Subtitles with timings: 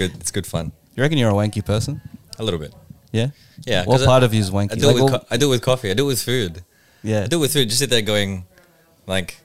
[0.00, 0.12] good.
[0.20, 0.72] It's good fun.
[0.96, 2.00] You reckon you're a wanky person?
[2.38, 2.72] A little bit.
[3.12, 3.28] Yeah.
[3.66, 3.84] Yeah.
[3.84, 4.72] What part I, of you is wanky?
[4.72, 5.90] I do Like, it with co- I do it with coffee.
[5.90, 6.64] I do it with food.
[7.02, 7.24] yeah.
[7.24, 7.68] I do it with food.
[7.68, 8.46] Just sit there going,
[9.06, 9.36] like,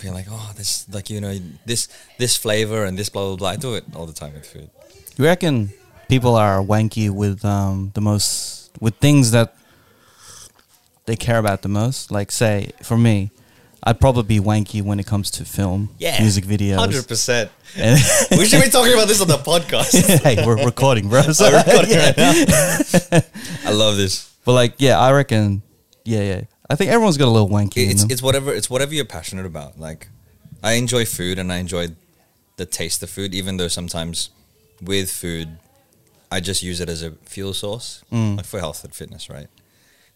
[0.00, 1.34] being like, oh, this, like you know,
[1.64, 3.48] this this flavor and this blah blah blah.
[3.50, 4.70] I do it all the time with food.
[5.16, 5.72] You reckon
[6.08, 9.54] people are wanky with um, the most with things that
[11.06, 12.10] they care about the most?
[12.10, 13.30] Like, say, for me,
[13.88, 16.76] I'd probably be wanky when it comes to film, music videos.
[16.76, 17.50] hundred percent.
[17.76, 20.22] We should be talking about this on the podcast.
[20.24, 21.22] hey, we're recording, bro.
[21.32, 22.06] So, recording yeah.
[22.06, 23.20] right now.
[23.64, 24.32] I love this.
[24.44, 25.62] But like, yeah, I reckon,
[26.04, 26.40] yeah, yeah.
[26.68, 27.88] I think everyone's got a little wanky.
[27.90, 29.78] It's it's whatever it's whatever you're passionate about.
[29.78, 30.08] Like,
[30.64, 31.88] I enjoy food and I enjoy
[32.56, 34.30] the taste of food, even though sometimes
[34.82, 35.58] with food,
[36.32, 38.36] I just use it as a fuel source, Mm.
[38.38, 39.46] like for health and fitness, right?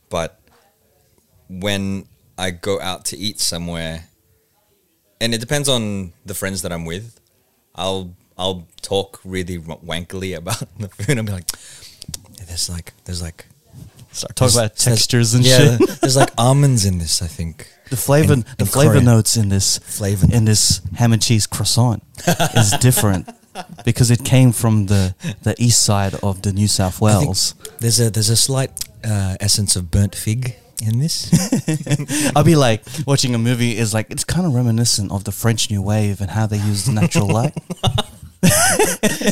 [0.09, 0.41] But
[1.48, 2.06] when
[2.41, 4.05] I go out to eat somewhere,
[5.21, 7.21] and it depends on the friends that I'm with,
[7.75, 11.19] I'll I'll talk really wankily about the food.
[11.19, 11.51] I'll be like,
[12.47, 13.47] "There's like there's like."
[14.12, 15.89] Start talking about there's- textures and yeah, shit.
[16.01, 17.69] there's like almonds in this, I think.
[17.91, 19.05] The flavor, the flavor Korean.
[19.05, 22.03] notes in this Flavor in this ham and cheese croissant
[22.57, 23.29] is different
[23.84, 27.55] because it came from the the east side of the New South Wales.
[27.79, 28.70] There's a there's a slight
[29.05, 31.31] uh, essence of burnt fig in this.
[32.36, 35.70] I'll be like watching a movie is like it's kind of reminiscent of the French
[35.70, 37.55] New Wave and how they use the natural light.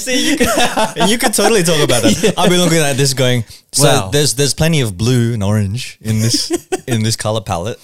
[0.01, 2.35] See, you could, you can totally talk about that.
[2.39, 3.45] I've been looking at this going.
[3.73, 4.09] So Wow.
[4.11, 6.51] there's there's plenty of blue and orange in this
[6.87, 7.79] in this color palette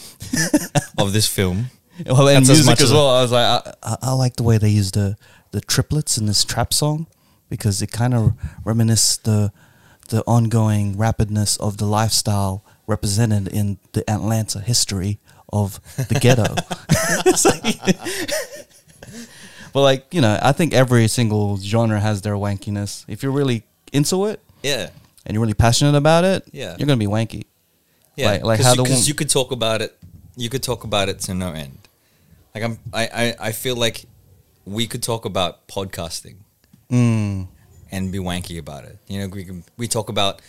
[0.98, 1.67] of this film.
[2.07, 3.09] Well, and That's music as as well.
[3.09, 5.17] I was like, I, I, I like the way they use the
[5.53, 7.07] the triplets in this trap song
[7.48, 8.33] because it kind of
[8.65, 9.53] reminisces the
[10.09, 15.19] the ongoing rapidness of the lifestyle represented in the Atlanta history
[15.53, 16.55] of the ghetto.
[17.45, 17.97] Like-
[19.73, 23.05] but like you know, I think every single genre has their wankiness.
[23.09, 24.91] If you're really into it Yeah,
[25.27, 26.77] and you're really passionate about it, Yeah.
[26.79, 27.45] you're gonna be wanky.
[28.17, 28.27] yeah.
[28.33, 29.97] Like- like Cause how you, the 'cause wom- you could talk about it.
[30.37, 31.79] You could talk about it to no end.
[32.55, 34.05] Like I'm, I, I, I feel like
[34.64, 36.37] we could talk about podcasting
[36.91, 37.48] Mm.
[37.91, 38.98] and be wanky about it.
[39.08, 40.41] You know, we can, we talk about.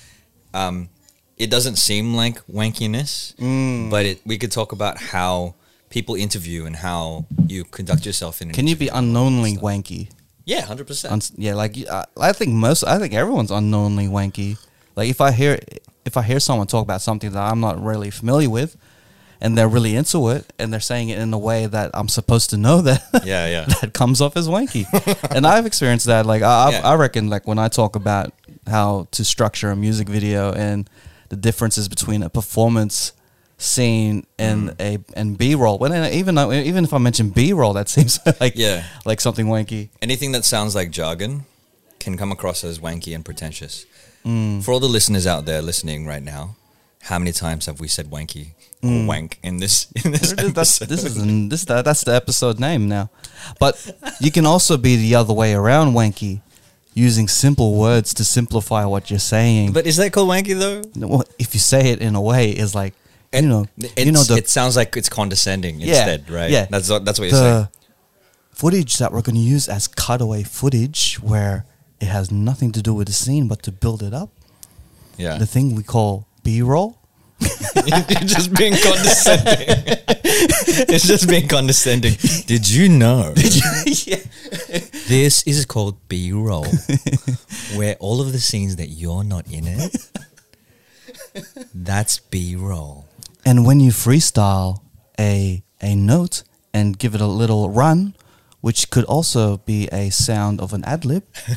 [0.53, 0.89] Um,
[1.37, 3.89] it doesn't seem like wankiness, Mm.
[3.89, 5.55] but it, we could talk about how
[5.89, 8.49] people interview and how you conduct yourself in.
[8.49, 10.09] An Can you be unknowingly wanky?
[10.45, 11.31] Yeah, hundred percent.
[11.37, 14.57] Yeah, like I, I think most, I think everyone's unknowingly wanky.
[14.95, 15.59] Like if I hear,
[16.05, 18.77] if I hear someone talk about something that I'm not really familiar with,
[19.41, 22.51] and they're really into it, and they're saying it in a way that I'm supposed
[22.51, 23.65] to know that, Yeah, yeah.
[23.81, 24.85] that comes off as wanky.
[25.35, 26.25] and I've experienced that.
[26.25, 26.81] Like I, Yeah.
[26.91, 28.31] I reckon, like when I talk about
[28.67, 30.89] how to structure a music video and
[31.29, 33.11] the differences between a performance
[33.57, 34.81] scene and Mm.
[34.81, 35.77] a and B roll.
[35.77, 38.83] When even though- even if I mention B roll, that seems like Yeah.
[39.05, 39.89] like something wanky.
[40.01, 41.45] Anything that sounds like jargon
[41.99, 43.85] can come across as wanky and pretentious.
[44.25, 44.61] Mm.
[44.63, 46.55] For all the listeners out there listening right now,
[47.03, 48.47] how many times have we said wanky
[48.83, 49.07] or Mm.
[49.07, 50.89] wank in this in this That's, episode?
[50.89, 51.15] this is
[51.49, 53.09] this that, that's the episode name now.
[53.59, 53.75] But
[54.19, 56.41] you can also be the other way around, wanky,
[56.95, 59.73] using simple words to simplify what you're saying.
[59.73, 60.81] But is that called wanky though?
[61.07, 62.93] Well, if you say it in a way, is like
[63.33, 63.65] you know,
[63.97, 66.49] you know the it sounds like it's condescending Yeah, instead, right?
[66.49, 66.65] yeah.
[66.69, 67.67] that's what that's what you're saying.
[68.51, 71.65] footage that we're going to use as cutaway footage, where
[71.99, 74.29] it has nothing to do with the scene but to build it up.
[75.17, 76.97] Yeah, The thing we call B roll.
[77.41, 79.67] you're just being condescending.
[80.87, 82.13] it's just being condescending.
[82.47, 83.33] Did you know?
[83.85, 84.17] yeah.
[85.07, 86.65] This is called B roll,
[87.75, 90.09] where all of the scenes that you're not in it,
[91.75, 93.05] that's B roll.
[93.45, 94.81] And when you freestyle
[95.19, 96.41] a a note
[96.73, 98.15] and give it a little run,
[98.61, 101.23] which could also be a sound of an ad lib,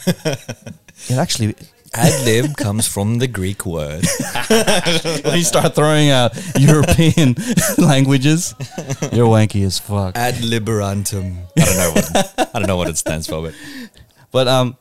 [1.09, 1.55] it actually
[1.95, 4.05] Ad lib comes from the Greek word.
[5.25, 7.35] when you start throwing out European
[7.79, 8.55] languages,
[9.13, 10.17] you're wanky as fuck.
[10.17, 11.45] Ad liberantum.
[11.59, 13.55] I don't know what I don't know what it stands for, but
[14.31, 14.77] But um,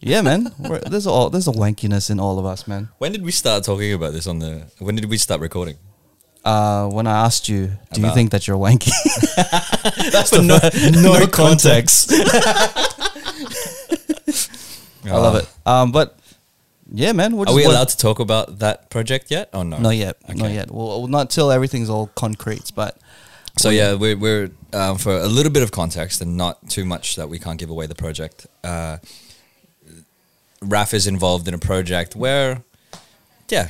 [0.00, 0.52] yeah, man,
[0.88, 2.88] there's all there's a wankiness in all of us, man.
[2.98, 4.66] when did we start talking about this on the?
[4.78, 5.76] When did we start recording?
[6.44, 8.90] Uh, when I asked you, do you think that you're wanky?
[10.12, 10.58] That's For no-
[11.02, 12.12] no context.
[15.04, 15.48] I love it.
[15.66, 16.18] Um, but
[16.92, 19.50] yeah, man, we're Are we allowed to talk about that project yet?
[19.52, 19.78] Or no?
[19.78, 20.16] Not yet.
[20.34, 20.70] Not yet.
[20.70, 22.72] Well, not till everything's all concrete.
[22.74, 22.98] But
[23.58, 27.16] So yeah, we're, we're um, for a little bit of context and not too much
[27.16, 28.46] that we can't give away the project.
[28.64, 28.98] Uh,
[30.62, 32.62] Raf is involved in a project where,
[33.48, 33.68] yeah,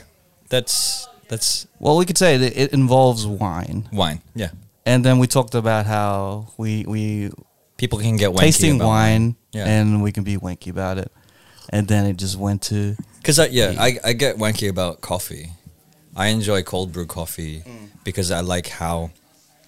[0.49, 4.21] that's that's well, we could say that it involves wine, wine.
[4.35, 4.51] Yeah,
[4.85, 7.31] and then we talked about how we we
[7.77, 9.67] people can get wanky tasting about wine, Yeah.
[9.67, 11.13] and we can be wanky about it.
[11.71, 15.53] And then it just went to Because I, yeah, I, I get wanky about coffee.
[16.15, 17.89] I enjoy cold brew coffee mm.
[18.05, 19.11] because I like how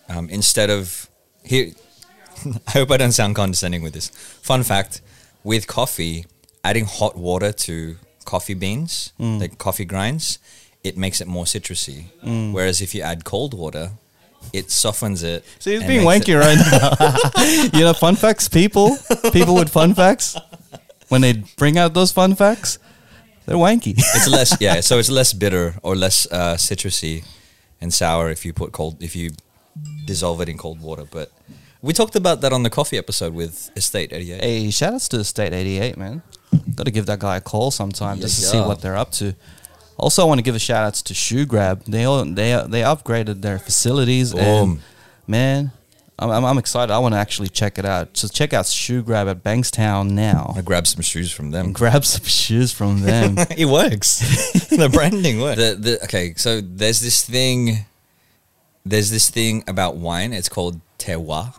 [0.09, 1.09] um, instead of
[1.45, 1.71] here,
[2.67, 4.09] I hope I don't sound condescending with this.
[4.43, 5.01] Fun fact:
[5.45, 6.27] with coffee,
[6.65, 9.41] adding hot water to coffee beans, mm.
[9.41, 10.39] like coffee grinds,
[10.85, 12.07] it makes it more citrusy.
[12.25, 12.53] Mm.
[12.53, 13.93] Whereas if you add cold water,
[14.53, 15.45] it softens it.
[15.59, 16.59] See, he's and being makes wanky right
[17.73, 17.79] now.
[17.79, 18.97] you know, fun facts, people,
[19.33, 20.37] people with fun facts,
[21.13, 22.79] when they bring out those fun facts,
[23.45, 23.93] they're wanky.
[24.17, 27.23] it's less yeah so it's less bitter or less uh, citrusy
[27.83, 29.31] and sour if you put cold if you
[30.07, 31.29] dissolve it in cold water but
[31.83, 35.19] we talked about that on the coffee episode with estate 88 hey, shout outs to
[35.19, 36.23] Estate 88, man.
[36.77, 38.67] Got to give that guy a call sometime just to Yes, see yeah.
[38.69, 39.35] what they're up to.
[39.97, 41.83] Also, I want to give a shout outs to Shoe Grab.
[41.85, 44.81] They all, they they upgraded their facilities and
[45.27, 45.73] man,
[46.23, 46.93] I'm, I'm, I'm excited.
[46.93, 48.17] I want to actually check it out.
[48.17, 51.75] So check out Shoe Grab at Bankstown now i grabbed some shoes from them and
[51.75, 53.37] grab some shoes from them.
[53.57, 54.19] it works
[54.69, 57.87] the branding works the, the, okay so there's this thing
[58.85, 61.55] there's this thing about wine it's called terroir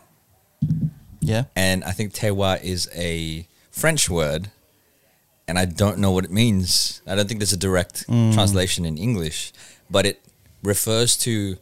[1.24, 1.46] yeah.
[1.56, 4.52] and I think terroir is a French word,
[5.48, 7.02] and I don't know what it means.
[7.08, 8.34] I don't think there's a direct mm.
[8.34, 9.52] translation in English,
[9.90, 10.22] but it
[10.62, 11.58] refers to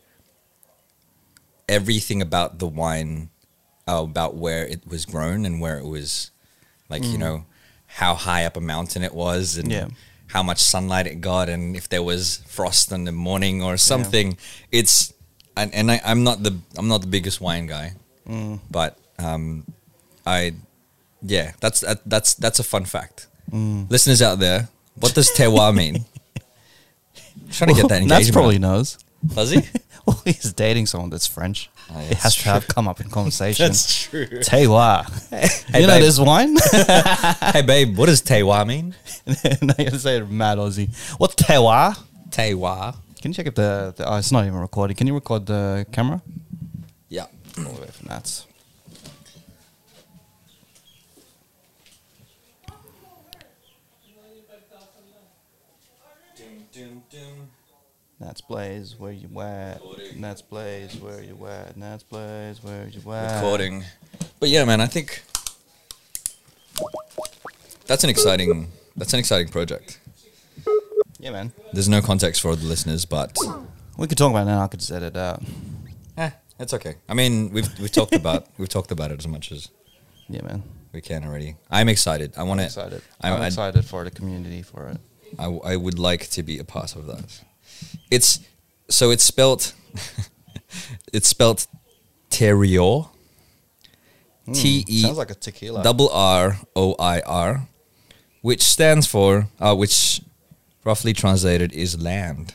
[1.71, 3.29] everything about the wine,
[3.87, 6.29] uh, about where it was grown and where it was,
[6.89, 7.45] like you know,
[7.87, 9.87] how high up a mountain it was, and Yeah.
[10.27, 14.37] how much sunlight it got, and if there was frost in the morning or something.
[14.71, 15.13] It's
[15.57, 17.93] and, and I, I'm not the I'm not the biggest wine guy
[18.71, 19.65] but um,
[20.25, 20.53] I,
[21.21, 23.27] yeah, that's that, that's that's a fun fact.
[23.51, 26.05] Listeners out there, what does terroir mean?
[27.51, 28.09] trying to get that engagement.
[28.09, 28.97] That's probably knows.
[29.35, 29.61] does he?
[30.05, 31.69] well, oh, he's dating someone that's French.
[31.89, 33.65] Oh, it that's has to have come up in conversation.
[33.65, 34.27] That's true.
[34.27, 35.05] Terroir.
[35.29, 36.03] Hey, you know babe.
[36.03, 36.57] this wine?
[37.53, 38.95] hey babe, what does terroir mean?
[39.61, 40.89] no, you say it mad Aussie.
[41.17, 41.97] What's terroir?
[42.29, 42.95] Terroir.
[43.21, 44.95] Can you check if the, the oh, it's not even recording.
[44.95, 46.21] Can you record the camera?
[47.09, 47.27] Yeah.
[47.57, 48.45] All the way from that.
[58.21, 59.81] That's Blaze, where you at?
[60.17, 61.73] That's Blaze, where you at?
[61.79, 63.35] That's Blaze, where you at?
[63.41, 63.83] Recording.
[64.39, 65.23] But yeah, man, I think
[67.87, 69.99] that's an exciting that's an exciting project.
[71.19, 71.51] Yeah, man.
[71.73, 73.35] There's no context for the listeners, but
[73.97, 74.61] We could talk about it now.
[74.63, 75.41] I could just edit it out.
[76.17, 76.29] eh,
[76.59, 76.95] it's okay.
[77.09, 79.69] I mean, we've we've talked about we've talked about it as much as
[80.29, 80.63] Yeah, man.
[80.93, 81.55] we can already.
[81.69, 82.33] I'm excited.
[82.37, 82.65] I want to.
[82.67, 83.01] excited.
[83.19, 84.97] I'm I- excited for the community for it.
[85.39, 87.41] I, I would like to be a part of that.
[88.09, 88.39] It's
[88.89, 89.73] so it's spelt
[91.13, 91.67] it's spelt
[92.29, 93.09] Terroir.
[94.53, 95.83] T E Hmm, Sounds like a tequila.
[95.83, 97.67] double R O I R,
[98.41, 100.21] which stands for uh, which
[100.83, 102.53] roughly translated is land.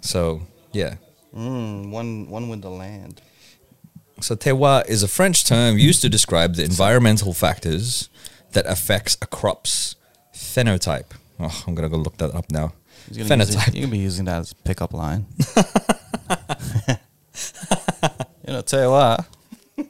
[0.00, 0.42] So
[0.72, 0.94] yeah.
[1.36, 3.20] Mm, one, one with the land.
[4.20, 8.08] So terroir is a French term used to describe the environmental factors
[8.52, 9.96] that affects a crop's
[10.34, 11.10] phenotype.
[11.38, 12.72] Oh, I'm gonna go look that up now.
[13.10, 13.74] He's gonna use Phenotype.
[13.74, 15.26] you can be using that as a pickup line.
[18.46, 19.26] you know, tell you what.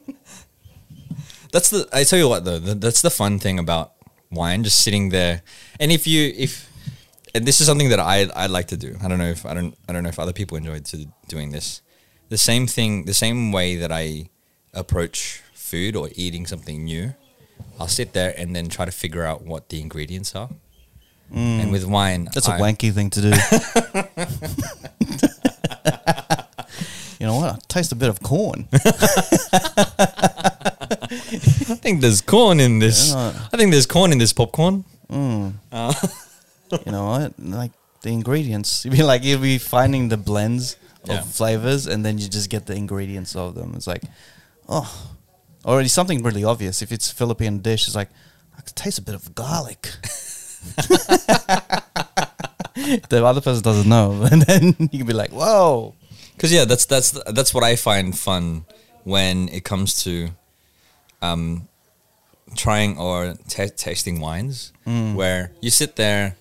[1.51, 1.87] That's the.
[1.93, 2.57] I tell you what though.
[2.57, 3.93] The, that's the fun thing about
[4.31, 5.43] wine, just sitting there.
[5.79, 6.69] And if you if,
[7.35, 8.95] and this is something that I I like to do.
[9.03, 11.51] I don't know if I don't I don't know if other people enjoy to doing
[11.51, 11.81] this.
[12.29, 14.29] The same thing, the same way that I
[14.73, 17.13] approach food or eating something new.
[17.79, 20.49] I'll sit there and then try to figure out what the ingredients are.
[21.33, 21.61] Mm.
[21.61, 23.29] And with wine, That's a wanky thing to do.
[27.19, 27.55] you know what?
[27.55, 28.67] I taste a bit of corn.
[28.73, 28.77] I
[31.79, 33.13] think there's corn in this.
[33.13, 33.33] Yeah.
[33.53, 34.83] I think there's corn in this popcorn.
[35.09, 35.53] Mm.
[35.71, 35.93] Uh.
[36.85, 37.33] You know what?
[37.39, 37.71] Like
[38.01, 38.85] the ingredients.
[38.85, 41.19] You'd be like you'll be finding the blends Yeah.
[41.19, 43.73] of flavors, and then you just get the ingredients of them.
[43.75, 44.03] It's like,
[44.69, 45.11] oh,
[45.65, 46.81] or it's something really obvious.
[46.81, 48.09] If it's a Philippine dish, it's like
[48.57, 49.89] I could taste a bit of garlic.
[53.09, 55.95] the other person doesn't know, and then you can be like, whoa.
[56.35, 58.65] Because yeah, that's that's that's what I find fun
[59.03, 60.29] when it comes to
[61.21, 61.67] um,
[62.55, 64.73] trying or ta tasting wines,
[65.15, 66.35] where you sit there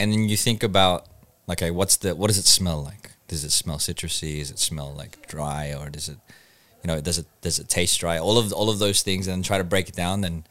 [0.00, 1.06] and then you think about
[1.46, 3.12] like, okay, what's the what does it smell like?
[3.28, 4.40] Does it smell citrusy?
[4.40, 6.18] Does it smell like dry, or does it,
[6.82, 8.18] you know, does it does it taste dry?
[8.18, 10.22] All of all of those things, and then try to break it down.
[10.22, 10.44] Then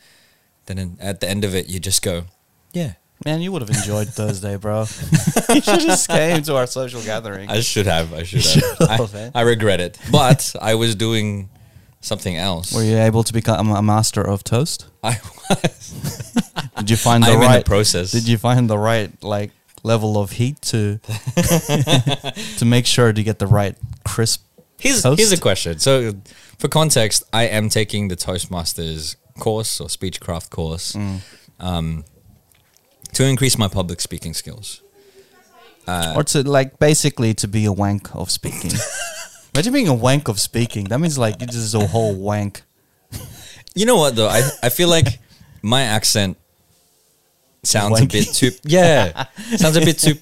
[0.67, 2.23] then at the end of it, you just go,
[2.73, 4.81] yeah, Man, you would have enjoyed Thursday, bro.
[5.49, 7.49] you should just came to our social gathering.
[7.49, 8.13] I should have.
[8.13, 8.89] I should should have.
[8.89, 9.31] have, I, eh?
[9.35, 9.99] I regret it.
[10.11, 11.49] But I was doing
[11.99, 12.73] something else.
[12.73, 14.87] Were you able to become a master of toast?
[15.03, 16.33] I was.
[16.77, 18.11] Did you find the I'm in the right process.
[18.11, 19.51] Did you find the right like
[19.83, 20.99] level of heat to
[22.57, 24.43] to make sure to get the right crisp?
[24.79, 25.19] Here's Toast?
[25.19, 25.77] here's a question.
[25.77, 26.15] So,
[26.57, 31.19] for context, I am taking the Toastmasters course or speechcraft course Mm.
[31.59, 32.03] um,
[33.13, 34.81] to increase my public speaking skills.
[35.87, 38.71] Uh, or to like basically to be a wank of speaking.
[39.53, 40.85] Imagine being a wank of speaking.
[40.85, 42.61] That means like you're just a whole wank.
[43.73, 44.27] You know what though?
[44.27, 45.19] I I feel like
[45.61, 46.37] my accent
[47.63, 50.15] sounds a bit too yeah sounds a bit too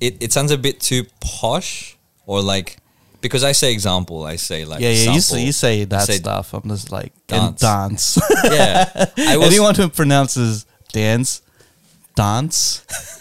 [0.00, 2.76] it, it sounds a bit too posh or like
[3.20, 5.12] because I say example I say like yeah, yeah.
[5.12, 6.54] You say, you say that say stuff.
[6.54, 7.60] I'm just like dance.
[7.60, 8.18] dance.
[8.44, 11.42] yeah I was Anyone who pronounces dance,
[12.24, 12.58] dance,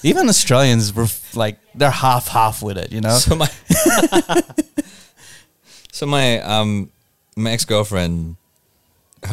[0.04, 1.08] even Australians were
[1.44, 2.90] like they're half half with it.
[2.96, 3.18] You know.
[3.26, 3.50] so my
[5.92, 6.90] so my um
[7.36, 8.36] my ex girlfriend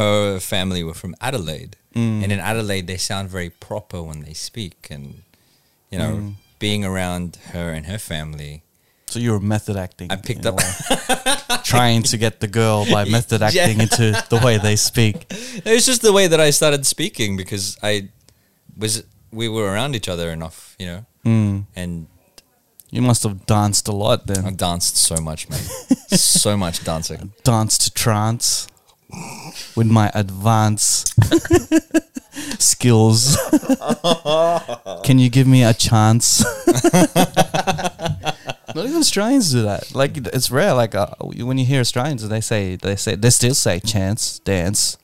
[0.01, 2.25] her family were from Adelaide Mm.
[2.25, 5.23] and in Adelaide they sound very proper when they speak and
[5.93, 6.35] you know Mm.
[6.59, 8.63] being around her and her family
[9.07, 10.09] So you were method acting.
[10.11, 10.59] I picked up-
[11.75, 13.63] trying to get the girl by method Yeah.
[13.63, 15.17] acting into the way they speak.
[15.69, 17.93] It was just the way that I started speaking because I
[18.83, 18.93] was
[19.35, 21.67] we were around each other enough, you know, Mm.
[21.77, 22.07] and
[22.91, 24.45] You must have danced a lot then.
[24.47, 25.59] I've danced so much, man,
[26.15, 27.33] so much dancing.
[27.43, 28.69] Danced to trance
[29.75, 31.13] with my advanced
[32.61, 33.37] skills.
[35.05, 36.45] Can you give me a chance?
[38.75, 39.95] Not even Australians do that.
[39.95, 40.75] Like it's rare.
[40.75, 44.99] Like uh, when you hear Australians, they say they say they still say chance, dance,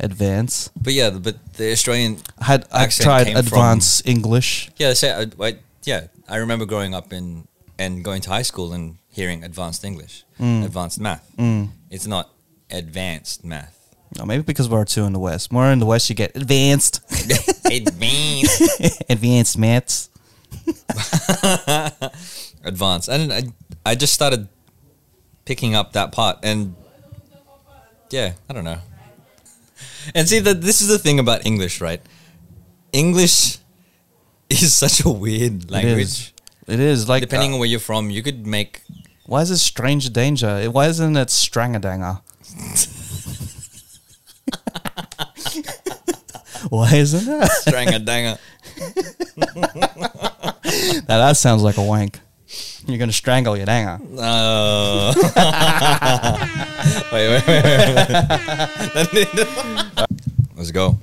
[0.00, 0.70] advance.
[0.80, 4.70] But yeah, but the Australian, I had I Accent tried came from- English.
[4.76, 7.46] yeah, say, I, I, yeah, I remember growing up in
[7.78, 10.64] and going to high school and hearing advanced English, Mm.
[10.64, 11.28] advanced math.
[11.36, 11.70] Mm.
[11.90, 12.30] It's not
[12.70, 13.72] advanced math.
[14.16, 15.50] No, maybe because we're two in the West.
[15.52, 17.00] More in the West, you get advanced,
[17.64, 18.62] advanced,
[19.10, 20.08] advanced maths.
[22.64, 23.42] advanced, and I,
[23.84, 24.48] I just started
[25.44, 26.74] picking up that part, and
[28.10, 28.78] yeah, I don't know.
[30.14, 32.00] And see that this is the thing about English, right?
[32.92, 33.58] English
[34.50, 36.34] is such a weird language.
[36.66, 38.82] It is like Depending uh, on where you're from, you could make
[39.26, 40.70] why is it strange danger?
[40.70, 42.20] Why isn't it strangadanger?
[46.70, 47.50] Why isn't that?
[47.52, 48.38] strang a danger.
[51.08, 52.20] Now that sounds like a wank.
[52.86, 53.98] You're gonna strangle your danger.
[54.10, 55.12] No.
[57.12, 57.64] wait, wait, wait,
[59.12, 59.28] wait.
[60.56, 60.96] Let's go.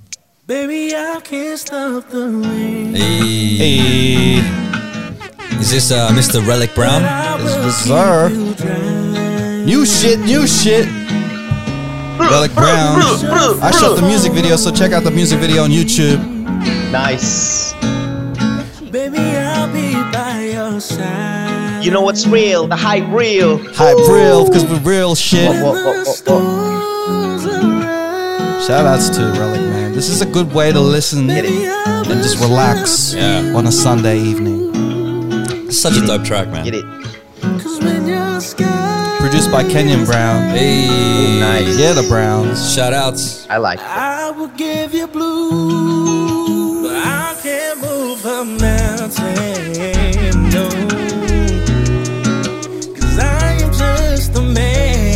[0.46, 2.94] Baby, I can't stop the rain.
[2.94, 3.58] Hey.
[3.58, 4.38] Hey,
[5.60, 6.46] Is this uh, Mr.
[6.46, 7.02] Relic Brown?
[7.42, 8.30] it's bizarre.
[8.30, 10.86] New shit, new shit.
[12.20, 13.02] Relic Brown.
[13.62, 16.20] I shot the music video, so check out the music video on YouTube.
[16.92, 17.74] Nice.
[18.92, 21.41] Baby, I'll be by your side.
[21.82, 22.68] You know what's real?
[22.68, 23.58] The hype real.
[23.74, 25.50] Hype real, because we're real shit.
[25.50, 26.42] Whoa, whoa, whoa, whoa,
[27.48, 28.60] whoa.
[28.68, 29.92] Shout outs to Relic, man.
[29.94, 33.54] This is a good way to listen and just relax Yeah.
[33.56, 34.70] on a Sunday evening.
[35.72, 36.64] Such a dope track, man.
[36.66, 36.86] Get it.
[37.42, 40.50] Cause when your sky Produced by Kenyon Brown.
[40.50, 41.40] Hey.
[41.40, 41.78] Nice.
[41.80, 42.74] Yeah, the Browns.
[42.74, 43.48] Shout outs.
[43.50, 43.86] I like it.
[43.86, 46.01] I will give you blue,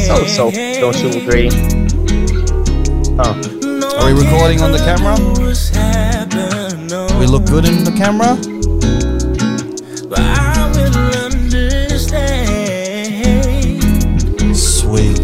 [0.05, 1.49] So, so, don't you agree?
[3.17, 3.33] Oh,
[3.97, 5.15] Are we recording on the camera?
[5.15, 7.07] tell you what's happened, no.
[7.19, 8.37] We look good in the camera.
[10.07, 10.95] But I will
[11.25, 12.15] understand.
[14.55, 15.19] Sweet.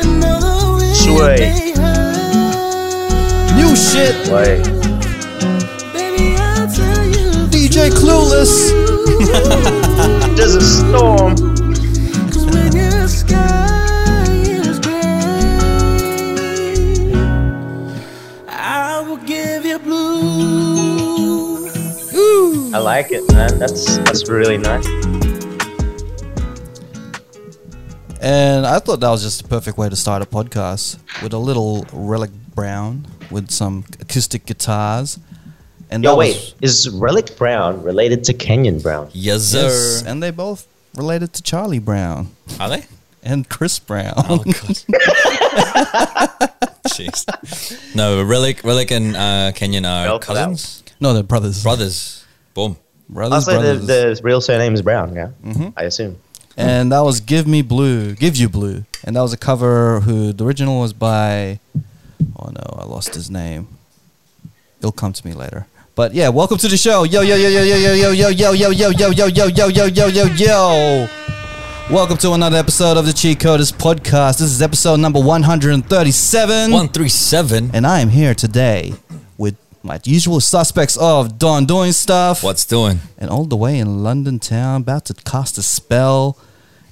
[0.00, 1.36] Way Sway.
[1.38, 3.52] may hurt.
[3.56, 4.16] New shit.
[4.32, 4.64] wait.
[5.92, 8.72] Baby, I'll tell you the DJ Clueless.
[10.36, 11.34] There's a storm.
[22.96, 23.58] Like it, man.
[23.58, 24.86] That's that's really nice.
[28.20, 31.38] And I thought that was just a perfect way to start a podcast with a
[31.38, 35.18] little Relic Brown with some acoustic guitars.
[35.90, 36.54] And Yo, wait.
[36.62, 39.10] was- Is Relic Brown related to Kenyon Brown?
[39.12, 39.62] Yes, sir.
[39.68, 42.86] yes, and they both related to Charlie Brown Are they?
[43.22, 44.14] and Chris Brown.
[44.16, 44.54] Oh god.
[46.96, 47.94] Jeez.
[47.94, 51.62] No, Relic, Relic, and uh, Kenyon are Well, for that cousins, no, they're brothers.
[51.62, 52.24] brothers.
[52.54, 52.78] Boom.
[53.08, 54.18] Brothers, Also, the, brothers.
[54.20, 55.28] the real surname is Brown, yeah?
[55.44, 55.68] Mm-hmm.
[55.76, 56.16] I assume.
[56.56, 60.00] and that was "Give Me Blue," "Give You Blue," and that was a cover.
[60.00, 61.60] Who the original was by?
[62.38, 63.68] Oh no, I lost his name.
[64.80, 65.66] it'll come to me later.
[65.94, 67.04] But yeah, welcome to the show.
[67.04, 69.66] Yo yo yo yo yo yo yo yo yo yo yo yo yo yo yo
[69.68, 70.24] yo yo yo.
[70.34, 71.08] Yo.
[71.88, 74.38] Welcome to another episode of the Cheat Coders podcast.
[74.40, 76.72] This is episode number 137.
[76.72, 77.70] One three seven.
[77.72, 79.25] And I am here today with
[79.86, 82.42] my usual suspects of Don doing stuff.
[82.42, 83.00] What's doing?
[83.18, 86.38] And all the way in London town, about to cast a spell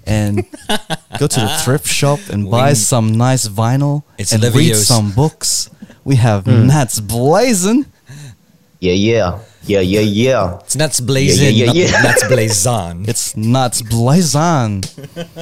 [0.06, 0.46] and
[1.18, 2.74] go to the thrift shop and buy Wing.
[2.76, 5.70] some nice vinyl It's and read some books.
[6.04, 6.66] We have hmm.
[6.66, 7.86] Nats Blazing.
[8.80, 10.58] Yeah, yeah, yeah, yeah, yeah.
[10.60, 11.56] It's nuts blazing.
[11.56, 12.02] Yeah, yeah, yeah, yeah.
[12.02, 13.04] Nuts blazon.
[13.08, 14.82] It's Nuts Blazon.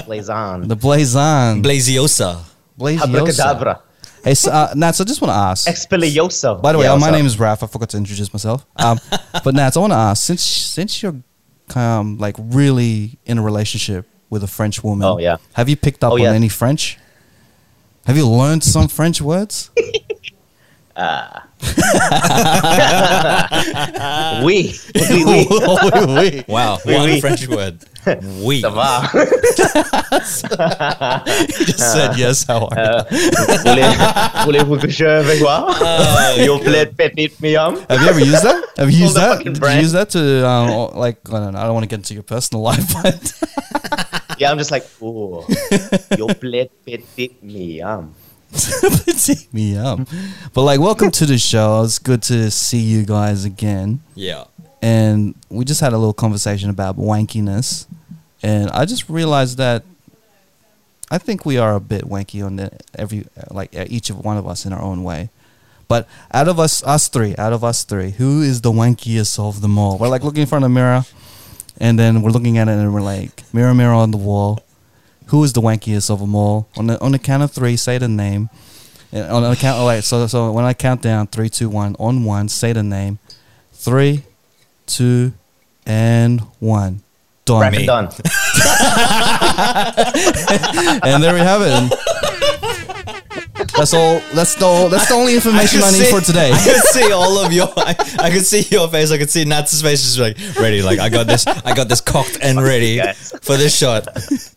[0.07, 0.69] Plays on.
[0.69, 1.61] The Blazon.
[1.61, 2.45] Blaziosa.
[2.79, 3.03] Blaziosa.
[3.03, 3.83] Abracadabra.
[4.25, 5.67] Hey, so, uh, Nats, I just want to ask.
[5.69, 6.61] Expelioso.
[6.63, 7.63] By the way, Yeah, uh, my name is Raf.
[7.63, 8.65] I forgot to introduce myself.
[8.77, 8.99] Um,
[9.45, 11.17] but Nats, I want to ask since since you're
[11.75, 15.07] um, like really in a relationship with a French woman.
[15.07, 15.37] Oh, yeah.
[15.55, 16.99] Have you picked up Oh, on any French?
[18.07, 19.71] Have you learned some French words?
[24.43, 24.75] Oui.
[24.95, 25.47] Oui, oui.
[25.51, 26.45] oui.
[26.49, 26.79] Wow.
[26.85, 27.21] Oui, One oui.
[27.21, 27.85] French word.
[28.43, 28.61] We.
[28.61, 29.03] Ça va.
[31.67, 32.45] Just said yes.
[32.47, 33.31] How are you?
[33.65, 35.71] Voulez- Voulez-vous coucher avec moi?
[36.39, 37.77] Your plate petite miam.
[37.89, 38.65] Have you ever used that?
[38.77, 39.45] Have you used that?
[39.45, 41.59] Did you use that to um, like I don't know.
[41.61, 43.33] I don't want to get into your personal life, but
[44.39, 45.47] Yeah, I'm just like, oh,
[46.19, 48.15] your plate petite miam.
[48.53, 50.01] take me up.
[50.53, 51.83] But like, welcome to the show.
[51.85, 54.01] It's good to see you guys again.
[54.15, 54.45] Yeah.
[54.83, 57.87] And we just had a little conversation about wankiness.
[58.43, 59.85] And i just realized that
[61.11, 64.47] i think we are a bit wanky on the every like each of one of
[64.47, 65.31] us in our own way.
[65.87, 69.61] But out of us us three out of us three who is the wankiest of
[69.61, 69.97] them all?
[69.97, 71.05] We're like looking in front of the mirror
[71.79, 74.65] and then we're looking at it and we're like mirror mirror on the wall.
[75.27, 76.69] Who is the wankiest of them all?
[76.77, 78.51] On the on the count of three say the name.
[79.13, 81.95] And on the count oh, wait so so when i count down three two one
[82.01, 83.21] on one say the name.
[83.73, 84.25] Three
[84.87, 85.33] two,
[85.87, 87.03] and one.
[87.45, 87.73] Done.
[87.87, 88.09] Done.
[91.05, 92.32] And there we have it.
[93.75, 94.21] And that's all.
[94.35, 96.53] That's the that's the only information I, could need see- for today.
[96.53, 97.69] I could see all of your.
[97.77, 99.11] I, I could see your face.
[99.11, 100.83] I could see Nat's face, just like ready.
[100.83, 101.47] Like I got this.
[101.47, 103.01] I got this cocked and ready
[103.43, 104.07] for this shot.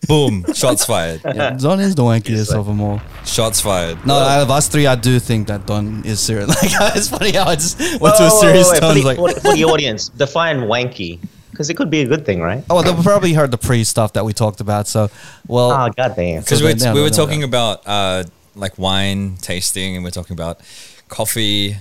[0.07, 0.45] Boom!
[0.53, 1.21] Shots fired.
[1.23, 3.01] Don is the wankiest of them all.
[3.25, 4.05] Shots fired.
[4.05, 6.49] No, out of us three, I do think that Don is serious.
[6.61, 8.93] Like it's funny how I just went to a Whoa, whoa, serious whoa, wait, tone.
[8.95, 11.19] For the, Like, for the audience, define wanky.
[11.51, 12.65] Because it could be a good thing, right?
[12.69, 14.87] oh, they probably heard the pre stuff that we talked about.
[14.89, 15.09] So,
[15.47, 16.41] well, Oh, goddamn.
[16.41, 17.45] because So we, then- no, we no, were no, talking no.
[17.45, 18.23] about uh,
[18.55, 20.59] like wine tasting, and we're talking about
[21.07, 21.77] coffee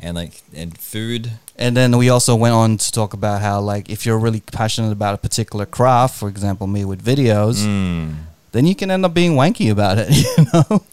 [0.00, 1.32] and like and food.
[1.58, 4.92] And then we also went on to talk about how, like, if you're really passionate
[4.92, 8.14] about a particular craft, for example, me with videos, Mm.
[8.52, 10.84] then you can end up being wanky about it, you know.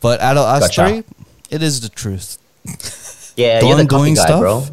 [0.00, 1.02] But out of us Gotcha.
[1.02, 1.04] three,
[1.50, 2.38] it is the truth.
[3.36, 4.64] Yeah, Don you're the coffee doing guy, stuff bro.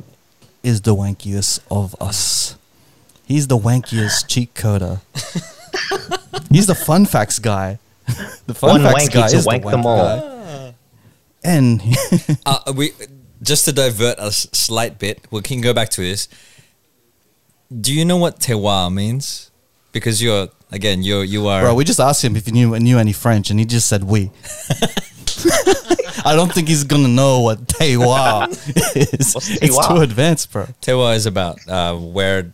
[0.62, 2.56] is the wankiest of us.
[3.26, 5.00] He's the wankiest cheat coder.
[6.52, 7.80] He's the fun facts guy.
[8.48, 9.98] The fun One facts wanky guy to is wank the them all.
[9.98, 10.74] guy.
[11.44, 11.82] And
[12.46, 12.92] Uh, we
[13.42, 15.26] just to divert a slight bit.
[15.32, 16.28] We can go back to this.
[17.70, 19.50] Do you know what terroir means?
[19.92, 21.62] Because you're again, you're you are.
[21.62, 24.04] bro, we just asked him if he knew knew any French, and he just said
[24.04, 24.32] "we."
[26.24, 28.48] I don't think he's gonna know what terroir
[28.96, 29.34] is.
[29.34, 30.66] What's It's too advanced, bro.
[30.82, 32.54] terroir is about uh, where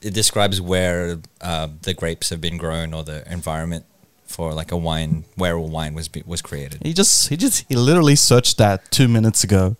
[0.00, 3.84] it describes where uh, the grapes have been grown or the environment
[4.32, 6.82] for like a wine where a wine was was created.
[6.82, 9.76] He just he just he literally searched that two minutes ago,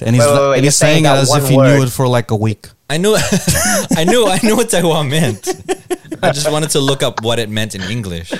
[0.00, 1.82] and he's Wait, wait, wait, and he's saying saying it that as if he knew
[1.82, 2.68] it for like a week.
[2.88, 3.14] I knew,
[3.96, 5.48] I knew, I knew what terroir meant.
[6.22, 8.32] I just wanted to look up what it meant in English.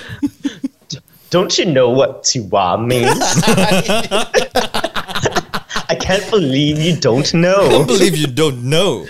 [1.31, 3.19] Don't you know what Tiwa means?
[5.89, 7.55] I can't believe you don't know.
[7.55, 7.71] I know.
[7.71, 9.07] don't believe you don't know.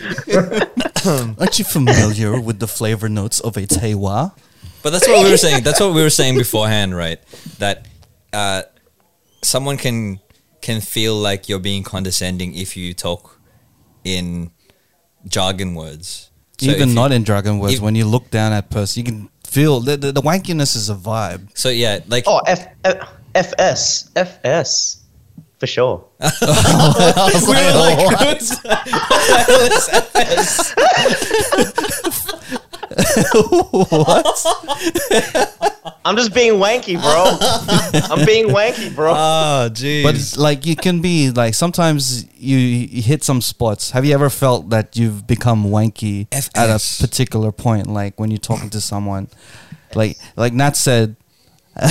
[1.40, 4.32] Aren't you familiar with the flavor notes of a terroir?
[4.82, 5.62] But that's what we were saying.
[5.62, 7.18] That's what we were saying beforehand, right?
[7.58, 7.86] That
[8.32, 8.62] uh,
[9.42, 10.20] someone can
[10.60, 13.38] can feel like you're being condescending if you talk
[14.04, 14.50] in
[15.28, 16.30] jargon words.
[16.58, 19.00] So if Even you- not in Dragon Words, if- when you look down at person,
[19.00, 21.48] you can feel the, the, the wankiness is a vibe.
[21.54, 24.10] So yeah, like Oh, F, F, FS.
[24.14, 24.98] FS.
[25.58, 26.04] For sure.
[26.20, 28.82] we were like, what's what
[32.94, 34.46] the hell is
[35.26, 35.58] FS?
[36.04, 38.10] I'm just being wanky, bro.
[38.10, 39.12] I'm being wanky, bro.
[39.12, 40.02] Oh, jeez.
[40.02, 43.90] But it's like you can be like sometimes you, you hit some spots.
[43.92, 47.86] Have you ever felt that you've become wanky at a particular point?
[47.86, 49.28] Like when you're talking to someone,
[49.94, 51.16] like like Nat said,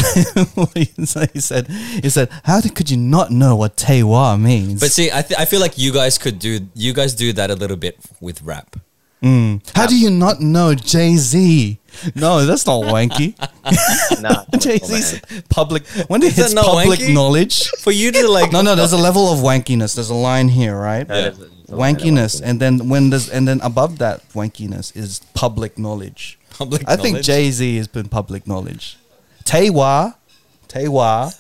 [0.76, 4.80] he said, he said, how could you not know what Tewa means?
[4.80, 7.50] But see, I, th- I feel like you guys could do you guys do that
[7.50, 8.76] a little bit with rap.
[9.22, 9.62] Mm.
[9.76, 11.80] How do you not know Jay Z?
[12.16, 13.36] No, that's not wanky.
[14.22, 17.14] Nah, Jay Z's public when it Is public wanky?
[17.14, 17.68] knowledge.
[17.80, 19.94] For you to like No, no, there's a level of wankiness.
[19.96, 21.06] There's a line here, right?
[21.08, 21.22] Yeah.
[21.30, 24.28] There's a- there's a line of Wankiness, and then when there's and then above that
[24.34, 26.38] wankiness is public knowledge.
[26.50, 27.22] public I think.
[27.22, 28.98] Jay Z has been public knowledge.
[29.46, 30.16] Tewa,
[30.68, 31.32] Tewa,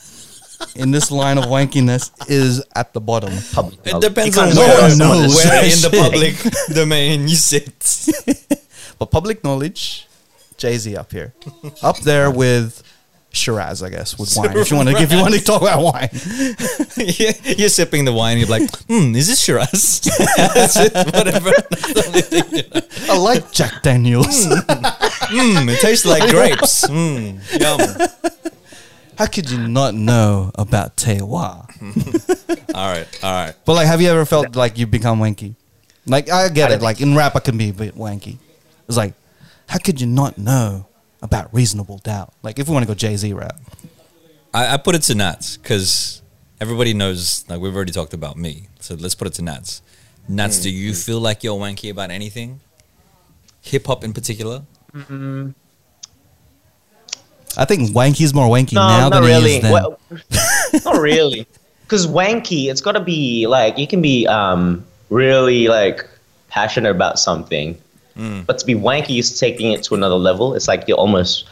[0.76, 3.34] in this line of wankiness is at the bottom.
[3.54, 5.36] public It depends on can't No where, one knows.
[5.36, 6.36] where in the public
[6.76, 8.08] domain you sit.
[9.00, 10.08] But public knowledge,
[10.58, 11.34] Jay Z up here,
[11.82, 12.84] up there with
[13.34, 14.56] Shiraz, I guess, with wine.
[14.56, 16.10] If you want to, if you want to talk about wine,
[16.97, 18.38] you're, you're sipping the wine.
[18.38, 20.02] You're like, hmm, is this Shiraz?
[20.38, 21.50] That's it, whatever.
[21.71, 22.63] That's the only thing you
[23.08, 23.13] know.
[23.13, 24.45] I like Jack Daniels.
[24.45, 26.86] Hmm, it tastes like grapes.
[26.88, 27.80] Hmm, yum.
[29.21, 31.69] How could you not know about Tewa?
[32.73, 33.53] All right, all right.
[33.65, 35.53] But like, have you ever felt like you become wanky?
[36.07, 36.81] Like, I get it.
[36.81, 38.39] Like in rap, I can be a bit wanky.
[38.88, 39.13] It's like,
[39.67, 40.88] how could you not know
[41.21, 42.34] about reasonable doubt?
[42.41, 43.60] Like, if we want to go Jay Z rap,
[44.55, 46.23] I, I put it to Nats because
[46.60, 47.45] everybody knows.
[47.47, 49.84] Like we've already talked about me, so let's put it to Nats.
[50.27, 50.73] Nats, do mm.
[50.73, 52.60] you feel like you're wanky about anything?
[53.62, 54.63] Hip hop in particular.
[57.57, 59.55] I think wanky's more wanky No, now not than he really.
[59.57, 59.71] is then.
[59.71, 59.99] Well,
[60.85, 61.45] not really.
[61.83, 66.07] Because wanky, it's got to be like you can be um, really like
[66.47, 67.77] passionate about something,
[68.45, 70.53] but to be wanky is taking it to another level.
[70.53, 71.45] It's like you're almost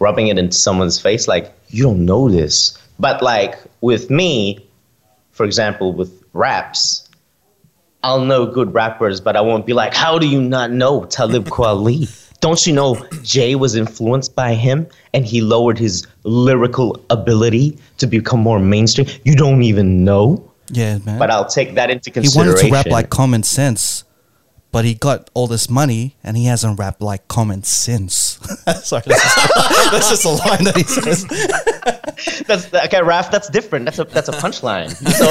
[0.00, 2.76] rubbing it into someone's face, like you don't know this.
[2.98, 4.58] But like with me,
[5.32, 7.08] for example, with raps,
[8.02, 11.44] I'll know good rappers, but I won't be like, how do you not know Talib
[11.48, 12.08] Kweli?
[12.40, 18.06] Don't you know Jay was influenced by him and he lowered his lyrical ability to
[18.06, 19.08] become more mainstream?
[19.24, 21.18] You don't even know, yeah, man.
[21.18, 22.66] but I'll take that into consideration.
[22.66, 24.04] he wanted to rap like common sense,
[24.70, 28.38] but he got all this money and he hasn't rapped like common sense.
[28.82, 29.54] Sorry, that's just,
[29.90, 31.24] that's just a line that he says.
[32.46, 33.32] that's okay, Raf.
[33.32, 33.84] That's different.
[33.86, 34.90] That's a that's a punchline.
[34.94, 35.26] So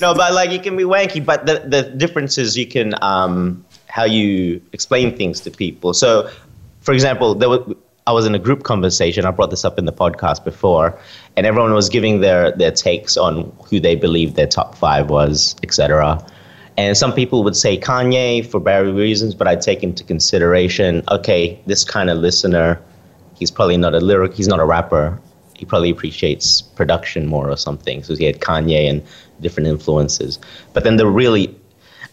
[0.00, 3.64] no, but like you can be wanky, but the the difference is you can um
[3.88, 5.94] how you explain things to people.
[5.94, 6.30] So,
[6.80, 7.74] for example, there was.
[8.06, 9.26] I was in a group conversation.
[9.26, 10.98] I brought this up in the podcast before,
[11.36, 15.54] and everyone was giving their their takes on who they believed their top five was,
[15.62, 16.24] etc.
[16.78, 21.60] And some people would say Kanye for various reasons, but I'd take into consideration, okay,
[21.66, 22.80] this kind of listener,
[23.34, 25.20] he's probably not a lyric, he's not a rapper.
[25.54, 28.04] He probably appreciates production more or something.
[28.04, 29.02] So he had Kanye and
[29.40, 30.38] different influences.
[30.72, 31.52] But then the really,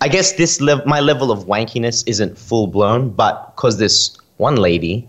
[0.01, 5.07] I guess this my level of wankiness isn't full blown, but because this one lady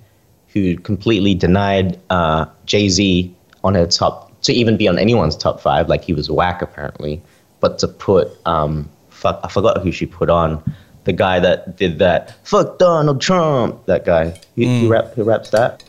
[0.49, 5.61] who completely denied uh, Jay Z on her top to even be on anyone's top
[5.61, 7.21] five, like he was whack apparently,
[7.61, 10.63] but to put um, fuck, I forgot who she put on.
[11.05, 13.87] The guy that did that, fuck Donald Trump.
[13.87, 15.85] That guy, who, who, rap, who raps that?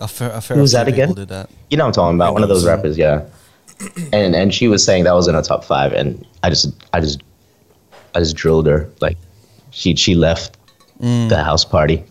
[0.00, 1.14] A fair, a fair that again?
[1.14, 1.48] Did that.
[1.70, 2.34] You know what I'm talking about.
[2.34, 3.24] One of those rappers, yeah.
[4.12, 7.00] And and she was saying that was in her top five, and I just I
[7.00, 7.22] just
[8.14, 8.90] I just drilled her.
[9.00, 9.16] Like
[9.70, 10.56] she she left
[11.00, 12.04] the house party.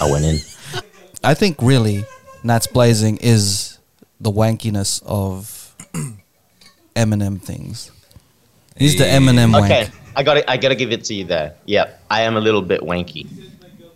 [0.00, 0.38] I went in.
[1.24, 2.04] I think really,
[2.42, 3.78] Nats Blazing is
[4.20, 5.74] the wankiness of
[6.96, 7.90] Eminem things.
[8.76, 9.66] He's the Eminem wank.
[9.66, 11.54] Okay, I got I gotta give it to you there.
[11.66, 13.26] Yep, I am a little bit wanky.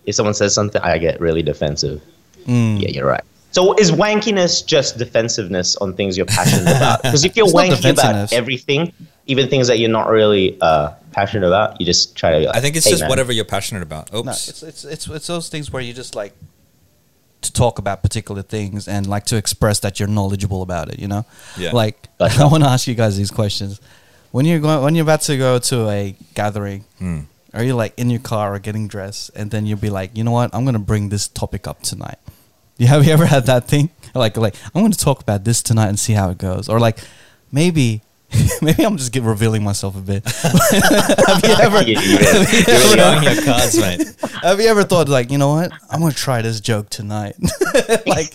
[0.04, 2.02] If someone says something, I get really defensive.
[2.46, 2.80] Mm.
[2.80, 3.24] Yeah, you're right.
[3.52, 7.02] So is wankiness just defensiveness on things you're passionate about?
[7.02, 8.92] Because if you're It's wanky about everything,
[9.26, 12.38] even things that you're not really uh, passionate about, you just try to.
[12.40, 14.12] Be like, I think it's "Hey, just man, whatever you're passionate about.
[14.14, 14.26] Oops.
[14.26, 16.34] No, it's, it's it's it's those things where you just like
[17.42, 20.98] to talk about particular things and like to express that you're knowledgeable about it.
[20.98, 21.24] You know,
[21.56, 21.72] Yeah.
[21.72, 22.42] Like Gotcha.
[22.42, 23.80] I want to ask you guys these questions.
[24.32, 27.20] When you're going, when you're about to go to a gathering, Hmm.
[27.52, 30.24] are you like in your car or getting dressed, and then you'll be like, you
[30.24, 32.18] know what, I'm gonna bring this topic up tonight.
[32.78, 33.90] You have you ever had that thing?
[34.14, 36.80] Like like I'm going to talk about this tonight and see how it goes, or
[36.80, 36.98] like
[37.52, 38.02] maybe.
[38.62, 40.24] Maybe I'm just get revealing myself a bit.
[40.30, 41.82] have you ever?
[41.82, 44.16] You- you really- you really Showing your cards, mate.
[44.42, 45.72] Have you ever thought like, you know what?
[45.90, 47.34] I'm gonna try this joke tonight.
[48.06, 48.34] like,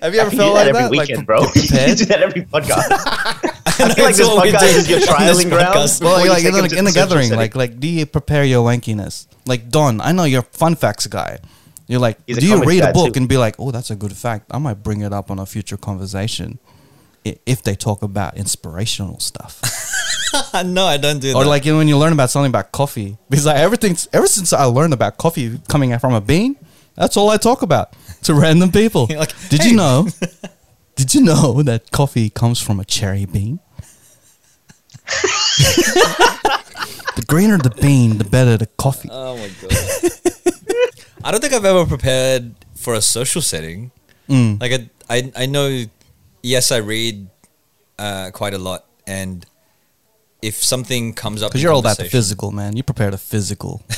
[0.00, 0.90] have you ever felt that like every that?
[0.90, 1.40] weekend, like, bro.
[1.42, 2.86] you do that every podcast.
[2.88, 5.74] I feel like this podcast is your trialing ground.
[6.00, 7.38] Well, you like take in, the gathering, setting.
[7.38, 9.26] like like do you prepare your wankiness?
[9.44, 11.38] Like Don, I know you're a fun facts guy.
[11.86, 13.18] You're like, He's do you read a book too.
[13.20, 14.46] and be like, oh, that's a good fact.
[14.50, 16.58] I might bring it up on a future conversation
[17.46, 19.60] if they talk about inspirational stuff.
[20.64, 21.38] no, I don't do or that.
[21.38, 24.26] Or like you know, when you learn about something about coffee, because like everything ever
[24.26, 26.56] since I learned about coffee coming from a bean,
[26.94, 27.94] that's all I talk about.
[28.22, 29.06] to random people.
[29.16, 30.08] Like, did "Hey." you know?
[30.96, 33.60] Did you know that coffee comes from a cherry bean?
[37.16, 39.08] the greener the bean, the better the coffee.
[39.12, 39.72] Oh my god.
[41.22, 43.90] I don't think I've ever prepared for a social setting.
[44.28, 44.60] Mm.
[44.60, 45.84] Like I, I, I know.
[46.46, 47.26] Yes, I read
[47.98, 49.44] uh, quite a lot, and
[50.40, 52.76] if something comes up, Because you're all about the physical, man.
[52.76, 53.82] You prepare the physical.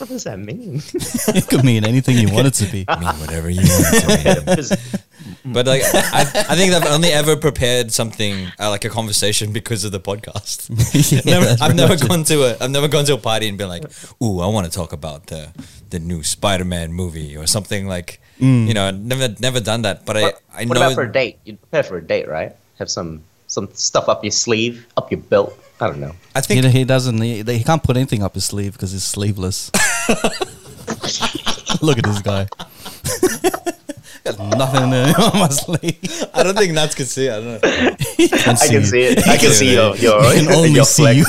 [0.00, 0.80] What does that mean?
[0.94, 2.86] it could mean anything you want it to be.
[2.88, 5.00] I mean, whatever you want it to mean.
[5.56, 9.84] But like, I, I think I've only ever prepared something uh, like a conversation because
[9.84, 10.68] of the podcast.
[11.12, 12.08] Yeah, Never- I've never much it.
[12.08, 13.84] gone to a I've never gone to a party and been like,
[14.22, 15.48] "Ooh, I want to talk about the
[15.88, 18.68] the new Spider-Man movie or something like." Mm.
[18.68, 20.04] You know, never never done that.
[20.06, 21.38] But what I I what know about for a date?
[21.44, 22.54] You prepare for a date, right?
[22.78, 25.52] Have some some stuff up your sleeve, up your belt.
[25.80, 26.12] I don't know.
[26.34, 27.20] I He, think he doesn't.
[27.20, 29.70] He, he can't put anything up his sleeve because he's sleeveless.
[31.82, 32.46] Look at this guy.
[34.24, 36.24] Got nothing in on my sleeve.
[36.34, 37.26] I don't think Nats could see.
[37.26, 37.32] it.
[37.32, 37.60] I don't know.
[37.62, 39.26] I can see it.
[39.26, 41.26] I can see your your, I can only your see you.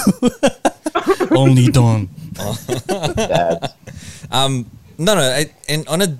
[1.31, 2.09] only Don.
[3.15, 3.73] Dad.
[4.31, 5.21] Um, no, no.
[5.21, 6.19] I, and on a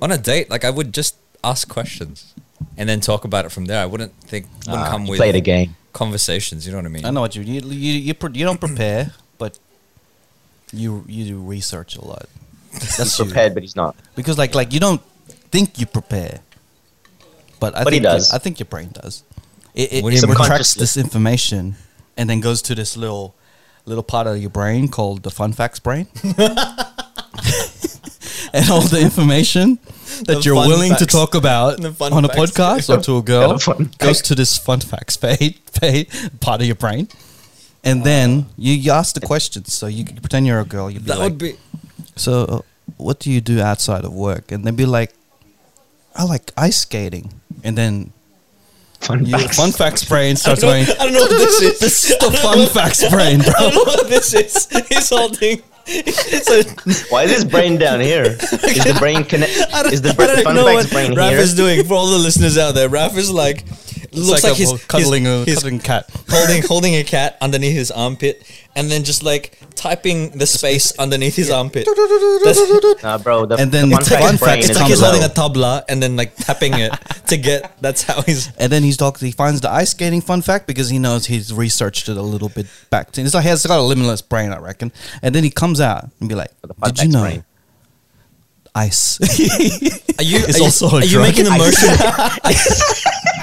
[0.00, 2.34] on a date, like I would just ask questions
[2.76, 3.80] and then talk about it from there.
[3.80, 5.76] I wouldn't think wouldn't Ah, come with play the game.
[5.92, 6.66] conversations.
[6.66, 7.04] You know what I mean?
[7.04, 9.58] I know what you you you you, pre- you don't prepare, but
[10.72, 12.26] you you do research a lot.
[12.72, 13.24] He's That's you.
[13.26, 13.94] prepared, but he's not.
[14.16, 15.00] because like like you don't
[15.56, 16.40] think you prepare,
[17.60, 18.32] but I But he think you- does.
[18.32, 19.22] I think your brain does.
[19.74, 21.76] It, it, it retracts this information
[22.16, 23.34] and then goes to this little
[23.84, 26.06] little part of your brain called the fun facts brain.
[28.52, 29.78] and all the information
[30.26, 33.58] that The you're fun willing to talk about on a podcast or to a girl
[33.58, 36.08] the goes to this fun facts page, page
[36.40, 37.08] part of your brain.
[37.84, 39.72] And then you, you ask the questions.
[39.72, 40.90] So you pretend you're a girl.
[40.90, 41.54] You'd be that like, would be.
[42.16, 42.60] so, uh,
[42.96, 44.50] what do you do outside of work?
[44.50, 45.12] And they'd be like,
[46.16, 47.32] I like ice skating.
[47.64, 48.12] And then
[49.00, 49.56] Fun your facts.
[49.56, 50.84] fun facts brain starts going.
[50.84, 51.78] I don't know what this is.
[51.80, 53.52] This is the fun facts brain, I bro.
[53.60, 54.68] don't know what this is.
[54.88, 55.62] He's holding.
[55.88, 56.64] It's a,
[57.12, 58.24] Why is his brain down here?
[58.24, 59.52] Is the brain connect?
[59.92, 62.18] Is the I bra- fun know facts what brain Raf is doing for all the
[62.18, 62.88] listeners out there.
[62.88, 63.64] Raf is like
[64.16, 66.10] looks like, a he's cuddling he's, a he's cuddling cat.
[66.28, 68.42] holding holding a cat underneath his armpit
[68.74, 71.86] and then just like typing the space underneath his armpit.
[72.44, 73.46] That's, Nah, bro.
[73.46, 75.02] The, And then the fun it's like- facts fun brain facts is it's like he's
[75.02, 75.06] out.
[75.12, 76.92] holding a tabla and then like tapping it
[77.28, 77.80] to get.
[77.80, 78.50] That's how he's.
[78.56, 81.52] And then he's talk, he finds the ice skating fun fact because he knows he's
[81.52, 83.20] researched it a little bit back to.
[83.22, 84.92] It's like he has got a limitless brain, I reckon.
[85.22, 86.50] And then he comes out and be like,
[86.84, 87.44] "Did you know brain.
[88.74, 90.38] ice?" Are you?
[90.38, 93.35] It's are you, also a are you making the motion?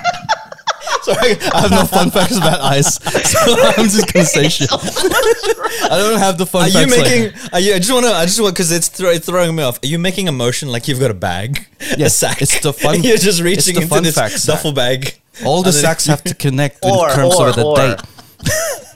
[1.03, 2.95] Sorry, I have no fun facts about ice,
[3.31, 4.69] so I'm just gonna say shit.
[4.71, 6.75] I don't have the fun facts.
[6.75, 6.97] Are you facts.
[7.01, 7.49] like- making?
[7.53, 7.73] Are you?
[7.75, 8.11] I just want to.
[8.13, 9.79] I just want because it's, throw, it's throwing me off.
[9.83, 11.67] Are you making a motion like you've got a bag?
[11.81, 12.41] a Yes, sack.
[12.41, 14.55] it's the fun- You're just it's reaching the into fun this fact sack.
[14.55, 15.19] duffel bag.
[15.45, 17.75] all the And then- sacks have to connect Or, in terms or, of the or.
[17.75, 17.99] date.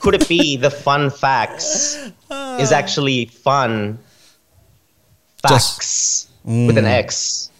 [0.00, 1.96] Could it be the fun facts
[2.30, 3.98] is actually fun
[5.42, 6.88] facts with an mm.
[6.88, 7.50] X?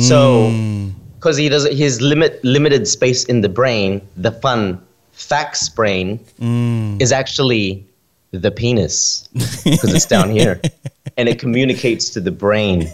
[0.00, 0.92] So, mm.
[1.26, 7.02] Because he does his limit limited space in the brain, the fun facts brain mm.
[7.02, 7.84] is actually
[8.30, 9.28] the penis
[9.64, 10.60] because it's down here,
[11.16, 12.88] and it communicates to the brain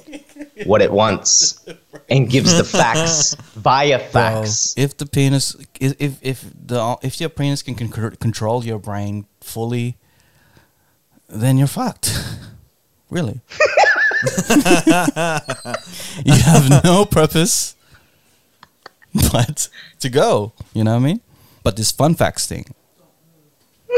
[0.64, 1.62] what it wants
[2.08, 4.72] and gives the facts via facts.
[4.78, 9.26] if the penis, if if if the if your penis can con- control your brain
[9.42, 9.98] fully,
[11.28, 12.18] then you're fucked.
[13.10, 13.42] really,
[16.24, 17.76] you have no purpose
[19.33, 19.68] but
[20.01, 20.53] to go.
[20.75, 21.20] You know what I mean?
[21.62, 22.75] But this fun facts thing,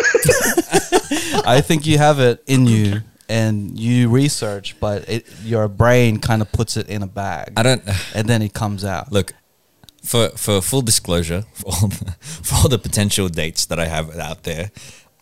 [1.47, 3.03] I think you have it in you.
[3.27, 7.63] And you research, but it, your brain kind of puts it in a bag, I
[7.63, 7.83] don't.
[8.15, 9.11] and then it comes out.
[9.11, 9.33] Look,
[10.03, 14.17] for for full disclosure, for all the, for all the potential dates that I have
[14.19, 14.71] out there,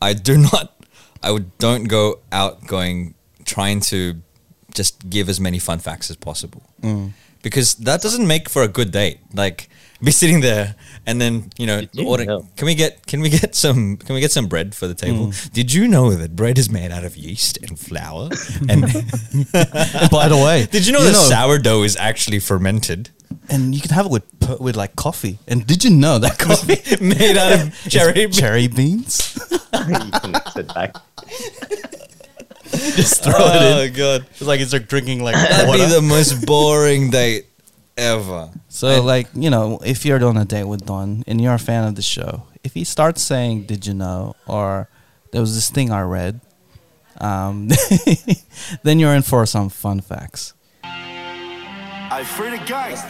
[0.00, 0.74] I do not.
[1.22, 4.20] I would don't go out going trying to
[4.74, 7.12] just give as many fun facts as possible mm.
[7.42, 9.20] because that doesn't make for a good date.
[9.32, 9.68] Like
[10.02, 10.74] be sitting there
[11.06, 12.24] and then you know order.
[12.24, 12.48] know?
[12.56, 15.26] Can we get can we get some can we get some bread for the table?
[15.32, 15.48] Hmm.
[15.52, 18.30] Did you know that bread is made out of yeast and flour?
[18.68, 18.82] And
[20.10, 23.10] By the way, did you know that sourdough is actually fermented?
[23.48, 24.24] and you can have it with
[24.60, 25.38] with like coffee.
[25.48, 29.38] And did you know that coffee made out of cherry is cherry beans?
[29.72, 30.34] you can.
[32.96, 33.94] Just throw Oh it in.
[33.94, 34.26] Oh god.
[34.30, 35.84] It's like it's like drinking like That'd water.
[35.86, 37.46] be the most boring date
[37.96, 38.50] ever.
[38.68, 41.84] so like you know, if you're on a date with Don and you're a fan
[41.84, 44.88] of the show, if he starts saying "Did you know?" or
[45.32, 46.40] "There was this thing I read,"
[47.20, 47.68] um,
[48.82, 50.54] then you're in for some fun facts.
[50.84, 53.00] I free the guys.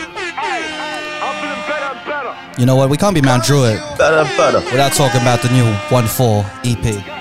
[0.00, 2.60] I'm feeling better and better.
[2.60, 2.90] You know what?
[2.90, 4.58] We can't be Mount Druitt Better, better.
[4.70, 7.19] without talking about the new One Four E EP.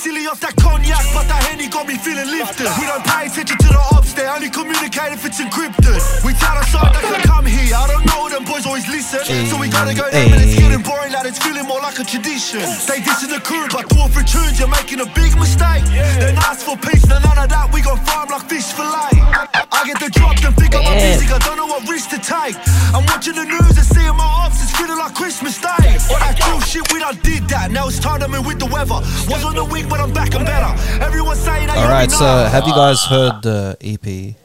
[0.00, 2.72] Silly off that cognac, but that henny got me feeling lifted.
[2.80, 6.00] We don't pay attention to the ops, they only communicate if it's encrypted.
[6.24, 7.76] We tell our side they can come here.
[7.76, 9.20] I don't know, them boys always listen.
[9.52, 11.28] So we gotta go there, but it's getting boring, lad.
[11.28, 12.64] It's feeling more like a tradition.
[12.88, 15.84] They dissing the crew, but do it for tunes, you're making a big mistake.
[16.16, 17.68] Then ask for peace, no none of that.
[17.68, 19.20] We gon' farm like fish fillet.
[19.20, 21.28] I get the drop, then pick up my music.
[21.28, 22.56] I don't know what risk to take.
[22.96, 24.64] I'm watching the news and seeing my ops.
[24.64, 25.92] It's feeling like Christmas Day.
[26.08, 27.68] All that cool shit, we done did that.
[27.68, 29.04] Now it's time to move with the weather.
[29.28, 31.02] Was on the wing, but I'm back and better.
[31.04, 31.76] Everyone saying that.
[31.76, 34.36] All right, so have you guys heard the EP,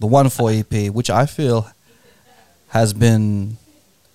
[0.00, 1.70] the One Four EP, which I feel
[2.68, 3.58] has been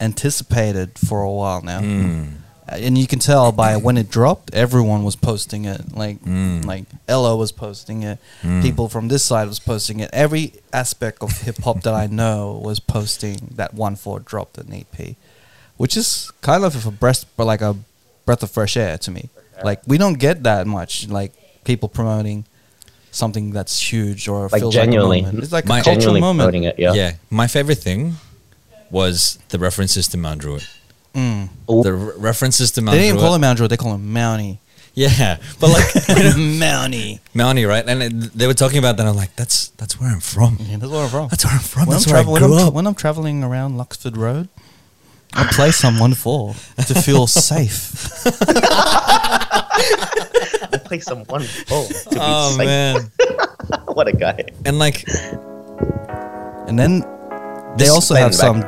[0.01, 2.23] anticipated for a while now, hmm.
[2.67, 5.95] and you can tell by when it dropped, everyone was posting it.
[5.95, 6.61] Like, hmm.
[6.61, 8.17] like Ella was posting it.
[8.41, 8.61] Hmm.
[8.61, 10.09] People from this side was posting it.
[10.11, 14.73] Every aspect of hip hop that I know was posting that One Four dropped an
[14.73, 15.15] EP,
[15.77, 17.75] which is kind of a breath, but like a
[18.25, 19.29] breath of fresh air to me.
[19.63, 22.45] Like we don't get that much, like people promoting
[23.11, 25.17] something that's huge or Like feels genuinely.
[25.17, 25.43] Like a moment.
[25.43, 26.55] It's like My- a cultural moment.
[26.55, 26.93] it, yeah.
[26.93, 28.15] Yeah, my favorite thing
[28.91, 30.67] was the references to Mount Druitt.
[31.13, 31.49] Mm.
[31.83, 33.25] The re- references to Mount They didn't Druitt.
[33.25, 34.57] call him Mount Druitt, they call him Mountie.
[34.95, 35.85] Yeah, but like
[36.59, 37.19] Mountie.
[37.35, 37.85] Mountie, right?
[37.87, 39.05] And it, they were talking about that.
[39.07, 40.57] I'm like, that's that's where I'm from.
[40.59, 41.27] Yeah, that's where I'm from.
[41.29, 41.79] That's where I'm from.
[41.81, 42.73] when, I'm that's where I travel- when, grew I'm, up.
[42.73, 44.49] when I'm traveling around Luxford Road,
[45.33, 46.53] I play some one four
[46.87, 47.95] to feel safe.
[50.71, 52.65] I play some one oh, to be oh safe.
[52.65, 53.11] man!
[53.93, 54.43] what a guy.
[54.65, 55.05] And like
[56.67, 57.01] And then
[57.77, 58.59] they This- also have Back- some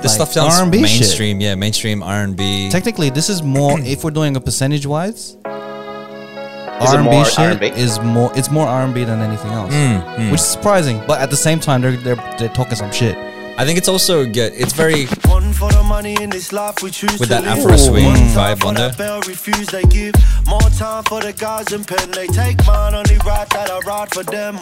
[0.00, 1.00] this like, stuff sounds R&B shit.
[1.00, 1.40] mainstream.
[1.40, 2.70] Yeah, mainstream R and B.
[2.70, 3.80] Technically, this is more.
[3.94, 7.66] if we're doing a percentage wise, R and B shit R&B?
[7.70, 8.30] is more.
[8.36, 11.02] It's more R and B than anything else, Mm, which is surprising.
[11.08, 13.16] But at the same time, they're they're, they're talking some shit.
[13.60, 14.52] I think it's also good.
[14.54, 17.44] It's very One for the money in this life we choose With that.
[17.44, 18.92] Afro swing One vibe for on there.
[18.92, 20.14] bell refuse they give.
[20.46, 24.14] More time for the guys and pen they take mine only right that I ride
[24.14, 24.54] for them.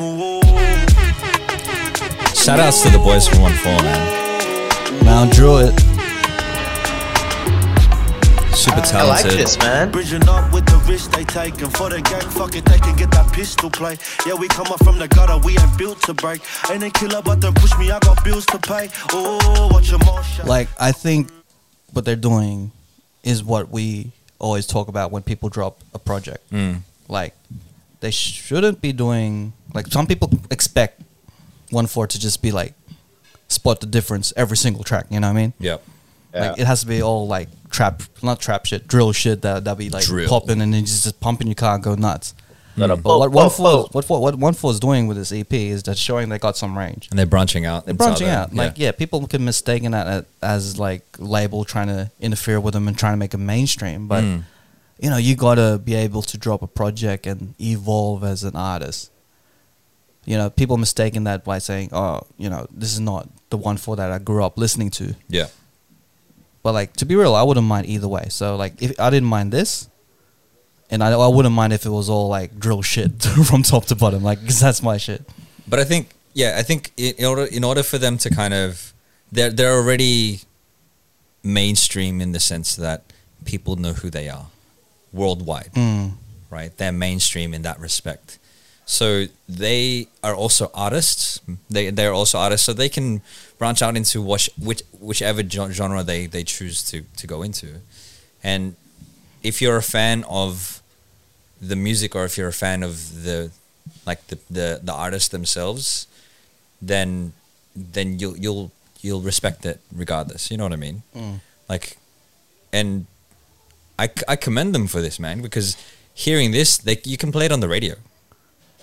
[2.35, 5.05] Shout outs to the boys from One Four, man.
[5.05, 5.75] Mount Druitt.
[8.85, 9.91] Super I like this, man.
[9.91, 12.95] Bridging up with the risk they take and for the gang, fuck it, they can
[12.95, 13.97] get that pistol play.
[14.27, 16.43] Yeah, we come up from the gutter, we ain't built to break.
[16.71, 18.91] Ain't a killer, but don't push me, I got bills to pay.
[19.13, 20.45] Oh, watch your mouth.
[20.45, 21.31] Like I think
[21.95, 22.71] what they're doing
[23.23, 26.49] is what we always talk about when people drop a project.
[26.51, 26.81] Mm.
[27.09, 27.35] Like
[28.01, 31.01] they shouldn't be doing like some people expect
[31.71, 32.75] one four to just be like
[33.49, 35.07] spot the difference every single track.
[35.09, 35.53] You know what I mean?
[35.61, 35.83] Yep.
[36.41, 39.79] Like it has to be all like trap, not trap shit, drill shit that that
[39.79, 40.29] be like Drill.
[40.29, 42.35] popping and then you just pumping your car and go nuts.
[42.79, 45.17] Not a But what one boat, four, what what what one four is doing with
[45.17, 47.09] this EP is that showing they got some range.
[47.11, 47.87] And they're branching out.
[47.87, 48.55] They're branching out.
[48.55, 52.97] Like, yeah, people can mistake that as like label trying to interfere with them and
[52.99, 54.09] trying to make it mainstream.
[54.09, 54.43] But Mm.
[54.99, 59.11] you know, you gotta be able to drop a project and evolve as an artist.
[60.27, 63.77] You know, people mistaking that by saying, "Oh, you know, this is not the one
[63.79, 65.47] for that I grew up listening to." Yeah.
[66.67, 68.27] But like to be real, I wouldn't mind either way.
[68.29, 69.89] So like, if I didn't mind this,
[70.91, 73.95] and I, I wouldn't mind if it was all like drill shit from top to
[73.95, 75.23] bottom, like 'cause that's my shit.
[75.71, 78.53] But I think, yeah, I think in in order in order for them to kind
[78.63, 78.93] of,
[79.31, 80.41] they're they're already
[81.45, 83.01] mainstream in the sense that
[83.45, 84.47] people know who they are
[85.13, 86.15] worldwide, Mm.
[86.51, 86.77] right?
[86.79, 88.39] They're mainstream in that respect.
[88.87, 91.41] So they are also artists.
[91.69, 93.21] They they're also artists, so they can
[93.59, 97.81] branch out into which, which whichever genre they they choose to to go into.
[98.45, 98.77] And
[99.43, 100.81] if you're a fan of
[101.61, 103.51] the music, or if you're a fan of the
[104.07, 106.07] like the the, the artists themselves,
[106.81, 107.33] then
[107.75, 110.51] then you'll you'll you'll respect it regardless.
[110.51, 111.03] You know what I mean?
[111.15, 111.41] Mm.
[111.69, 111.97] Like,
[112.73, 113.07] and
[113.99, 115.77] I, I commend them for this, man, because
[116.15, 117.97] hearing this, they you can play it on the radio.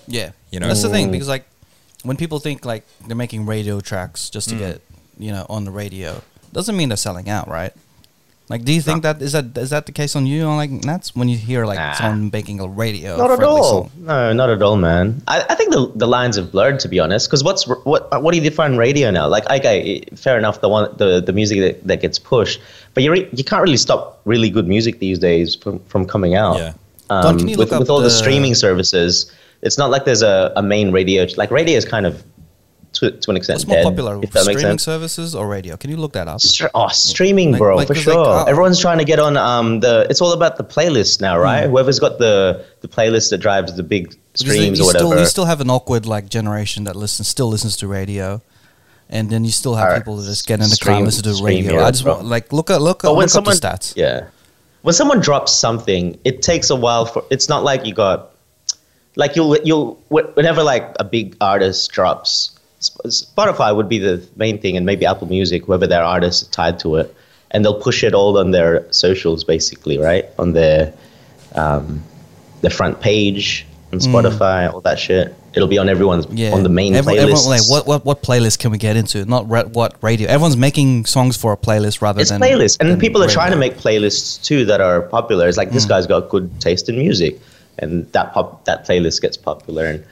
[0.08, 0.68] Yeah, You know?
[0.68, 1.46] that's the thing because like
[2.04, 4.60] when people think like they're making radio tracks just to Mm.
[4.60, 4.82] get
[5.18, 7.74] you know on the radio, doesn't mean they're selling out, right?
[8.50, 10.70] Like, do you think that is that is that the case on you on like
[10.70, 11.94] Nats when you hear like Nah.
[11.94, 13.16] someone making a radio?
[13.16, 13.64] Not at all.
[13.64, 13.92] song?
[13.98, 15.22] No, not at all, man.
[15.30, 17.28] I, I think the the lines have blurred, to be honest.
[17.30, 19.28] Because what's r- what what do you define radio now?
[19.30, 22.60] Like, okay, fair enough, the one the, the music that, that gets pushed,
[22.94, 26.36] but you re- you can't really stop really good music these days from, from coming
[26.36, 26.58] out.
[26.58, 26.74] Yeah.
[27.10, 29.32] Um, Don, can you with, look up with all the, the- streaming services,
[29.64, 31.26] it's not like there's a, a main radio.
[31.38, 32.24] Like radio is kind of
[32.94, 35.76] to, to an extent What's more dead, popular, if that makes streaming services or radio?
[35.78, 36.40] Can you look that up?
[36.76, 38.14] Oh, streaming, Like- bro, like- for sure.
[38.16, 40.06] like, uh, Everyone's trying to get on um the.
[40.12, 41.68] It's all about the playlist now, right?
[41.68, 44.20] Whoever's got the the playlist that drives the big Hmm.
[44.36, 45.06] Streams you or whatever.
[45.08, 48.42] Still, you still have an awkward like generation that listens still listens to radio,
[49.10, 51.06] and then you still have Alright, people that just get in the car stream- and
[51.06, 51.74] listen to radio.
[51.74, 52.16] era, I just bro.
[52.16, 53.94] want like look at look at look up the stats.
[53.96, 54.26] yeah,
[54.82, 57.24] when someone drops something, it takes a while for.
[57.32, 58.32] It's not like you got,
[59.16, 62.52] like you'll you'll whenever like a big artist drops,
[62.82, 66.80] Spotify would be the main thing, and maybe Apple Music, whoever their artist is tied
[66.80, 67.14] to it,
[67.52, 70.94] and they'll push it all on their socials, basically, right on their,
[71.56, 72.04] um,
[72.62, 75.34] their front page on Spotify, all that shit.
[75.56, 76.38] It'll be on everyone's Mm.
[76.40, 77.48] Yeah, on the main Everyone- playlist.
[77.48, 79.24] like what, what what playlist can we get into?
[79.26, 80.28] Not ra- what radio.
[80.28, 82.78] Everyone's making songs for a playlist rather it's than playlist.
[82.80, 85.74] and than people are trying to make playlists too that are popular it's like Mm.
[85.74, 87.40] this guy's got good taste in music
[87.80, 90.04] and that pop that playlist gets popular and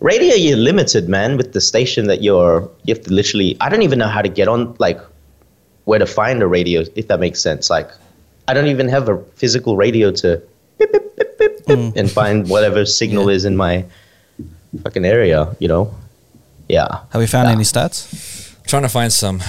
[0.00, 3.82] radio you're limited man with the station that you're you have to literally i don't
[3.82, 5.00] even know how to get on like
[5.84, 7.88] where to find a radio if that makes sense like
[8.48, 10.42] i don't even have a physical radio to
[10.78, 13.30] beep, beep, beep, beep, beep, and find whatever signal Mm.
[13.30, 13.36] Yeah.
[13.36, 13.84] is in my
[14.82, 15.94] fucking area you know
[16.68, 17.52] yeah Have we found Yeah.
[17.54, 18.08] any stats?
[18.66, 19.40] trying to find some.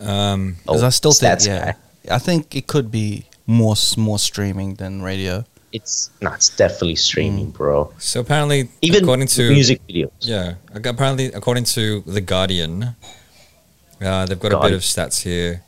[0.00, 1.72] Um, Because Oh, I still think stats yeah,
[2.08, 2.14] guy.
[2.16, 5.44] I think it could be more more streaming than radio.
[5.72, 7.52] It's no, it's definitely streaming Mm.
[7.54, 12.94] bro so apparently, even according to music videos Yeah, apparently, according to the Guardian,
[14.00, 15.62] uh, they've got a bit of stats here.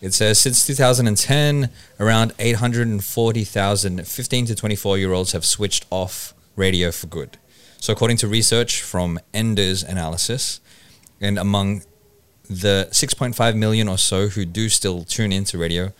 [0.00, 6.90] It says since 2010, around 840,000 15 to 24 year olds have switched off radio
[6.92, 7.36] for good.
[7.80, 10.60] So, according to research from Enders Analysis,
[11.20, 11.82] and among
[12.48, 15.92] the 6.5 million or so who do still tune into radio,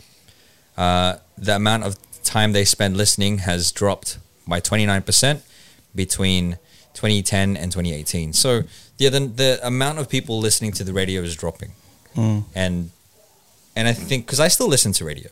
[0.76, 5.40] uh, the amount of time they spend listening has dropped by 29%
[5.94, 6.58] between
[6.94, 8.32] 2010 and 2018.
[8.32, 8.62] So,
[8.98, 11.72] yeah, the, the amount of people listening to the radio is dropping.
[12.14, 12.44] Mm.
[12.54, 12.90] And
[13.76, 15.30] and I think because I still listen to radio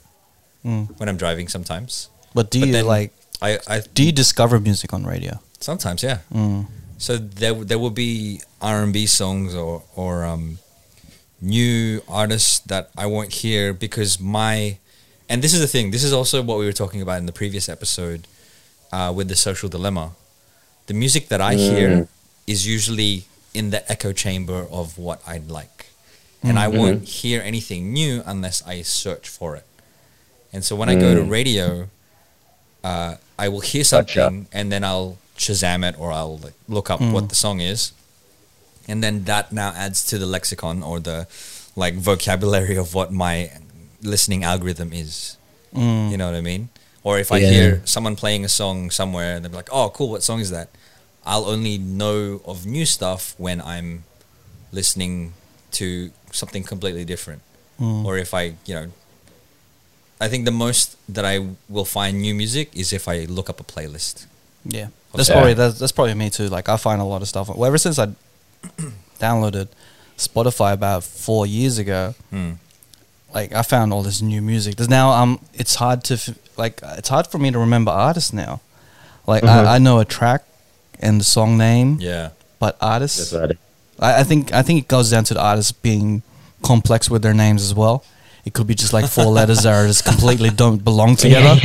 [0.64, 0.98] Mm.
[0.98, 2.08] when I'm driving sometimes.
[2.34, 5.38] But do But you like I, I do you discover music on radio?
[5.60, 6.18] sometimes yeah.
[6.32, 6.66] Mm.
[6.98, 10.58] So there there will be R and B songs or or um,
[11.40, 14.78] new artists that I won't hear because my
[15.28, 15.90] and this is the thing.
[15.90, 18.26] This is also what we were talking about in the previous episode
[18.92, 20.12] uh, with the social dilemma.
[20.86, 22.08] The music that I hear
[22.46, 25.86] is usually in the echo chamber of what I'd like,
[26.42, 29.64] and I won't hear anything new unless I search for it.
[30.52, 31.88] And so when I go to radio,
[32.84, 34.20] uh, I will hear Gotcha.
[34.20, 37.92] something and then I'll Shazam it or I'll like, look up what the song is,
[38.88, 41.26] and then that now adds to the lexicon or the
[41.74, 43.50] like vocabulary of what my
[44.06, 45.36] listening algorithm is.
[45.74, 46.10] Mm.
[46.10, 46.68] You know what I mean?
[47.02, 47.50] Or if I Yeah.
[47.50, 50.08] hear someone playing a song somewhere and they're like, "Oh, cool!
[50.10, 50.68] What song is that?"
[51.24, 54.04] I'll only know of new stuff when I'm
[54.72, 55.34] listening
[55.72, 57.42] to something completely different.
[57.80, 58.04] Mm.
[58.06, 58.86] Or if I, you know,
[60.20, 61.34] I think the most that I
[61.68, 64.26] will find new music is if I look up a playlist.
[64.64, 66.48] Yeah, that's probably that's, that's probably me too.
[66.48, 67.48] Like I find a lot of stuff.
[67.48, 68.06] Well, ever since I
[69.20, 69.68] downloaded
[70.16, 72.52] Spotify about four years ago, Hmm.
[73.34, 74.76] Like I found all this new music.
[74.76, 78.32] There's now um, it's hard to f- like it's hard for me to remember artists
[78.32, 78.60] now.
[79.26, 79.48] Like Mhm.
[79.66, 80.44] I, I know a track
[81.00, 82.30] and the song name, Yeah.
[82.58, 83.30] but artists.
[83.30, 83.58] That's right.
[84.00, 86.22] I, I think I think it goes down to the artists being
[86.62, 88.04] complex with their names as well.
[88.46, 91.60] It could be just like four letters that are just completely don't belong together.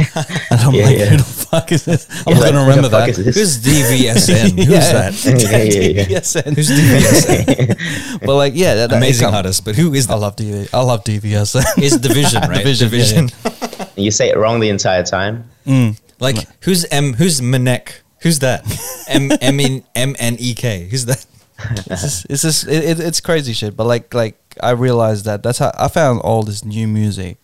[0.49, 1.05] And I'm Yeah, like, yeah.
[1.05, 2.07] who the fuck is this?
[2.09, 3.09] I'm Yeah, not like, gonna remember fuck that.
[3.09, 3.36] is this?
[3.36, 4.57] Who's DVSN?
[4.65, 5.13] Who's that?
[5.23, 6.19] Yeah, yeah, yeah.
[6.19, 6.55] DVSN.
[6.55, 8.19] Who's DVSN?
[8.25, 10.73] but like, yeah, that, that- Amazing artist, but who is I love DV.
[10.73, 11.63] I love DVSN.
[11.77, 12.57] It's Division right?
[12.65, 13.93] Division, yeah, Division.
[13.95, 15.49] You say it wrong the entire time.
[15.67, 15.99] Mm.
[16.19, 17.13] Like who's M?
[17.13, 17.99] Who's Manek?
[18.21, 18.65] Who's that?
[19.07, 20.88] M M N M N E K.
[20.89, 21.23] Who's that?
[21.59, 23.77] It's just, it's just it, it, it's crazy shit.
[23.77, 27.38] But like like I realized that that's how I found all this new music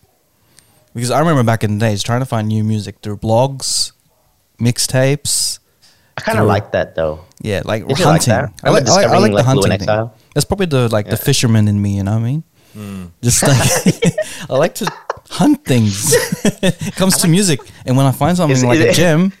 [0.94, 3.92] because I remember back in the days trying to find new music through blogs,
[4.60, 5.58] mixtapes.
[6.16, 7.24] I kind of like that though.
[7.40, 8.32] Yeah, like Did like hunting.
[8.34, 8.52] that?
[8.64, 10.10] I like, I like, I like the like, hunting thing.
[10.34, 11.16] That's probably the like the Yeah.
[11.16, 11.96] fisherman in me.
[11.96, 12.42] You know what I mean?
[12.74, 13.04] Hmm.
[13.22, 14.14] Just like
[14.50, 14.92] I like to
[15.30, 16.12] hunt things.
[16.62, 19.32] it comes to music, and when I find something Is- like is a gem,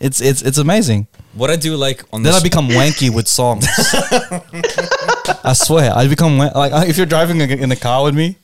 [0.00, 1.06] it's it's it's amazing.
[1.34, 3.66] What I do like on Then this, I become wanky with songs.
[5.44, 8.36] I swear, I become wa- like if you're driving in a car with me,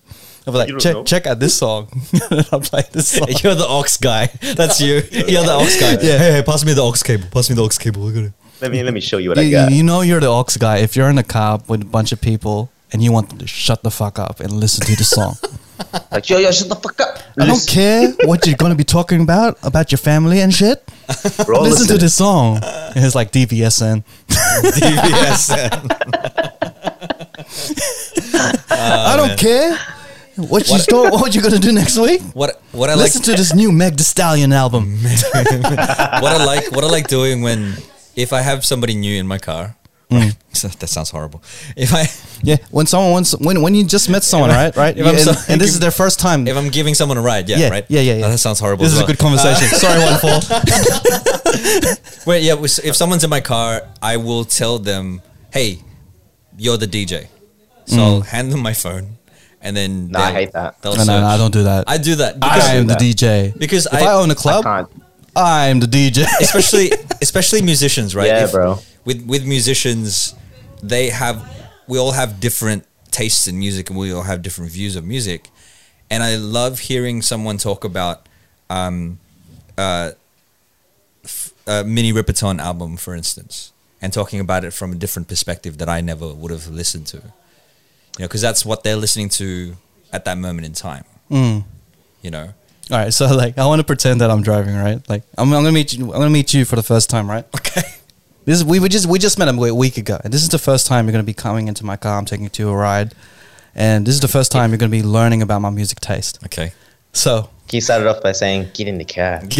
[0.47, 1.05] I'll be like, check know.
[1.05, 1.89] check out this song.
[2.53, 3.29] I'll play this song.
[3.43, 4.27] You're the aux guy.
[4.55, 5.03] That's you.
[5.11, 5.93] You're the aux guy.
[6.03, 6.19] Yeah.
[6.19, 7.27] Hey, hey, pass me the aux cable.
[7.31, 8.01] Pass me the aux cable.
[8.03, 8.33] Look at it.
[8.61, 9.73] Let me let me show you what I You, got.
[9.73, 12.21] you know you're the aux guy if you're in a car with a bunch of
[12.21, 15.35] people and you want them to shut the fuck up and listen to the song.
[16.13, 17.19] Like, yo, yo, shut the fuck up.
[17.39, 20.89] I don't care what you're going to be talking about, about your family and shit.
[21.49, 22.61] Listen to this song.
[22.63, 24.05] And it's like DVSN.
[24.29, 25.93] DVSN.
[28.71, 29.79] I don't oh, care
[30.37, 32.23] what you store, what you gonna do next week.
[32.35, 34.99] What what I like Listen to this new Meg The Stallion album.
[35.03, 37.75] what I like what I like doing when
[38.15, 39.77] if I have somebody new in my car.
[40.11, 40.37] Mm.
[40.79, 41.43] that sounds horrible.
[41.77, 42.07] If I
[42.43, 45.53] Yeah, when someone wants when when you just met someone, right, right, if and, so-
[45.53, 46.47] and this is their first time.
[46.47, 47.85] if I'm giving someone a ride, yeah, Yeah, right.
[47.89, 48.27] yeah, yeah, yeah.
[48.27, 48.85] Oh, that sounds horrible.
[48.85, 49.67] This as is a good conversation.
[49.69, 50.41] Sorry, one fall.
[52.27, 52.55] Wait, yeah.
[52.85, 55.81] If someone's in my car, I will tell them, "Hey,
[56.57, 57.27] you're the DJ."
[57.87, 59.17] So I'll hand them my phone,
[59.61, 60.83] and then Nah, I hate that.
[60.85, 61.85] No, no, no, I don't do that.
[61.87, 62.95] I do that I am the.
[62.95, 63.57] DJ.
[63.59, 64.89] because if I, I, own a I club, can't.
[65.37, 66.25] I'm the DJ.
[66.41, 66.91] especially
[67.23, 68.27] especially musicians, right?
[68.27, 68.79] Yeah, bro.
[69.07, 70.35] With with musicians,
[70.83, 71.39] they have
[71.87, 75.49] we all have different tastes in music, and we all have different views of music.
[76.11, 78.29] And I love hearing someone talk about
[78.71, 79.19] um,
[79.79, 80.13] uh,
[81.25, 85.79] f- a Minnie Riperton album, for instance, and talking about it from a different perspective
[85.79, 87.17] that I never would have listened to.
[87.17, 89.77] You know, because that's what they're listening to
[90.13, 91.05] at that moment in time.
[91.31, 91.65] Mm.
[92.23, 92.53] You know,
[92.91, 95.01] All right, so like I want to pretend that I'm driving, right?
[95.09, 96.05] Like I'm, I'm gonna meet you.
[96.07, 97.45] I'm gonna meet you for the first time, right?
[97.57, 97.83] okay.
[98.47, 100.49] This is we, we just we just met a w- week ago, and this is
[100.49, 102.17] the first time you're gonna be coming into my car.
[102.17, 103.13] I'm taking you to a ride,
[103.75, 106.39] and this is the first time you're gonna be learning about my music taste.
[106.45, 106.73] Okay.
[107.13, 109.59] So He started off by saying, "Get in the car." get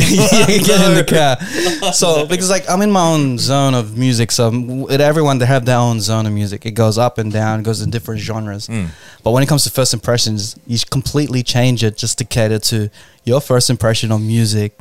[0.89, 1.05] in the
[1.83, 1.93] car.
[1.93, 5.79] So because like I'm in my own zone of music, so everyone they have their
[5.79, 6.65] own zone of music.
[6.65, 8.69] It goes up and down, goes in different genres.
[8.69, 8.87] Hmm.
[9.25, 12.89] But when it comes to first impressions, you completely change it just to cater to
[13.25, 14.79] your first impression of music.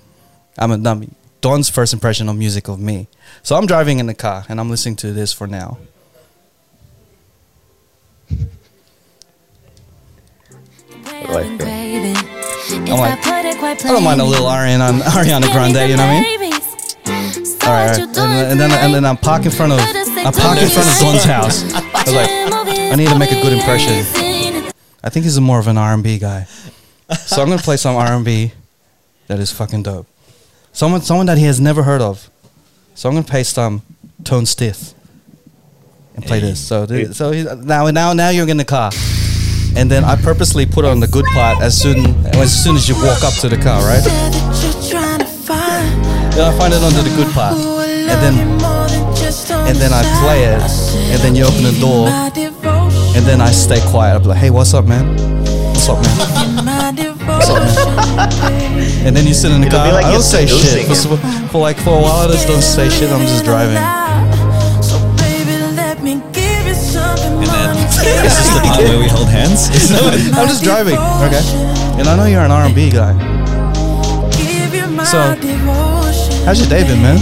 [0.60, 1.10] I'm a me,
[1.42, 3.08] Don's first impression of music of me.
[3.44, 5.78] So I'm driving in the car and I'm listening to this for now.
[11.30, 11.46] like
[12.88, 16.54] I'm like, I don't mind a little Ariana, Ariana Grande, you know what I mean?
[17.64, 18.08] All right, all right.
[18.08, 20.88] And, then- and then and then I'm parked in front of I park in front
[20.90, 21.64] of Don's house.
[21.74, 22.30] I was like,
[22.92, 23.94] I need to make a good impression.
[25.04, 28.52] I think he's more of an R&B guy, so I'm gonna play some R&B
[29.28, 30.08] that is fucking dope.
[30.76, 32.30] Someone someone that he has never heard of.
[32.96, 33.82] So I'm gonna play some
[34.26, 34.94] Tone Stith
[36.16, 36.60] and play this.
[36.60, 38.92] So th- so he, now now now you're in the car.
[39.78, 42.04] And then I purposely put on the good part as soon
[42.36, 44.04] as soon as you walk up to the car, right?
[46.36, 48.36] Then I find it under the good part, and then
[49.70, 50.62] and then I play it,
[51.14, 52.10] and then you open the door,
[53.16, 54.18] and then I stay quiet.
[54.18, 55.16] I'm like, hey, what's up, man?
[55.72, 56.75] What's up, man?
[59.06, 59.14] What's up, man?
[59.14, 59.94] And then you sit in the It'll car.
[59.94, 61.18] like I don't say shit for,
[61.54, 62.26] for like for a while.
[62.26, 63.12] I just don't say shit.
[63.12, 63.78] I'm just driving.
[63.78, 63.94] And
[67.46, 67.76] then
[68.26, 69.70] this is the part where we hold hands.
[70.34, 71.46] I'm just driving, okay?
[72.02, 73.14] And I know you're an R&B guy.
[75.06, 75.22] So,
[76.46, 77.20] how's your day been, man?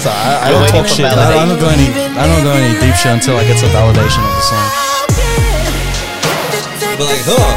[0.00, 1.04] So I, I don't talk shit.
[1.04, 1.92] I, I don't go any.
[2.16, 4.68] I don't go any deep shit until I get some validation of the song.
[6.96, 7.52] But like, oh,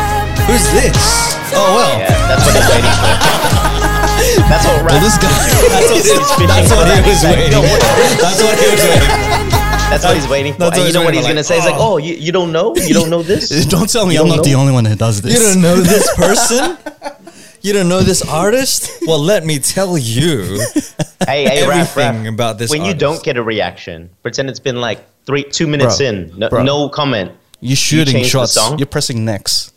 [0.45, 1.34] who's this?
[1.53, 1.99] Oh well.
[1.99, 3.13] Yeah, that's what he's waiting for.
[4.45, 5.29] That's what Well, this guy.
[5.29, 7.51] That's what, that's what he was waiting.
[7.51, 7.65] For.
[8.21, 9.09] that's what he was waiting.
[9.09, 9.25] For.
[9.89, 10.59] That's what he's waiting for.
[10.59, 11.55] That's what And you know what he's for, gonna like, say?
[11.55, 11.93] He's like, oh.
[11.93, 12.75] "Oh, you, you don't know?
[12.75, 13.65] You don't know this?
[13.65, 15.33] Don't tell me You I'm don't not the only one that does this.
[15.33, 16.77] You don't know this person?
[17.61, 18.91] You don't know this artist?
[19.07, 20.59] Well, let me tell you.
[21.27, 22.33] hey, hey, everything rap.
[22.33, 25.97] about this When you don't get a reaction, pretend it's been like three, two minutes
[25.97, 27.31] Bro, in, no, no comment.
[27.61, 28.53] You're shooting change the shots.
[28.53, 28.77] song?
[28.77, 29.71] You're pressing next.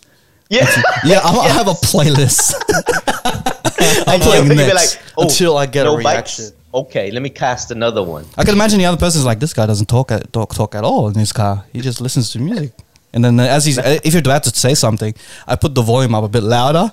[0.51, 0.67] Yeah,
[1.05, 2.55] Yeah, I'm, I have a playlist.
[4.07, 6.45] I'm And playing you'll be next oh, until I get a reaction.
[6.47, 6.53] bites?
[6.73, 8.25] Okay, let me cast another one.
[8.37, 10.85] I can imagine the other person's like, this guy doesn't talk at talk, talk at
[10.85, 11.65] all in his car.
[11.73, 12.73] He just listens to music.
[13.13, 15.15] And then as he's, if you're about to say something,
[15.47, 16.93] I put the volume up a bit louder.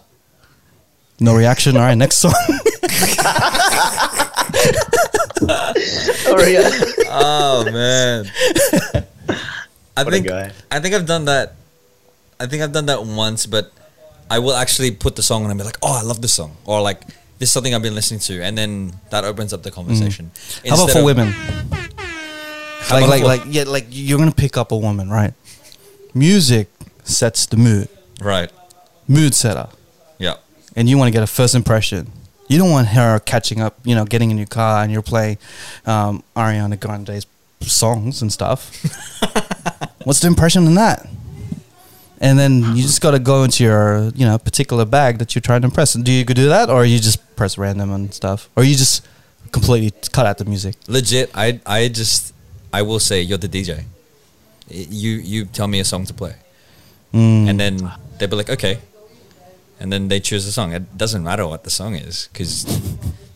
[1.19, 1.75] No reaction.
[1.77, 2.33] All right, next song.
[6.27, 6.69] Oh yeah.
[7.09, 8.25] Oh man.
[9.97, 10.29] I What think.
[10.29, 11.55] I think I've done that.
[12.39, 13.71] I think I've done that once, but
[14.29, 16.55] I will actually put the song on and be like, "Oh, I love this song,"
[16.65, 17.01] or like,
[17.39, 20.31] "This is something I've been listening to," and then that opens up the conversation.
[20.67, 21.33] How about for of- women?
[22.91, 25.33] Like, like, for- like, yeah, like you're gonna pick up a woman, right?
[26.13, 26.69] Music
[27.03, 27.89] sets the mood,
[28.21, 28.51] right?
[29.07, 29.67] mood setter,
[30.17, 30.35] Yeah.
[30.75, 32.11] and you want to get a first impression.
[32.47, 35.37] You don't want her catching up, you know, getting in your car and you're playing
[35.85, 37.25] um, Ariana Grande's
[37.61, 38.71] songs and stuff.
[40.03, 41.07] What's the impression in that?
[42.21, 45.41] And then you just got to go into your, you know, particular bag that you're
[45.41, 45.93] trying to impress.
[45.93, 49.05] Do you do that, or you just press random and stuff, or you just
[49.51, 50.75] completely cut out the music?
[50.87, 52.33] Legit, I I just
[52.71, 53.83] I will say you're the DJ.
[54.69, 56.35] You you tell me a song to play.
[57.13, 57.47] Mm.
[57.49, 58.79] and then they'll be like, okay,
[59.79, 60.73] and then they choose a song.
[60.73, 62.65] It doesn't matter what the song is because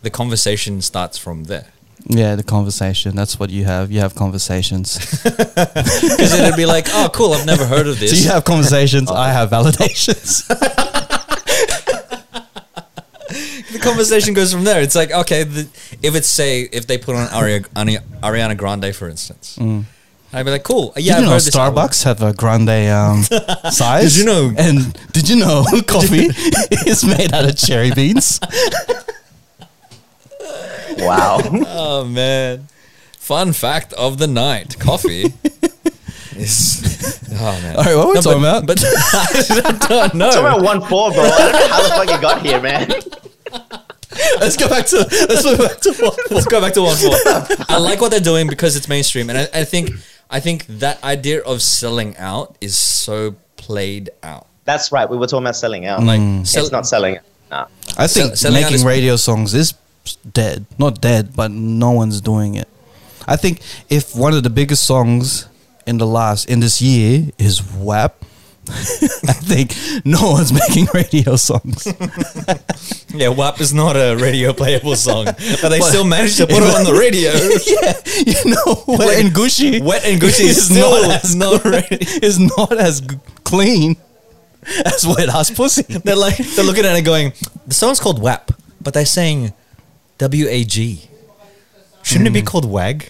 [0.02, 1.68] the conversation starts from there.
[2.06, 3.16] Yeah, the conversation.
[3.16, 3.92] That's what you have.
[3.92, 4.98] You have conversations.
[5.24, 8.12] Because it'd be like, oh, cool, I've never heard of this.
[8.12, 9.12] so you have conversations.
[9.12, 10.48] I have validations.
[13.72, 14.82] the conversation goes from there.
[14.82, 15.62] It's like, okay, the,
[16.02, 19.58] if it's say if they put on Ari- Ani- Ariana Grande, for instance,
[20.34, 21.84] I'd be like, cool, yeah, did I've you know heard this album.
[21.84, 23.24] Starbucks have a grande um,
[23.72, 24.16] size?
[24.16, 26.30] Did you know- And did you know coffee
[26.90, 28.40] is made out of cherry beans?
[30.98, 31.40] Wow.
[31.68, 32.68] Oh man,
[33.18, 35.26] fun fact of the night: coffee
[36.36, 37.20] is.
[37.34, 37.76] Oh man.
[37.76, 38.66] All right, what were we talking about?
[38.66, 40.28] But I don't know.
[40.28, 41.24] It's about one four, bro.
[41.24, 42.88] I don't know how the fuck you got here, man.
[44.40, 44.98] let's go back to
[45.30, 46.32] let's go back to what.
[46.32, 47.12] Let's go back to one four.
[47.70, 49.92] I like what they're doing because it's mainstream, and I, I think
[50.30, 54.48] I think that idea of selling out is so played out.
[54.66, 55.10] That's right.
[55.10, 56.04] We were talking about selling out.
[56.04, 56.42] Like, mm.
[56.42, 57.24] it's sell- not selling out.
[57.50, 57.66] Nah.
[57.98, 59.74] I think Sell- selling out making is- radio songs is
[60.16, 60.66] dead.
[60.78, 62.68] Not dead, but no one's doing it.
[63.28, 65.48] I think if one of the biggest songs
[65.86, 68.24] in the last in this year is WAP,
[68.70, 69.74] I think
[70.06, 71.88] no one's making radio songs.
[73.12, 76.76] Yeah, WAP is not a radio playable song, but they still managed to put it
[76.76, 77.32] on the radio.
[77.66, 79.82] yeah, you know, Wet Like, and Gushy.
[79.82, 81.66] Wet and Gucci is is not as not
[82.24, 83.02] is not as
[83.44, 83.98] clean
[84.86, 85.82] as wet ass pussy.
[85.82, 87.34] They're like they're looking at it going,
[87.66, 89.54] the song's called WAP, but they're saying
[90.20, 91.10] W A G.
[92.04, 93.10] Shouldn't it be called WAG?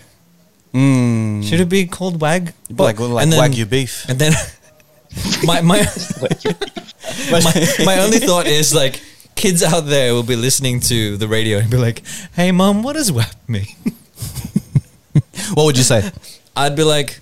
[0.73, 1.43] Mm.
[1.43, 2.53] Should it be called WAG?
[2.69, 4.07] Like like and then, wagyu beef.
[4.07, 4.33] And then
[5.43, 5.85] my my,
[7.31, 7.41] my
[7.85, 9.01] my only thought is like
[9.35, 12.03] kids out there will be listening to the radio and be like,
[12.35, 13.67] "Hey mom, what does WAP mean?"
[15.53, 16.11] What would you say?
[16.55, 17.19] I'd be like,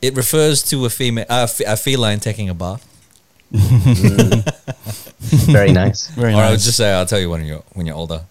[0.00, 2.82] "It refers to a female uh, f- a feline taking a bath."
[5.52, 6.08] Very nice.
[6.08, 8.22] Very or I would just say, "I'll tell you when you're when you're older."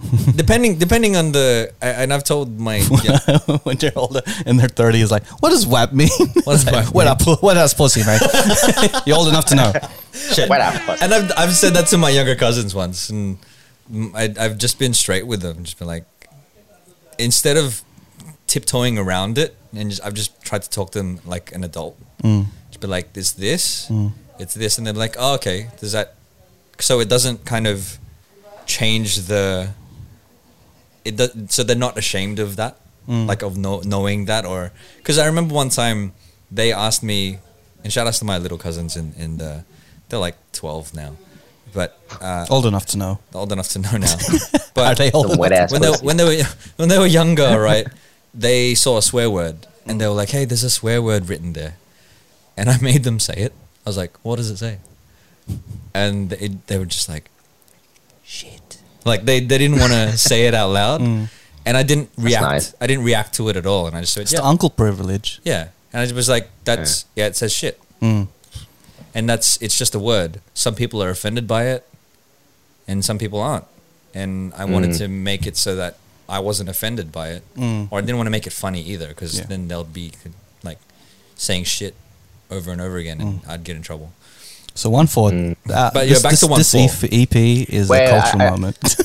[0.36, 4.68] depending depending on the I, and I've told my yeah, when they're older in their
[4.68, 6.10] 30s, like, what does WAP mean?
[6.44, 7.08] What does WAP what, mean?
[7.08, 8.20] I pu- what does pussy, man?
[9.06, 9.72] You're old enough to know.
[10.12, 10.48] shit.
[10.48, 10.74] What up?
[11.00, 13.38] And I've I've said that to my younger cousins once, and
[13.90, 16.04] mm, I, I've just been straight with them, just been like,
[17.18, 17.82] instead of
[18.46, 21.96] tiptoeing around it, and just, I've just tried to talk to them like an adult.
[22.70, 23.90] Just be like, "Is this?
[24.38, 26.14] It's this," and they're like, "Oh, okay." Does that?
[26.80, 27.98] So it doesn't kind of
[28.66, 29.70] change the.
[31.04, 32.76] It does, so they're not ashamed of that,
[33.06, 36.12] like of know, knowing that, or because I remember one time
[36.50, 37.38] they asked me,
[37.82, 39.64] and shout outs to my little cousins in in the,
[40.08, 41.16] they're like twelve now,
[41.74, 43.18] but uh, Old enough to know.
[43.34, 44.16] old enough to know now.
[44.74, 45.70] But Are they old The wet enough?
[45.72, 46.44] when they when they were
[46.76, 47.86] when they were younger, right?
[48.32, 51.52] They saw a swear word and they were like, "Hey, there's a swear word written
[51.52, 51.74] there,"
[52.56, 53.52] and I made them say it.
[53.84, 54.78] I was like, "What does it say?"
[55.94, 57.30] And they, they were just like,
[58.24, 58.63] "Shit!"
[59.04, 62.42] Like they, they didn't want to say it out loud, and I didn't react.
[62.44, 62.74] nice.
[62.80, 64.70] I didn't react to it at all, and I just said, It's "Yeah, the uncle
[64.70, 65.40] privilege.
[65.44, 68.28] yeah," and I was like, "That's yeah, it says shit." Mm.
[69.14, 70.40] and that's it's just a word.
[70.54, 71.86] Some people are offended by it,
[72.88, 73.64] and some people aren't.
[74.12, 74.98] And I wanted Mm.
[74.98, 75.96] to make it so that
[76.28, 77.88] I wasn't offended by it, Mm.
[77.90, 79.44] or I didn't want to make it funny either, because Yeah.
[79.48, 80.12] then they'll be
[80.62, 80.78] like
[81.36, 81.94] saying shit
[82.50, 84.12] over and over again, and I'd get in trouble.
[84.74, 85.30] So one four.
[85.30, 85.56] Mm.
[85.70, 87.08] Uh, But yeah, this, back this, to one this four.
[87.12, 88.78] EP is Wait, a cultural I- I- moment.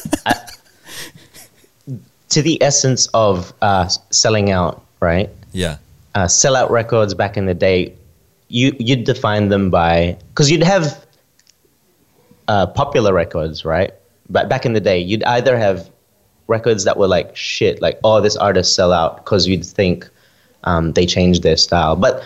[2.30, 5.32] To the essence of uh, selling out, right?
[5.52, 5.78] Yeah,
[6.14, 7.96] uh, sellout records back in the day,
[8.50, 11.04] you you'd define them by because you'd have
[12.48, 13.92] uh, popular records, right?
[14.30, 15.90] But back in the day, you'd either have
[16.46, 20.08] records that were like shit, like oh this artist sell out because you'd think
[20.66, 22.24] um, they changed their style, but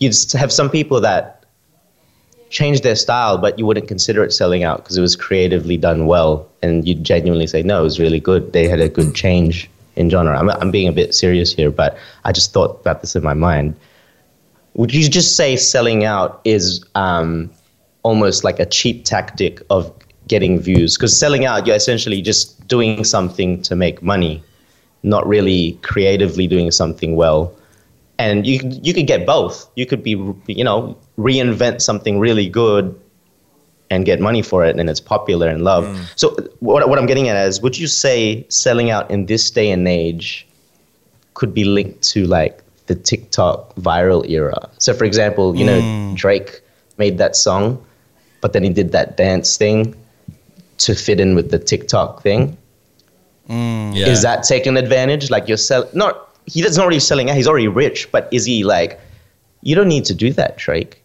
[0.00, 1.37] you'd have some people that
[2.50, 6.06] changed their style, but you wouldn't consider it selling out because it was creatively done
[6.06, 8.52] well, and you'd genuinely say no, it was really good.
[8.52, 10.38] They had a good change in genre.
[10.38, 13.34] I'm, I'm being a bit serious here, but I just thought about this in my
[13.34, 13.74] mind.
[14.74, 17.50] Would you just say selling out is um,
[18.04, 19.92] almost like a cheap tactic of
[20.28, 20.96] getting views?
[20.96, 24.42] Because selling out, you're essentially just doing something to make money,
[25.02, 27.52] not really creatively doing something well.
[28.18, 29.70] And you you could get both.
[29.76, 30.10] You could be
[30.46, 32.98] you know reinvent something really good
[33.90, 35.88] and get money for it, and it's popular and loved.
[35.88, 36.04] Mm.
[36.16, 39.70] So what what I'm getting at is, would you say selling out in this day
[39.70, 40.46] and age
[41.34, 44.68] could be linked to like the TikTok viral era?
[44.78, 46.16] So for example, you know mm.
[46.16, 46.60] Drake
[46.98, 47.84] made that song,
[48.40, 49.94] but then he did that dance thing
[50.78, 52.56] to fit in with the TikTok thing.
[53.48, 53.96] Mm.
[53.96, 54.06] yeah.
[54.08, 55.30] Is that taking advantage?
[55.30, 57.36] Like you're sell not he doesn't already selling out.
[57.36, 58.98] He's already rich, but is he like?
[59.62, 61.02] You don't need to do that, Drake.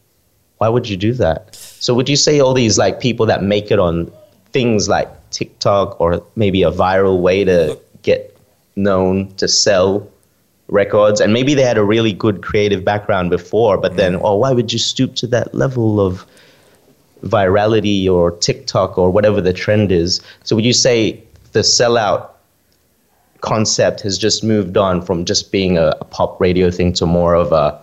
[0.60, 1.56] why would you do that?
[1.56, 4.12] So would you say all these like people that make it on
[4.52, 8.38] things like TikTok or maybe a viral way to get
[8.76, 10.08] known to sell
[10.70, 14.52] records and maybe they had a really good creative background before but then oh why
[14.52, 16.26] would you stoop to that level of
[17.26, 21.22] virality or TikTok or whatever the trend is so would you say
[21.52, 22.33] the sellout
[23.44, 27.36] concept has just moved on from just being a, a pop radio thing to more
[27.36, 27.80] of a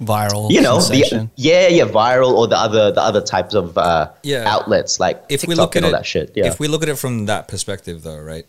[0.00, 0.50] Viral.
[0.50, 4.44] you know the, yeah yeah viral or the other the other types of uh, Yeah.
[4.48, 6.82] outlets like if TikTok we look at all it, that shit yeah if we look
[6.82, 8.46] at it from that perspective, though, right?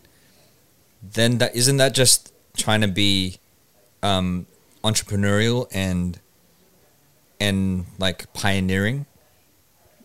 [1.02, 3.36] Then that isn't that just trying to be
[4.02, 4.46] um,
[4.82, 6.18] entrepreneurial and
[7.38, 9.04] and like pioneering?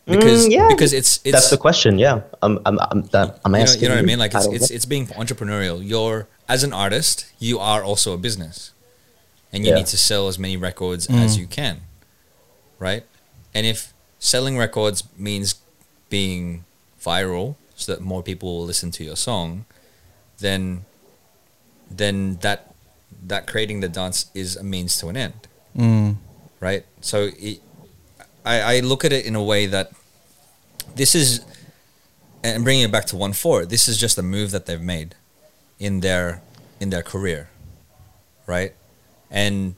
[0.08, 0.68] Because Mm, yeah.
[0.70, 3.82] because it's it's that's the question yeah I'm I'm I'm, that, I'm you know, asking
[3.84, 4.20] you know what I mean?
[4.20, 5.78] Like it's it's, it's being entrepreneurial.
[5.84, 8.72] You're as an artist, you are also a business,
[9.51, 9.78] and you Yeah.
[9.80, 11.82] need to sell as many records as you can,
[12.80, 13.03] right?
[13.53, 15.55] And if selling records means
[16.10, 16.64] being
[17.03, 19.66] viral, so that more people will listen to your song,
[20.39, 20.86] then
[21.91, 22.74] then that
[23.28, 25.47] that creating the dance is a means to an end
[25.78, 26.16] Mm.
[26.60, 26.86] right?
[27.01, 27.60] So it,
[28.45, 29.91] I, I look at it in a way that
[30.95, 31.45] this is,
[32.43, 35.15] and bringing it back to one four, this is just a move that they've made
[35.79, 36.41] in their
[36.79, 37.49] in their career,
[38.45, 38.73] right?
[39.29, 39.75] And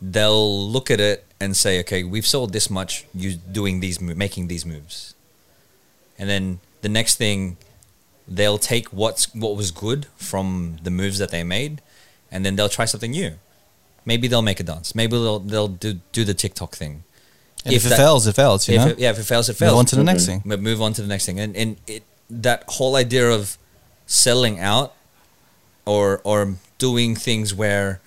[0.00, 4.48] they'll look at it and say, okay, we've sold this much, you doing these, making
[4.48, 5.14] these moves,
[6.18, 7.56] and then the next thing,
[8.28, 11.82] they'll take what's what was good from the moves that they made,
[12.30, 13.32] and then they'll try something new.
[14.04, 14.94] Maybe they'll make a dance.
[14.94, 17.02] Maybe they'll they'll do do the TikTok thing.
[17.66, 18.68] And if, it that- fails, it fails.
[18.68, 18.88] You if know.
[18.92, 19.72] it, yeah, if it fails, it fails.
[19.72, 20.42] Move on to the next thing.
[20.44, 23.58] But move on to the next thing, and and it that whole idea of
[24.06, 24.94] selling out
[25.84, 28.00] or or doing things where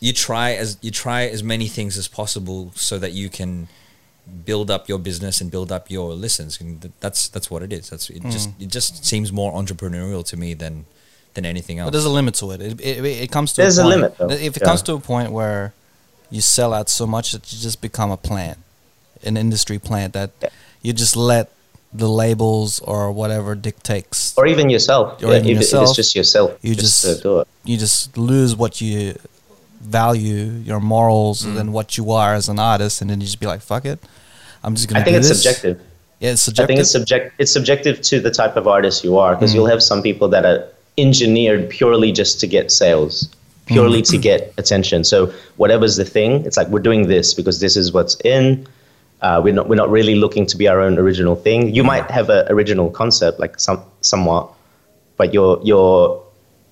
[0.00, 3.68] you try as you try as many things as possible so that you can
[4.44, 7.90] build up your business and build up your listens and that's that's what it is
[7.90, 8.62] that's it just Mm.
[8.62, 10.84] it just seems more entrepreneurial to me than
[11.34, 12.60] than anything else But there's a limit to it.
[12.60, 14.28] It, it, it comes to There's a a, limit, though.
[14.30, 14.68] If it Yeah.
[14.68, 15.72] comes to a point where
[16.30, 18.58] you sell out so much that you just become a plant,
[19.24, 20.30] an industry plant that
[20.82, 21.50] you just let
[21.94, 24.32] the labels or whatever dictates.
[24.38, 27.02] or even yourself Or yeah, even if, it- if yourself, it's just yourself you just,
[27.02, 29.14] just- do it you just lose what you
[29.80, 31.60] value, your morals, Mm.
[31.60, 33.98] and what you are as an artist, and then you just be like, "Fuck it,
[34.62, 35.42] I'm just gonna." I think do it's this.
[35.42, 35.80] subjective
[36.20, 36.68] Yeah, it's I subjective.
[36.68, 39.40] think it's subject it's subjective to the type of artist you are Mm.
[39.40, 40.64] because you'll have some people that are
[40.98, 43.28] engineered purely just to get sales,
[43.66, 44.10] purely Mm.
[44.10, 45.02] to get attention.
[45.04, 48.66] So whatever's the thing, it's like we're doing this because this is what's in.
[49.22, 51.74] Uh, we're not we're not really looking to be our own original thing.
[51.74, 54.50] You might have an original concept, like some somewhat,
[55.16, 56.20] but you're you're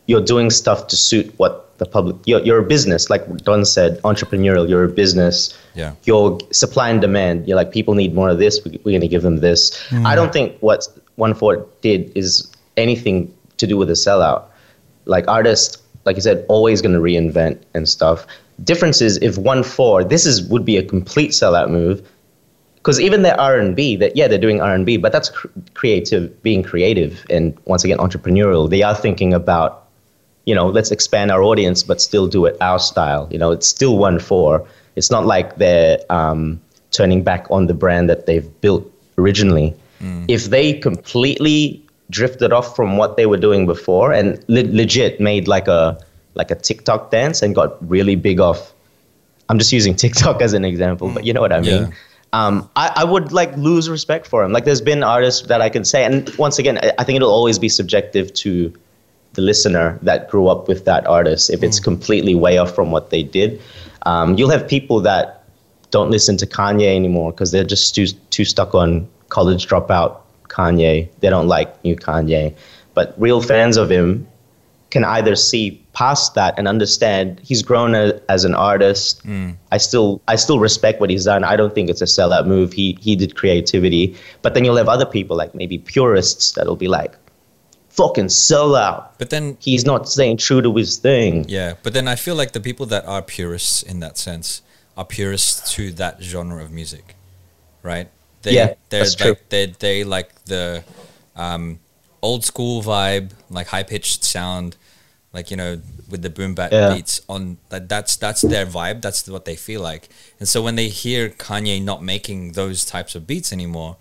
[0.06, 2.16] you're doing stuff to suit what the public.
[2.26, 4.68] You're you're a business, like Don said, entrepreneurial.
[4.68, 7.46] You're a business yeah your supply and demand.
[7.46, 8.60] You're like, people need more of this.
[8.64, 9.60] we- We're going to give them this.
[10.04, 10.86] I don't think what
[11.16, 14.42] One Four did is anything to do with a sellout.
[15.04, 18.26] Like artists, like you said, always going to reinvent and stuff.
[18.64, 22.02] Difference is if One Four, this is would be a complete sellout move.
[22.82, 25.28] Because even their R and B, that yeah, they're doing R and B, but that's
[25.28, 28.70] cr- creative, being creative, and once again entrepreneurial.
[28.70, 29.86] They are thinking about
[30.46, 33.28] you know, let's expand our audience, but still do it our style.
[33.30, 34.66] You know, it's still one four.
[34.96, 36.60] It's not like they're um,
[36.90, 39.74] turning back on the brand that they've built originally.
[40.28, 45.46] If they completely drifted off from what they were doing before and le- legit made
[45.46, 45.98] like a
[46.34, 48.72] like a TikTok dance and got really big off.
[49.48, 51.82] I'm just using TikTok as an example, but you know what I mean.
[51.82, 51.90] Yeah.
[52.32, 54.52] Um, I, I would like lose respect for him.
[54.52, 57.32] Like, there's been artists that I can say, and once again, I, I think it'll
[57.32, 58.72] always be subjective to
[59.32, 63.10] the listener that grew up with that artist if it's completely way off from what
[63.10, 63.60] they did.
[64.02, 65.44] Um, you'll have people that
[65.90, 71.08] don't listen to Kanye anymore because they're just too, too stuck on college dropout Kanye.
[71.20, 72.54] They don't like new Kanye.
[72.94, 74.26] But real fans of him
[74.90, 79.22] can either see past that and understand he's grown a, as an artist.
[79.72, 81.44] I still I still respect what he's done.
[81.44, 82.72] I don't think it's a sellout move.
[82.72, 84.16] He he did creativity.
[84.42, 87.14] But then you'll have other people like maybe purists that'll be like,
[87.90, 89.08] fucking sellout.
[89.18, 91.44] but then He's not staying true to his thing.
[91.48, 94.62] Yeah, but then I feel like the people that are purists in that sense
[94.96, 97.14] are purists to that genre of music,
[97.82, 98.08] right?
[98.42, 99.30] They, Yeah, they're that's true.
[99.30, 100.82] like they they like the
[101.36, 101.78] um,
[102.22, 104.76] old school vibe, like high pitched sound,
[105.32, 106.94] like you know with the boom bap Yeah.
[106.94, 107.88] beats on that.
[107.88, 109.00] That's that's their vibe.
[109.02, 110.08] That's what they feel like.
[110.38, 113.96] And so when they hear Kanye not making those types of beats anymore,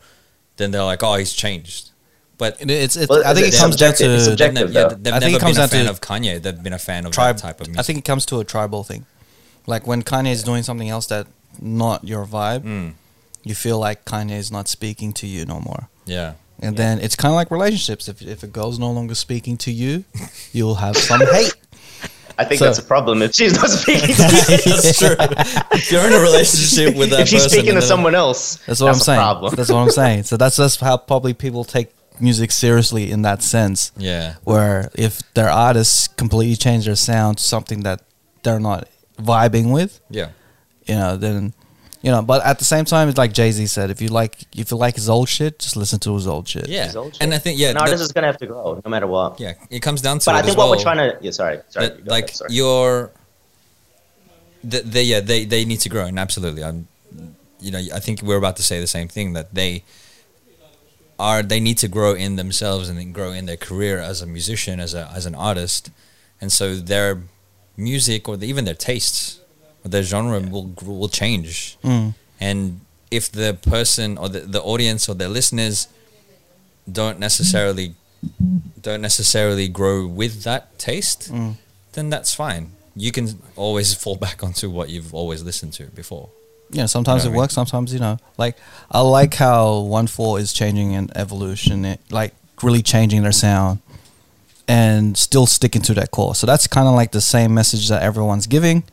[0.57, 1.91] then they're like, oh, he's changed.
[2.37, 4.11] But it's, it's, Well, I think it it's comes down subjective.
[4.11, 4.69] It's to they've, subjective.
[4.69, 4.95] ne- yeah, though.
[4.95, 6.41] they've I think never it comes been a fan of Kanye.
[6.41, 7.79] They've been a fan of tribe that type of music.
[7.79, 9.05] I think it comes to a tribal thing.
[9.67, 11.27] Like when Kanye is doing something else that
[11.61, 12.93] not your vibe, Mm.
[13.43, 15.89] you feel like Kanye is not speaking to you no more.
[16.05, 16.33] Yeah.
[16.61, 18.07] And then it's kind of like relationships.
[18.09, 20.03] If if a girl's no longer speaking to you,
[20.51, 21.53] you'll have some hate.
[22.37, 24.23] I think So- that's a problem if she's not speaking to
[24.65, 24.81] you.
[24.81, 25.15] That's true.
[25.71, 28.79] If you're in a relationship with that if she's person, speaking to someone else, That's
[28.79, 29.19] what I'm a saying.
[29.19, 29.55] Problem.
[29.55, 30.23] That's what I'm saying.
[30.23, 31.89] So that's that's how probably people take
[32.21, 33.91] music seriously in that sense.
[33.97, 34.35] Yeah.
[34.43, 38.01] Where if their artists completely change their sound to something that
[38.43, 38.87] they're not
[39.17, 40.29] vibing with, Yeah.
[40.85, 41.53] you know, then
[42.01, 42.21] you know.
[42.21, 44.77] But at the same time, it's like Jay Z said: if you like if you
[44.77, 46.67] like his old shit, just listen to his old shit.
[46.67, 46.85] Yeah.
[46.85, 47.33] His old And.
[47.33, 49.39] I think yeah, An artist that- is gonna have to grow no matter what.
[49.39, 51.17] yeah, it comes down to But it I think as what well, we're trying to
[51.21, 52.53] yeah, sorry, sorry, that, like ahead, sorry.
[52.53, 53.11] your
[54.69, 56.87] th- they yeah they they need to grow and absolutely I'm
[57.59, 59.83] you know I think we're about to say the same thing that they
[61.19, 64.25] are they need to grow in themselves and then grow in their career as a
[64.25, 65.91] musician as a as an artist
[66.41, 67.21] and so their
[67.75, 69.38] music or the, even their tastes
[69.83, 72.13] their genre will will change Mm.
[72.39, 75.87] and if the person or the, the audience or their listeners
[76.91, 77.95] don't necessarily
[78.81, 81.55] don't necessarily grow with that taste Mm.
[81.93, 86.29] then that's fine you can always fall back onto what you've always listened to before
[86.71, 87.39] Yeah, sometimes You know it I mean?
[87.41, 87.53] works.
[87.55, 88.55] Sometimes you know, like
[88.91, 93.79] I like how One Four is changing in evolution, it, like really changing their sound
[94.67, 96.35] and still sticking to that core.
[96.35, 98.83] So that's kind of like the same message that everyone's giving,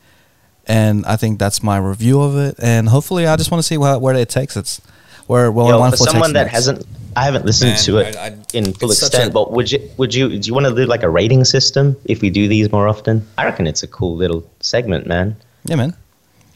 [0.66, 2.56] and I think that's my review of it.
[2.58, 4.80] And hopefully, I just want to see where, where it takes it.
[5.26, 6.52] Where where Yo, for someone that next.
[6.54, 6.86] hasn't,
[7.16, 9.30] I haven't listened Man, to it I- I- in full extent.
[9.30, 11.96] a- but would you, would you, do you want to do like a rating system
[12.04, 13.26] if we do these more often?
[13.36, 15.34] I reckon it's a cool little segment, man.
[15.64, 15.94] yeah, man.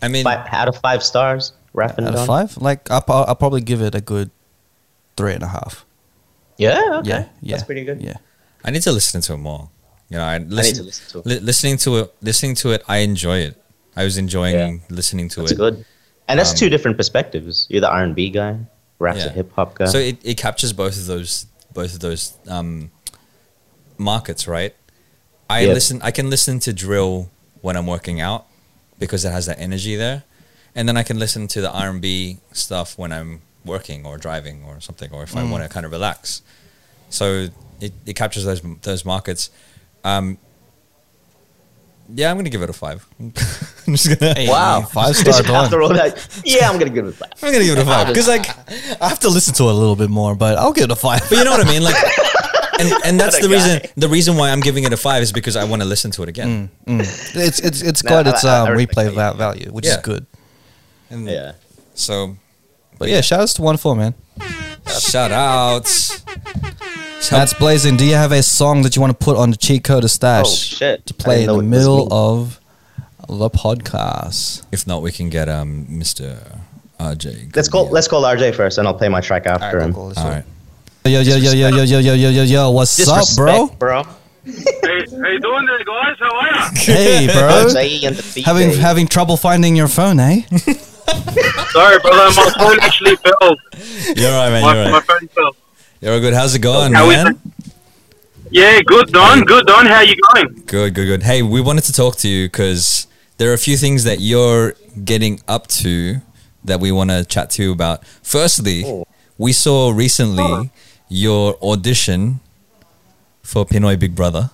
[0.02, 2.20] i mean Five, out of five stars, Raf and Out Don.
[2.22, 4.30] of five, like I'll, I'll probably give it a good
[5.16, 5.84] three and a half.
[6.58, 7.08] Yeah, okay.
[7.10, 8.00] Yeah, yeah, that's pretty good.
[8.00, 8.14] Yeah,
[8.64, 9.70] i need to listen to it more
[10.10, 11.26] you know i, I need listen, to listen to it.
[11.26, 13.56] li- listening to it listening to it i enjoy it
[13.96, 14.76] i was enjoying Yeah.
[14.88, 15.84] listening to That's it good.
[16.28, 17.66] And that's Um, two different perspectives.
[17.68, 18.56] You're the R and B guy,
[19.00, 19.26] Raf's Yeah.
[19.26, 19.86] a hip hop guy.
[19.86, 22.90] So it, it captures both of those both of those um,
[23.98, 24.74] markets, right?
[25.48, 25.72] I Yeah.
[25.74, 26.00] listen.
[26.02, 27.30] I can listen to drill
[27.62, 28.46] when I'm working out
[28.98, 30.22] because it has that energy there,
[30.76, 34.16] and then I can listen to the R and B stuff when I'm working or
[34.16, 36.42] driving or something, or if I want to kind of relax.
[37.08, 37.48] So
[37.80, 39.50] it, it captures those those markets.
[40.04, 40.38] Um,
[42.14, 43.06] yeah, I'm gonna give it a five.
[43.86, 44.34] I'm just gonna.
[44.48, 45.64] wow, five star Don.
[45.64, 47.30] After all that, yeah, I'm gonna give it a five.
[47.42, 48.48] I'm gonna give it a five because like
[49.02, 50.96] I have to listen to it a little bit more, but I'll give it a
[50.96, 51.20] five.
[51.28, 51.94] But you know what I mean, like,
[52.80, 53.80] and and that's What a the reason.
[53.96, 56.22] The reason why I'm giving it a five is because I want to listen to
[56.22, 56.70] it again.
[56.86, 59.32] It's it's it's No, got I- its I- I um, respect replay that.
[59.32, 60.26] va- value, which is good.
[61.10, 61.52] And Yeah.
[61.94, 62.36] So,
[62.98, 64.14] But yeah, shout outs to one four man.
[65.00, 66.22] shout outs.
[67.30, 67.96] That's blazing.
[67.96, 70.10] Do you have a song that you want to put on the cheat code of
[70.10, 71.06] stash Oh, shit.
[71.06, 72.59] to play in the know it was middle of
[73.38, 74.64] the podcast?
[74.72, 76.60] If not, we can get um Mr.
[76.98, 77.54] RJ.
[77.56, 79.94] Let's call let's call RJ first, and I'll play my track after him.
[79.94, 80.44] All right.
[81.04, 82.70] Yo yo yo yo yo yo yo yo yo yo.
[82.70, 83.68] What's up, bro?
[83.78, 84.02] Bro.
[84.44, 86.16] Hey, how you doing there, guys?
[86.18, 86.70] How are ya?
[86.74, 87.66] Hey, bro.
[87.66, 88.44] RJ and the DJ.
[88.44, 90.42] having having trouble finding your phone, eh?
[91.70, 93.56] Sorry, brother, my phone actually fell.
[94.16, 94.62] You're all right, man.
[94.62, 95.56] My, You're all my phone fell.
[96.00, 96.34] You're all good.
[96.34, 97.40] How's it going, How is man?
[98.50, 99.44] Yeah, good, Don.
[99.44, 99.86] Good, Don.
[99.86, 100.62] How you going?
[100.66, 101.22] Good, good, good.
[101.22, 103.06] Hey, we wanted to talk to you because
[103.40, 106.16] there are a few things that you're getting up to
[106.62, 108.04] that we want to chat to you about.
[108.22, 109.06] Firstly, Oh.
[109.38, 110.70] we saw recently
[111.08, 112.40] your audition
[113.42, 114.50] for Pinoy Big Brother.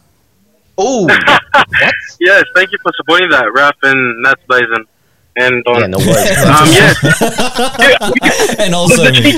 [0.78, 1.08] Oh,
[2.20, 4.84] Yes, thank you for supporting that, Raf and Nats Blazing.
[5.34, 5.80] And Don.
[5.80, 6.38] yeah, no worries.
[6.46, 8.56] Um, yes.
[8.60, 9.32] and also the, me.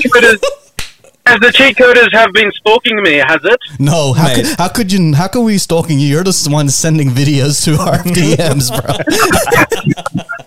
[1.29, 3.59] Cheat coders, as the cheat coders have been stalking me, has it?
[3.79, 5.13] No, how could, how could you?
[5.13, 6.07] How could we stalking you?
[6.07, 10.23] You're the one sending videos to our DMs, bro.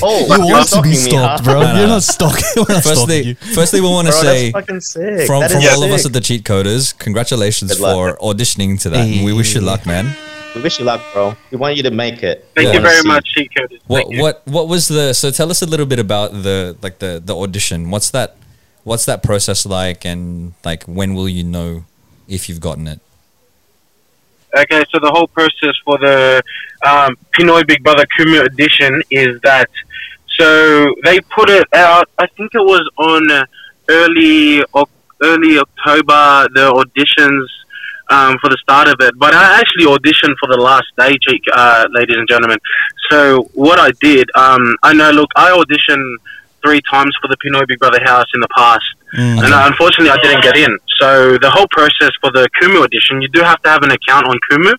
[0.00, 1.38] Oh, You you're want to be stalking me, huh?
[1.42, 1.60] bro.
[1.60, 1.78] No, no.
[1.80, 2.44] You're not stalking.
[2.56, 3.34] We're not stalking you.
[3.34, 5.26] firstly, we want to say that's fucking sick.
[5.26, 8.18] from, That from is all of us at the Cheat Coders, congratulations Good luck.
[8.18, 9.06] for auditioning to that.
[9.06, 10.14] And we wish you luck, man.
[10.54, 11.36] We wish you luck, bro.
[11.50, 12.46] We want you to make it.
[12.54, 12.74] Thank Yeah.
[12.74, 13.80] you very much, cheat coders.
[13.86, 17.20] What what what was the so tell us a little bit about the like the
[17.24, 17.90] the audition.
[17.90, 18.36] What's that
[18.88, 21.84] what's that process like and like when will you know
[22.26, 23.00] if you've gotten it?
[24.56, 26.42] Okay, so the whole process for the
[26.84, 29.68] um, Pinoy Big Brother Kumu edition is that
[30.38, 32.08] so they put it out.
[32.18, 33.46] I think it was on
[33.90, 34.64] early
[35.22, 36.48] early October.
[36.54, 37.46] The auditions
[38.10, 41.14] um, for the start of it, but I actually auditioned for the last day,
[41.52, 42.58] uh, ladies and gentlemen.
[43.10, 45.10] So what I did, um, I know.
[45.10, 46.16] Look, I auditioned
[46.62, 48.84] three times for the Pinoy Big Brother house in the past.
[49.14, 49.44] Mm.
[49.44, 50.76] And uh, unfortunately, I didn't get in.
[51.00, 54.26] So the whole process for the Kumu audition, you do have to have an account
[54.26, 54.72] on Kumu.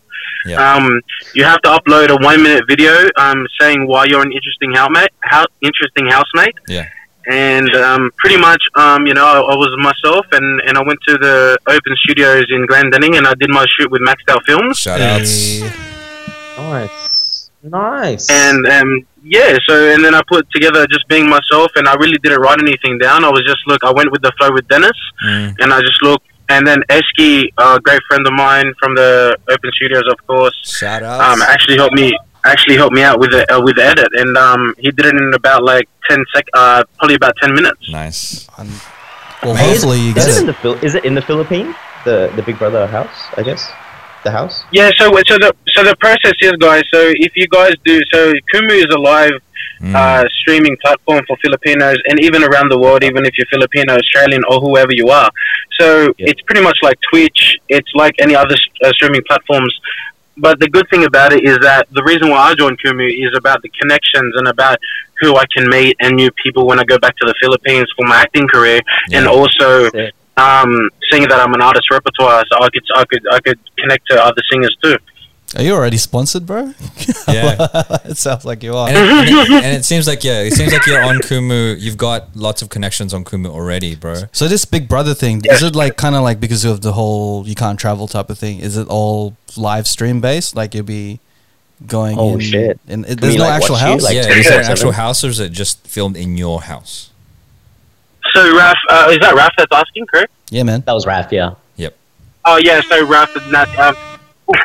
[0.46, 0.74] Yeah.
[0.74, 1.02] Um,
[1.34, 5.10] you have to upload a one-minute video um, saying why you're an interesting housemate.
[5.22, 6.56] How interesting housemate.
[6.68, 6.88] Yeah.
[7.30, 11.00] and um, pretty much, um, you know, I, I was myself, and, and I went
[11.08, 14.80] to the Open Studios in Glendenning, and I did my shoot with Maxdale Films.
[14.80, 15.62] Shout outs.
[16.58, 16.99] Nice.
[17.64, 18.30] Nice.
[18.30, 22.18] And um, yeah, so and then I put together just being myself, and I really
[22.24, 23.26] didn't write anything down.
[23.26, 23.84] I was just look.
[23.84, 25.55] I went with the flow with Dennis, Mm.
[25.60, 26.26] and I just looked.
[26.51, 31.03] And then Eski, a great friend of mine from the Open Studios, of course, Shout
[31.03, 31.22] outs.
[31.24, 34.36] um, actually helped me actually helped me out with the uh, with the edit, and
[34.38, 37.89] um, he did it in about like ten sec, uh, probably about ten minutes.
[37.91, 38.47] nice.
[39.43, 40.47] Well, Hey, is- hopefully you is get it in it.
[40.47, 41.76] the Phil- is it in the Philippines?
[42.05, 43.70] The the Big Brother house, I guess.
[44.24, 44.64] The house.
[44.72, 46.84] Yeah, so so the so the process is, guys.
[46.94, 49.32] So if you guys do, so Kumu is a live
[49.82, 49.96] Mm.
[49.96, 54.42] uh, streaming platform for Filipinos and even around the world, even if you're Filipino, Australian,
[54.50, 55.30] or whoever you are.
[55.80, 56.32] So Yeah.
[56.32, 57.56] it's pretty much like Twitch.
[57.70, 59.74] It's like any other uh, streaming platforms.
[60.36, 63.32] But the good thing about it is that the reason why I joined Kumu is
[63.38, 64.80] about the connections and about
[65.22, 68.06] who I can meet and new people when I go back to the Philippines for
[68.06, 68.82] my acting career,
[69.14, 70.14] and also Sick.
[70.40, 74.08] Um, seeing that I'm an artist repertoire, so I could I could I could connect
[74.10, 74.98] to other singers too.
[75.56, 76.74] Are you already sponsored, bro?
[77.28, 77.68] Yeah.
[78.06, 78.88] it sounds like you are.
[78.88, 81.80] And it, and, it, and it seems like yeah, it seems like you're on Kumu.
[81.80, 84.24] You've got lots of connections on Kumu already, bro.
[84.32, 87.48] So this Big Brother thing is it like kind of like because of the whole
[87.48, 88.60] you can't travel type of thing?
[88.60, 90.56] Is it all live stream based?
[90.56, 91.20] Like you'll be
[91.86, 92.18] going.
[92.18, 92.80] Oh, in, shit.
[92.88, 94.04] And there's no like, actual watch you, house.
[94.04, 97.09] like, yeah, is there an actual house or is it just filmed in your house?
[98.34, 100.32] So Raf, uh, is that Raf that's asking, correct?
[100.50, 100.82] yeah, man.
[100.86, 101.56] That was Raf, yeah.
[101.78, 101.96] Yep.
[102.46, 103.70] Oh yeah, so Raf and that.
[103.80, 103.96] Um,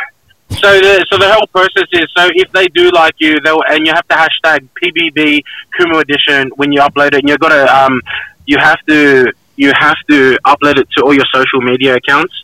[0.51, 3.87] so the so the whole process is so if they do like you, they'll and
[3.87, 5.43] you have to hashtag PBB
[5.79, 8.01] Kumu Edition when you upload it, and you've got to um
[8.47, 12.35] you have to you have to upload it to all your social media accounts.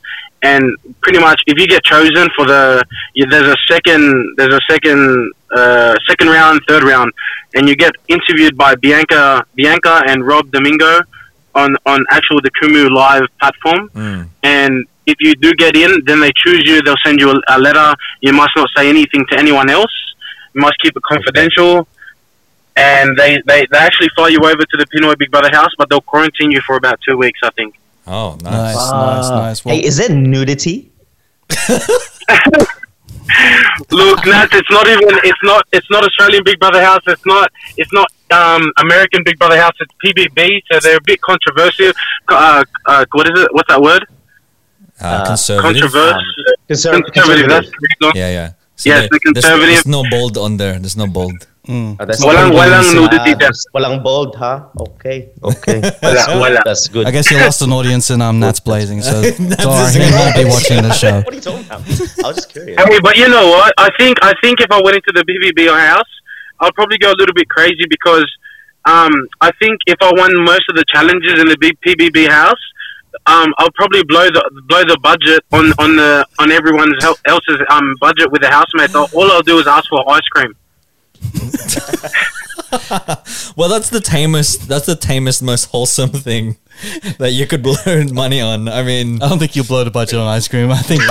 [0.42, 0.64] And
[1.02, 2.82] pretty much, if you get chosen for the,
[3.14, 7.12] you, there's a second, there's a second, uh, second round, third round,
[7.54, 11.00] and you get interviewed by Bianca, Bianca and Robi Domingo
[11.54, 14.28] on on actual the Kumu live platform Mm.
[14.44, 16.80] and if you do get in, then they choose you.
[16.82, 17.92] They'll send you a, a letter.
[18.20, 19.90] You must not say anything to anyone else.
[20.54, 21.88] You must keep it confidential.
[22.76, 25.88] And they, they, they actually fly you over to the Pinoy Big Brother house, but
[25.90, 27.74] they'll quarantine you for about two weeks, I think.
[28.06, 28.74] Oh, nice.
[28.74, 29.64] Nice, nice, nice.
[29.64, 30.90] Well, hey, is it nudity?
[33.90, 37.02] Look, Nat, it's not even it's not it's not Australian Big Brother house.
[37.06, 39.72] It's not it's not um, American Big Brother house.
[39.80, 41.92] It's PBB, so they're a bit controversial.
[42.28, 43.48] Uh, uh, what is it?
[43.54, 44.06] What's that word?
[45.00, 45.80] Uh, conservative.
[45.82, 46.20] Controversial.
[46.68, 47.48] Conserv- conservative.
[47.48, 47.72] That's conservative.
[48.00, 48.16] the reason.
[48.16, 48.52] yeah, yeah.
[48.82, 48.92] Yes, the
[49.34, 50.78] there's, conservative- there's no bold on there.
[50.78, 51.46] There's no bold.
[51.70, 51.96] Mm.
[51.98, 52.58] That's Walang- good.
[52.60, 54.66] walang Ah, nudity that's- Walang bold, huh?
[54.86, 55.78] Okay, okay.
[56.02, 56.40] That's Wala- good.
[56.40, 56.60] wala.
[56.64, 57.06] That's good.
[57.06, 60.10] I guess you lost an audience and um, Nat's blazing, so Nats sorry, is- he
[60.18, 61.16] won't be watching the show.
[61.24, 61.80] What are you talking about?
[61.80, 62.76] I was just curious.
[62.82, 63.72] Hey, but you know what?
[63.78, 66.10] I think I think if I went into the BBB house,
[66.60, 68.26] I'd probably go a little bit crazy because
[68.84, 72.60] um, I think if I won most of the challenges in the big PBB house,
[73.26, 76.90] um, I'll probably blow the blow the budget on on the on everyone
[77.26, 78.94] else's um, budget with the housemates.
[78.94, 80.54] All all I'll do is ask for ice cream.
[83.56, 84.68] Well, that's the tamest.
[84.68, 86.56] That's the tamest, most wholesome thing
[87.18, 87.74] that you could blow
[88.12, 88.68] money on.
[88.68, 90.70] I mean, I don't think you'll blow the budget on ice cream.
[90.70, 91.02] I think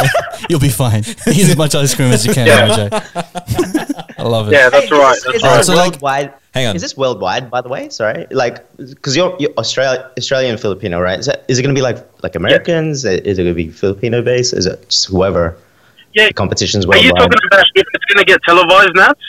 [0.49, 1.01] you'll be fine.
[1.27, 2.89] Eat as much ice cream as you can, Yeah.
[2.89, 4.13] RJ.
[4.17, 4.53] I love it.
[4.53, 5.15] Yeah, that's right.
[5.25, 5.57] That's is right.
[5.57, 6.33] this So, like- worldwide?
[6.53, 6.75] hang on.
[6.75, 7.89] Is this worldwide, by the way?
[7.89, 11.19] Sorry, like, because you're, you're Australia, Australian Filipino, right?
[11.19, 13.05] Is, that, is it going to be like like Americans?
[13.05, 14.53] Is it going to be Filipino based?
[14.53, 15.57] Is it just whoever?
[16.13, 16.27] Yeah.
[16.29, 17.03] The competitions worldwide.
[17.03, 19.19] Are you talking about if it's going to get televised, Nats?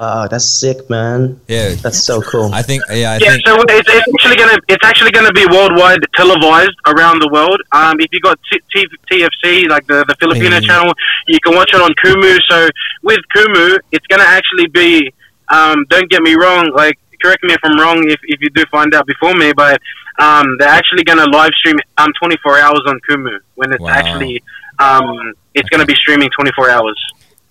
[0.00, 1.38] Wow, that's sick, man.
[1.46, 1.74] yeah.
[1.82, 2.48] That's so cool.
[2.54, 2.82] I think.
[2.88, 3.46] Yeah, I Yeah, think.
[3.46, 7.60] so it's, it's actually gonna it's actually gonna be worldwide televised around the world.
[7.72, 10.60] Um, if you got T- T- TFC like the the Filipino Yeah.
[10.68, 10.92] channel,
[11.28, 12.38] you can watch it on Kumu.
[12.48, 12.68] So
[13.02, 15.12] with Kumu, it's gonna actually be.
[15.50, 16.70] Um, don't get me wrong.
[16.74, 17.98] Like, correct me if I'm wrong.
[18.08, 19.78] If, if you do find out before me, but
[20.18, 23.90] um, they're actually gonna live stream um 24 hours on Kumu when it's Wow.
[23.90, 24.42] actually
[24.78, 26.98] um it's gonna be streaming 24 hours.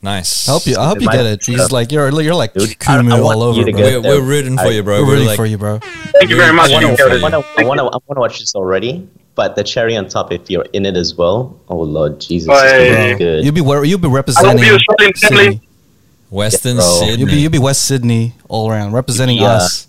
[0.01, 0.47] Nice.
[0.47, 0.77] I hope you.
[0.77, 1.45] I hope It you get it.
[1.45, 2.09] He's like you're.
[2.21, 3.81] You're like Dude, I- Kumu I want all over, you bro.
[3.81, 5.03] We're, we're rooting for I- you, bro.
[5.03, 5.79] We're rooting like, for you, bro.
[5.79, 6.71] Thank you very much.
[6.71, 7.15] I cheering Thank for you.
[7.17, 7.21] you.
[7.21, 9.07] want to I want to I want to watch this already.
[9.35, 12.63] But the cherry on top, if you're in it as well, oh Lord Jesus, it's
[12.73, 13.43] yeah, gonna be good.
[13.45, 15.15] You'll be where you'll be I will representing be Australian.
[15.15, 15.61] Sydney.
[16.29, 16.81] Western Yeah.
[16.83, 17.15] Sydney.
[17.17, 19.53] You'll be you'll be West Sydney all around representing Yeah.
[19.53, 19.87] us,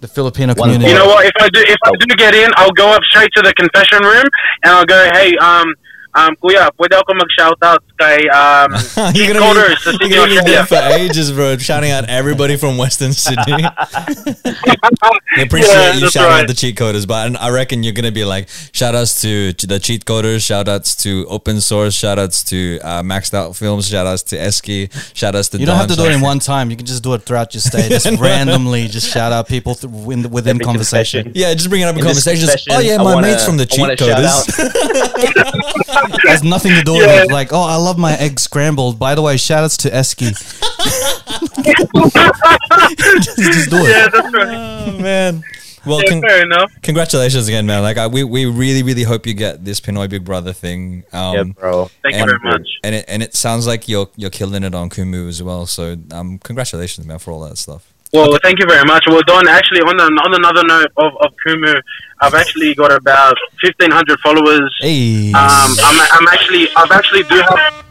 [0.00, 0.90] the Filipino One community.
[0.92, 1.26] You know what?
[1.26, 4.02] If I do, if I do get in, I'll go up straight to the confession
[4.02, 4.24] room
[4.64, 5.72] and I'll go, "Hey, um,
[6.14, 8.68] Um, kuya, pwede ako mag-shoutout kay um,
[9.16, 10.92] you're Cheat gonna Coders sa be, Sydney, you're gonna be there Australia.
[10.92, 11.56] for ages, bro.
[11.56, 13.64] Shouting out everybody from Western Sydney.
[13.64, 16.42] I appreciate Yeah, you that's shouting right.
[16.42, 19.78] out the cheat coders, but I reckon you're gonna be like shout outs to the
[19.80, 24.06] cheat coders, shout outs to open source, shout outs to uh, maxed out films, shout
[24.06, 26.68] outs to Eski, shout outs to You don't have to do it in one time.
[26.70, 27.88] You can just do it throughout your stay.
[27.92, 31.24] Just randomly, just shout out people th- within, within conversation.
[31.24, 31.32] confession.
[31.40, 32.66] Yeah, just bring it up in, In this conversations.
[32.70, 34.44] Oh yeah, my wanna- mates from the cheat coders.
[36.28, 37.06] has nothing to do Yeah.
[37.22, 37.32] with it.
[37.32, 38.98] Like, oh, I love my egg scrambled.
[38.98, 40.26] By the way, shout outs to Eski.
[43.06, 43.90] just, just do it.
[43.90, 44.86] Yeah, that's right.
[44.88, 45.42] Oh man.
[45.84, 46.70] Well, Yeah, con- fair enough.
[46.82, 47.82] congratulations again, man.
[47.82, 51.02] Like, I, we we really really hope you get this Pinoy Big Brother thing.
[51.12, 51.90] Um, yeah, bro.
[52.02, 52.68] Thank you and, very much.
[52.84, 55.66] And it and it sounds like you're you're killing it on Kumu as well.
[55.66, 57.91] So um, congratulations, man, for all that stuff.
[58.12, 59.06] Well, thank you very much.
[59.06, 61.80] Well, Don, actually, on, on another note of, of Kumu,
[62.20, 64.76] I've actually got about 1,500 followers.
[64.80, 65.32] Hey.
[65.32, 67.84] Um, I'm, I'm actually, I've actually do have,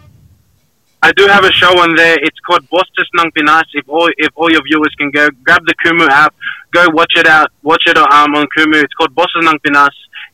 [1.02, 2.18] I do have a show on there.
[2.22, 3.66] It's called Boses ng Pinas.
[3.74, 6.36] If all, if all your viewers can go, grab the Kumu app,
[6.72, 8.76] go watch it out, watch it um, on Kumu.
[8.84, 9.90] It's called Boses ng Pinas.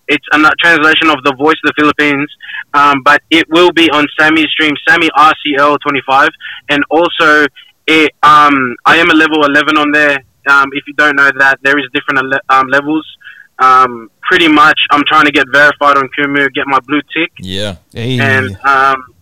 [0.09, 2.29] It's a translation of the Voice of the Philippines,
[2.73, 6.29] um, but it will be on Sammy's stream, Sammy RCL 25,
[6.69, 7.45] and also
[7.87, 10.17] it, um, I am a level 11 on there.
[10.49, 13.05] Um, if you don't know that, there is different um, levels.
[13.59, 17.77] Um, pretty much, I'm trying to get verified on Kumu, get my blue tick, Yeah.
[17.93, 18.19] hey.
[18.19, 19.13] and um,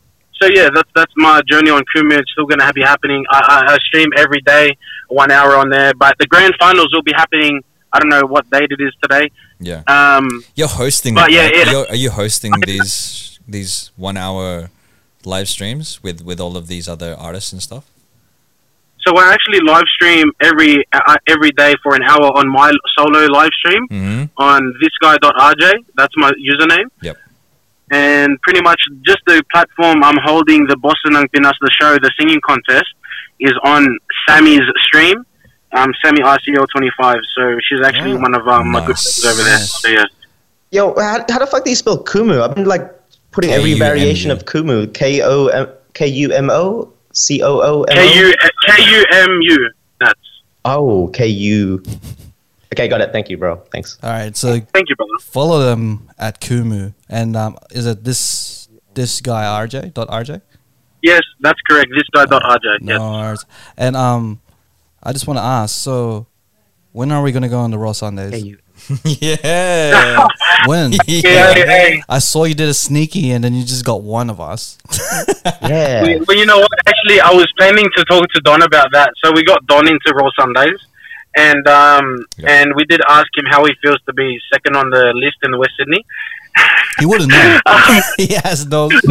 [0.41, 2.17] so yeah, that's that's my journey on Kumu.
[2.19, 3.23] It's still going to be happening.
[3.31, 3.39] I,
[3.69, 5.93] I, I stream every day, one hour on there.
[5.93, 7.63] But the grand finals will be happening.
[7.93, 9.31] I don't know what date it is today.
[9.61, 9.83] Yeah.
[9.87, 11.15] Um, You're hosting.
[11.15, 14.69] But it, yeah, it- You're- are you hosting these these one hour
[15.23, 17.85] live streams with with all of these other artists and stuff?
[19.05, 23.25] So I actually live stream every uh, every day for an hour on my solo
[23.27, 24.23] live stream Mm-hmm.
[24.37, 25.85] on thisguy.rj.
[25.95, 26.87] That's my username.
[27.01, 27.17] Yep.
[27.91, 32.11] And pretty much just the platform I'm holding the Boston Ang Pinas the show, the
[32.19, 32.87] singing contest,
[33.39, 33.85] is on
[34.27, 35.23] Sammy's stream.
[35.71, 37.15] Um, Sammy RCL 25.
[37.35, 39.21] So she's actually Oh, one of um, my good nice.
[39.21, 39.57] friends over there.
[39.59, 40.05] So yeah.
[40.71, 42.41] Yo, how, how the fuck do you spell Kumu?
[42.41, 42.89] I've been like
[43.31, 44.91] putting every variation of Kumu.
[44.93, 48.49] K O M K U M O C O O M K U O.
[48.67, 49.69] K U M U.
[49.99, 50.19] That's.
[50.65, 51.81] Oh, K U.
[52.73, 53.11] Okay, got it.
[53.11, 53.57] Thank you, bro.
[53.71, 53.97] Thanks.
[54.03, 54.35] All right.
[54.35, 55.11] So Thank you, brother.
[55.21, 56.93] follow them at Kumu.
[57.07, 60.41] And um, is it this this guy RJ dot RJ?
[61.01, 61.89] Yes, that's correct.
[61.95, 62.81] This guy.rj.
[62.81, 62.99] No Yes.
[62.99, 63.45] worries.
[63.77, 64.41] And um,
[65.03, 65.77] I just want to ask.
[65.77, 66.25] So,
[66.91, 68.31] when are we gonna go on the Raw Sundays?
[68.41, 68.57] K-U.
[69.03, 70.27] yeah.
[70.67, 70.91] When?
[71.07, 72.03] Yeah, hey, hey.
[72.09, 74.77] I saw you did a sneaky, and then you just got one of us.
[75.61, 76.03] Yeah.
[76.03, 76.71] We- Well, you know what?
[76.87, 79.11] Actually, I was planning to talk to Don about that.
[79.23, 80.79] So we got Don into Raw Sundays,
[81.37, 82.51] and um, Yeah.
[82.61, 85.57] and we did ask him how he feels to be second on the list in
[85.57, 86.03] West Sydney.
[86.99, 87.59] He wouldn't know.
[88.17, 88.87] he has no.
[88.87, 89.01] we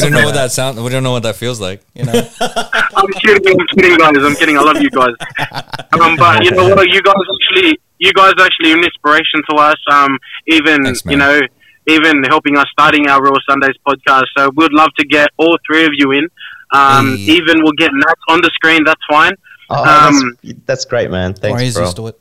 [0.00, 0.82] don't know what that sound.
[0.82, 1.82] We don't know what that feels like.
[1.94, 2.12] You know.
[2.40, 4.16] I'm kidding, I'm kidding, guys.
[4.16, 4.56] I'm kidding.
[4.56, 5.12] I love you guys.
[6.00, 6.88] Um, but you know what?
[6.88, 9.76] You guys actually, you guys actually an inspiration to us.
[9.92, 11.38] Um, even Thanks, you know,
[11.86, 14.24] even helping us starting our Raw Sundays podcast.
[14.36, 16.28] So we'd love to get all three of you in.
[16.72, 17.32] Um, Hey.
[17.32, 18.84] even we'll get Nat on the screen.
[18.84, 19.32] That's fine.
[19.70, 21.32] Oh, Um, that's, that's great, man.
[21.32, 22.12] Or Thanks, he's bro.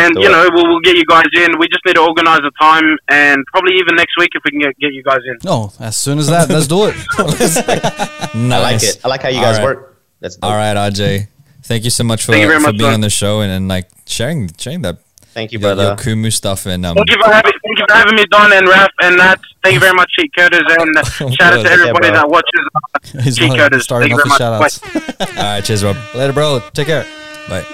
[0.00, 0.24] Used to it.
[0.24, 1.58] And you know, we'll, we'll get you guys in.
[1.58, 4.60] We just need to organise a time, and probably even next week if we can
[4.60, 5.36] get, get you guys in.
[5.44, 6.94] No, as soon as that, let's do it.
[8.34, 8.52] Nice.
[8.52, 9.00] I like it.
[9.04, 9.64] I like how you guys right.
[9.64, 9.98] work.
[10.20, 10.50] That's dope.
[10.50, 11.28] All right, RJ.
[11.62, 12.94] Thank you so much for, Thank you very for much, being Don.
[12.94, 14.98] on the show and, and like sharing sharing that
[15.34, 15.84] Thank you, brother.
[15.84, 18.52] your Kumu stuff and um Thank you for having, thank you for having me, Don
[18.52, 19.38] and Raf and Nat.
[19.62, 21.04] Thank you very much, Cheat Coders, and uh,
[21.38, 22.68] shout out to everybody Yeah, that watches.
[22.74, 23.82] uh, He's Cheat like Coders.
[23.82, 24.80] starting Thank you off very the much.
[24.80, 25.36] shout outs.
[25.38, 25.96] all right, cheers, Rob.
[26.14, 26.60] Later, bro.
[26.74, 27.06] Take care.
[27.48, 27.64] Bye.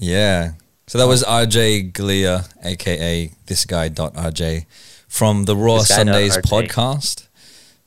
[0.00, 0.52] Yeah.
[0.88, 4.66] So that was RJ Galia, aka this guy dot RJ,
[5.08, 7.28] from the Raw This Sundays podcast.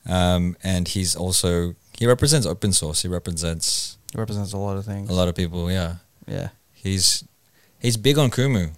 [0.06, 3.02] Um, and he's also he represents open source.
[3.02, 5.10] He represents It represents a lot of things.
[5.10, 5.70] a lot of people.
[5.70, 5.96] Yeah,
[6.26, 6.48] Yeah.
[6.72, 7.24] he's
[7.78, 8.70] he's big on Kumu.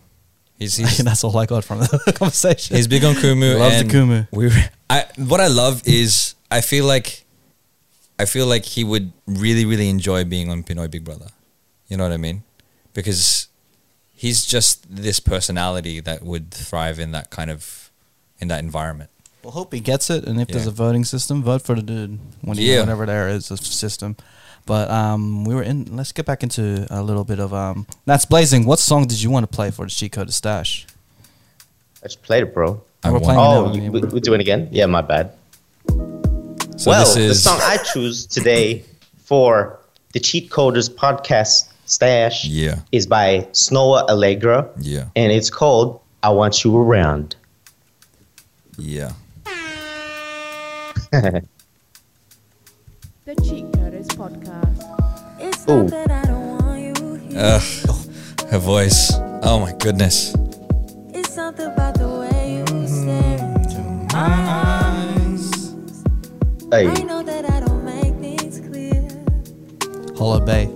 [0.58, 2.74] He's he's, That's all I got from the conversation.
[2.76, 3.58] he's big on Kumu.
[3.58, 4.26] Loves the Kumu.
[4.32, 4.50] We
[4.90, 7.24] I what I love is I feel like
[8.18, 11.28] I feel like he would really really enjoy being on Pinoy Big Brother.
[11.88, 12.42] You know what I mean?
[12.96, 13.48] Because
[14.12, 17.90] he's just this personality that would thrive in that kind of
[18.40, 19.10] in that environment.
[19.44, 22.18] We'll hope he gets it, and if there's a voting system, vote for the dude
[22.40, 22.80] when Yeah.
[22.80, 24.16] whenever there is a system.
[24.64, 25.94] But um, we were in.
[25.96, 27.86] Let's get back into a little bit of um.
[28.06, 28.66] That's blazing.
[28.66, 30.86] What song did you want to play for the cheat code stash?
[32.02, 32.82] I just played it, bro.
[33.04, 33.74] I We're playing Oh, now.
[33.74, 34.68] you, we, we're doing it again?
[34.72, 35.30] Yeah, my bad.
[36.76, 38.82] So well, this the song I choose today
[39.24, 39.78] for
[40.12, 45.08] the Cheat Coders podcast stash yeah is by Snoh Aalegra, yeah.
[45.16, 47.36] and it's called "I Want You Around."
[48.78, 49.12] Yeah.
[53.26, 54.82] The Cheat Coders Podcast.
[55.40, 55.82] It's Ooh.
[55.82, 57.40] not that I don't want you here.
[57.40, 57.96] Ugh,
[58.50, 59.12] her voice.
[59.42, 60.34] Oh my goodness.
[61.14, 63.62] It's something about the way you stare mm-hmm.
[63.62, 63.80] into
[64.14, 64.30] my
[64.62, 65.74] eyes.
[66.70, 69.08] Hey, I know that I don't make things clear.
[70.16, 70.75] Hollow Bay.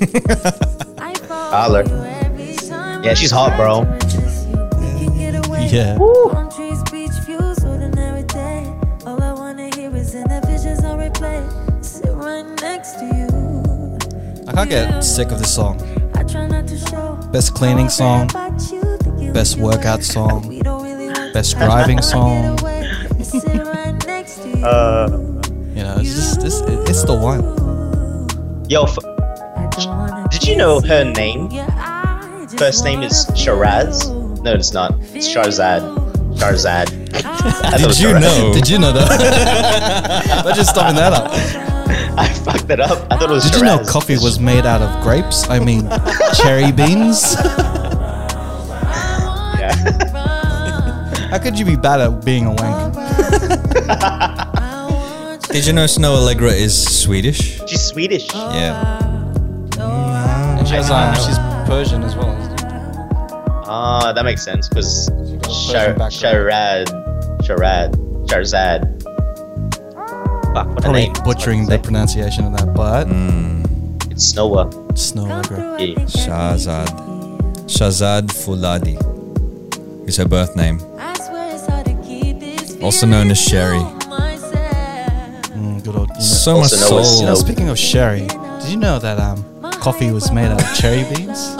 [0.98, 1.84] I Holler.
[1.84, 3.84] for you every time Yeah, she's hot, bro.
[3.84, 4.56] to resist you.
[4.80, 5.68] We can get away.
[5.70, 5.96] Yeah.
[5.98, 8.64] Palm trees, beach views, ordinary day.
[9.06, 11.40] All I wanna hear is in the visions on replay.
[11.84, 13.28] Sit right next to you.
[14.48, 15.80] I can't get sick of this song.
[16.16, 20.02] I try not to show Best cleaning song, feel about you, think you best workout
[20.04, 22.30] song, We don't really want best driving song.
[22.44, 23.24] wanna get away.
[23.24, 24.64] Sit right next to you.
[24.64, 25.08] uh,
[25.74, 26.60] You know, it's just this.
[26.88, 27.42] It's the one.
[28.68, 29.13] yo, f- I don't wanna
[30.44, 31.48] did you know her name?
[31.50, 34.10] Yeah, I just First name is wanna Shiraz.
[34.10, 34.92] No, it's not.
[35.14, 35.80] It's Shahrzad.
[36.36, 37.14] Shahrzad.
[37.14, 38.22] I thought it Did you Shiraz.
[38.22, 38.52] know?
[38.52, 40.42] Did you know that?
[40.44, 41.30] Not just stopping that up.
[42.18, 43.10] I fucked it up.
[43.10, 45.48] I thought it was Did you know coffee was made out of grapes?
[45.48, 45.88] I mean,
[46.34, 47.36] cherry beans.
[49.58, 49.74] Yeah.
[51.30, 52.94] How could you be bad at being a wank?
[55.48, 57.60] Did you know Snoh Aalegra is Swedish?
[57.66, 58.30] She's Swedish.
[58.34, 59.03] Yeah.
[60.76, 61.38] And she has, um, she's
[61.68, 62.34] Persian as well.
[63.66, 66.86] Ah, that makes sense because got a Persian Shar- Sharad,
[67.42, 67.94] Sharad,
[68.26, 69.02] Shahrzad.
[70.54, 71.12] Fuck, what Probably name.
[71.24, 73.06] butchering the pronunciation of that, but
[74.10, 74.70] It's Snowa.
[74.94, 75.78] Snoh Aalegra.
[75.80, 75.94] Yeah.
[76.04, 76.88] Shahrzad.
[77.66, 78.96] Shahrzad Fooladi
[80.08, 80.80] is her birth name.
[82.82, 83.78] Also known as Sherry.
[83.78, 86.08] Mm, good old.
[86.10, 86.20] You know.
[86.20, 86.98] So much Also known soul.
[86.98, 87.34] You Snow.
[87.34, 89.42] speaking of sherry, did you know that um,
[89.84, 91.50] coffee was made out of cherry beans?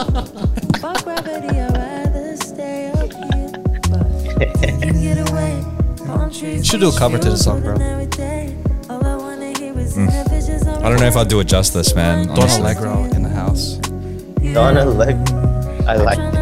[6.67, 7.75] Should do a cover to the song, bro.
[9.95, 10.09] Mm.
[10.83, 12.27] I don't know if I'll do it justice, man.
[12.29, 12.61] Don honestly.
[12.63, 13.77] Allegro in the house.
[14.55, 15.17] Donna, like,
[15.87, 16.35] I like it.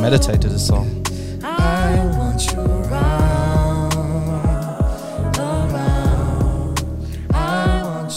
[0.00, 0.06] You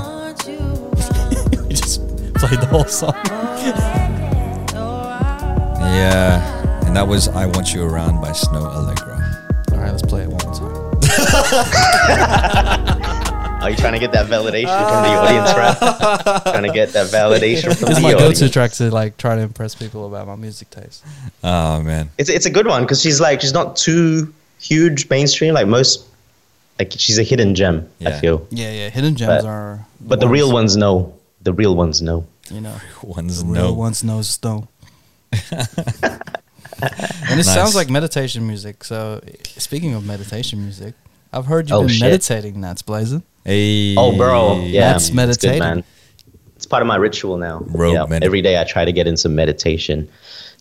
[1.67, 2.01] We just
[2.35, 3.15] played the whole song.
[5.79, 6.85] Yeah.
[6.85, 9.16] And that was I Want You Around by Snoh Aalegra.
[13.61, 16.41] Are you trying to get that validation from the audience, right?
[16.43, 19.41] trying to get that validation from It's the my go-to track to like try to
[19.41, 21.03] impress people about my music taste.
[21.43, 22.09] Oh, man.
[22.17, 26.05] It's it's a good one because she's like she's not too huge mainstream like most.
[26.79, 27.89] Like she's a hidden gem.
[28.01, 28.19] I Yeah.
[28.19, 28.89] feel, Yeah, yeah.
[28.89, 29.85] Hidden gems But- are.
[30.01, 31.13] but the real ones know.
[31.41, 32.25] The real ones know.
[32.51, 33.73] you know, One's the real no.
[33.73, 34.67] ones knows stone.
[35.31, 35.41] and
[37.31, 37.53] it Nice.
[37.53, 38.83] sounds like meditation music.
[38.83, 39.21] So,
[39.57, 40.93] speaking of meditation music,
[41.37, 42.01] I've heard you've Oh, been shit.
[42.01, 42.61] meditating.
[42.61, 43.23] That's blazing.
[43.45, 43.95] Hey.
[43.95, 45.59] Oh, bro, yeah, That's it's good, meditating.
[45.59, 45.83] man.
[46.55, 47.59] It's part of my ritual now.
[47.67, 50.09] Rogue yeah, med- every day I try to get in some meditation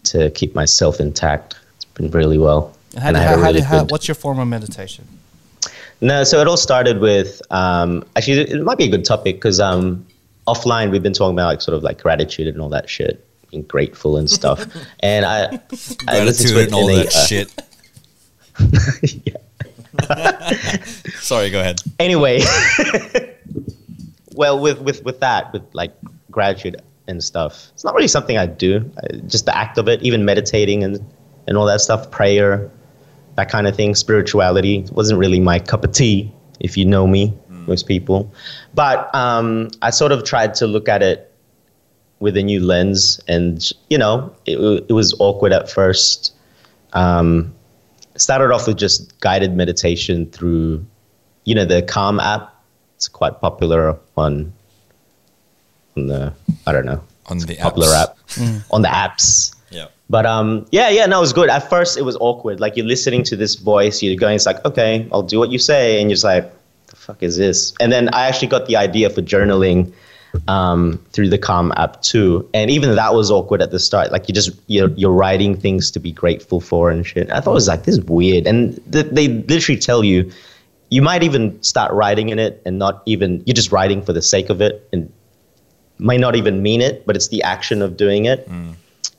[0.04, 1.56] to keep myself intact.
[1.76, 2.76] It's been really well.
[2.94, 4.46] And how, And do, I had how, a really how, good- what's your form of
[4.48, 5.06] meditation?
[6.02, 9.58] No, so it all started with um, actually it might be a good topic because
[9.60, 10.04] um,
[10.46, 13.62] offline we've been talking about like sort of like gratitude and all that shit, being
[13.62, 14.66] grateful and stuff.
[15.00, 15.58] and I, I
[16.04, 17.62] Gratitude to and all in a, that uh, shit.
[19.26, 19.36] yeah.
[21.20, 21.80] Sorry, go ahead.
[21.98, 22.40] Anyway,
[24.34, 25.92] well, with with with that, with like
[26.30, 28.90] gratitude and stuff, it's not really something I do.
[28.98, 31.04] I, just the act of it, even meditating and
[31.46, 32.70] and all that stuff, prayer,
[33.36, 36.32] that kind of thing, spirituality wasn't really my cup of tea.
[36.58, 37.36] If you know me,
[37.66, 38.32] most people,
[38.74, 41.32] but um, I sort of tried to look at it
[42.18, 44.56] with a new lens, and you know, it,
[44.88, 46.32] it was awkward at first.
[46.92, 47.52] Um,
[48.20, 50.84] started off with just guided meditation through
[51.44, 52.52] you know the Calm app.
[52.96, 54.52] It's quite popular on
[55.96, 56.32] on the
[56.66, 58.38] I don't know On the popular apps.
[58.40, 59.54] app on the apps.
[59.70, 59.88] Yeah.
[60.08, 61.50] But um, yeah, yeah, no, it was good.
[61.50, 62.60] At first, it was awkward.
[62.60, 65.58] Like you're listening to this voice, you're going, it's like, okay, I'll do what you
[65.58, 66.50] say, and you're just like,
[66.86, 67.74] the fuck is this?
[67.80, 69.92] And then I actually got the idea for journaling
[70.48, 72.48] um, through the Calm app too.
[72.54, 74.12] And even that was awkward at the start.
[74.12, 77.30] Like you just you're, you're writing things to be grateful for and shit.
[77.30, 78.46] I thought it was like this is weird.
[78.46, 80.30] And th- they literally tell you
[80.90, 84.22] you might even start writing in it and not even you're just writing for the
[84.22, 85.12] sake of it and
[85.98, 88.46] might not even mean it, but it's the action of doing it.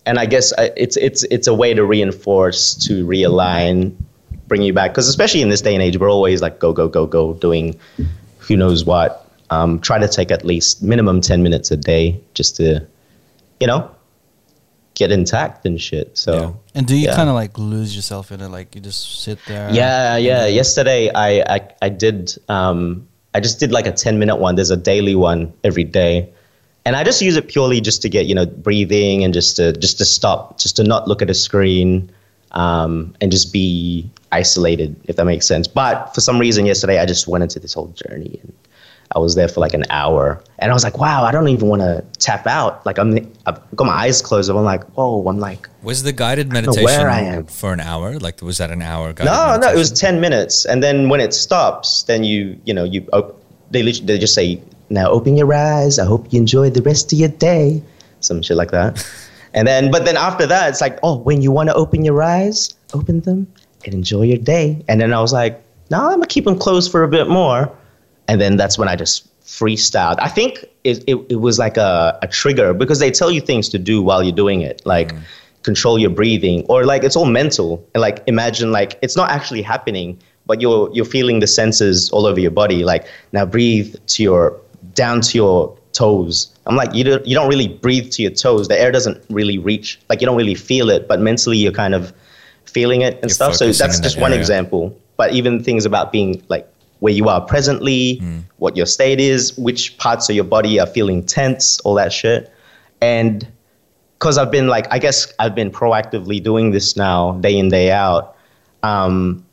[0.05, 3.93] And I guess uh, it's it's it's a way to reinforce, to realign,
[4.47, 4.91] bring you back.
[4.91, 7.77] Because especially in this day and age, we're always like go go go go doing
[8.37, 9.26] who knows what.
[9.49, 12.85] Um, try to take at least minimum ten minutes a day just to,
[13.61, 13.89] you know,
[14.95, 16.17] get intact and shit.
[16.17, 16.33] So.
[16.33, 16.51] Yeah.
[16.75, 17.15] And do you Yeah.
[17.15, 18.49] kind of like lose yourself in it?
[18.49, 19.69] Like you just sit there?
[19.71, 20.47] Yeah, yeah.
[20.47, 22.37] Yesterday, I I, I did.
[22.49, 24.55] Um, I just did like a ten minute one.
[24.55, 26.27] There's a daily one every day,
[26.85, 29.71] and I just use it purely just to get you know breathing and just to
[29.73, 32.11] just to stop, just to not look at a screen,
[32.51, 35.67] um, and just be isolated, if that makes sense.
[35.69, 38.51] But for some reason, yesterday I just went into this whole journey and.
[39.17, 41.67] I was there for like an hour, and I was like, "Wow, I don't even
[41.73, 43.09] want to tap out." Like I'm,
[43.47, 44.47] I've got my eyes closed.
[44.49, 47.45] I'm like, "Whoa!" I'm like, Was the guided meditation where I am.
[47.47, 48.19] for an hour?
[48.19, 49.11] Like, was that an hour?
[49.13, 52.73] Guided No, no, it was ten minutes, and then when it stops, then you, you
[52.77, 53.41] know, you, op-
[53.71, 55.97] they, lit- they just say, "Now open your eyes.
[55.97, 57.81] I hope you enjoy the rest of your day,"
[58.19, 59.03] some shit like that.
[59.55, 62.21] and then, but then after that, it's like, "Oh, when you want to open your
[62.21, 63.47] eyes, open them
[63.83, 65.53] and enjoy your day." And then I was like,
[65.89, 67.71] "No, I'm gonna keep them closed for a bit more,"
[68.27, 70.17] and then that's when I just freestyled.
[70.19, 73.69] I think it, it, it was like a, a trigger because they tell you things
[73.69, 75.21] to do while you're doing it, like mm.
[75.63, 77.85] control your breathing, or like it's all mental.
[77.93, 82.25] And like imagine like it's not actually happening, but you're you're feeling the senses all
[82.25, 82.83] over your body.
[82.83, 84.59] Like now breathe to your
[84.93, 86.53] down to your toes.
[86.65, 88.67] I'm like you don't you don't really breathe to your toes.
[88.67, 89.99] The air doesn't really reach.
[90.09, 92.13] Like you don't really feel it, but mentally you're kind of
[92.65, 93.55] feeling it and You're stuff.
[93.55, 94.41] So that's just one area.
[94.41, 94.97] example.
[95.15, 98.21] But even things about being like where you are presently,
[98.57, 102.51] what your state is, which parts of your body are feeling tense, all that shit.
[103.01, 103.47] And
[104.17, 107.91] because I've been like, I guess I've been proactively doing this now, day in, day
[107.91, 108.35] out.
[108.81, 109.45] Um,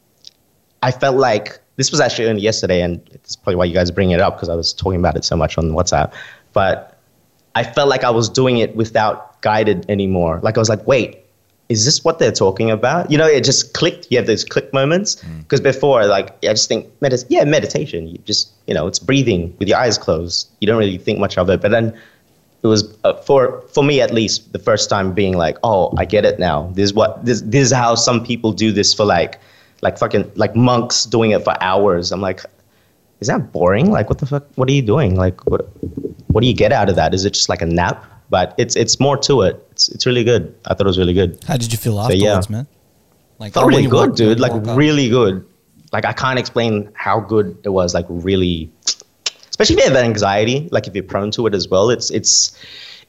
[0.82, 4.12] I felt like this was actually only yesterday, and it's probably why you guys bring
[4.12, 6.12] it up because I was talking about it so much on WhatsApp.
[6.52, 6.98] But
[7.54, 10.40] I felt like I was doing it without guided anymore.
[10.42, 11.23] Like I was like, wait,
[11.68, 13.10] is this what they're talking about?
[13.10, 14.08] You know, it just clicked.
[14.10, 18.06] You have those click moments because before, like, I just think, medit- yeah, meditation.
[18.08, 20.50] You just, you know, it's breathing with your eyes closed.
[20.60, 21.62] You don't really think much of it.
[21.62, 21.98] But then
[22.62, 26.04] it was uh, for for me at least the first time being like, oh, I
[26.04, 26.70] get it now.
[26.74, 29.38] This is what this this is how some people do this for like
[29.82, 32.10] like fucking like monks doing it for hours.
[32.10, 32.40] I'm like,
[33.20, 33.90] is that boring?
[33.90, 34.46] Like, what the fuck?
[34.54, 35.14] What are you doing?
[35.14, 35.68] Like, what
[36.28, 37.12] what do you get out of that?
[37.14, 38.02] Is it just like a nap?
[38.34, 39.64] But it's it's more to it.
[39.70, 40.52] It's it's really good.
[40.64, 41.38] I thought it was really good.
[41.46, 42.30] How did you feel So, yeah.
[42.30, 42.66] afterwards, man?
[43.38, 44.40] Like Felt really good, dude.
[44.40, 45.46] Like really good.
[45.92, 47.94] Like I can't explain how good it was.
[47.94, 48.72] Like really,
[49.50, 50.68] especially if you have anxiety.
[50.72, 52.58] Like if you're prone to it as well, it's it's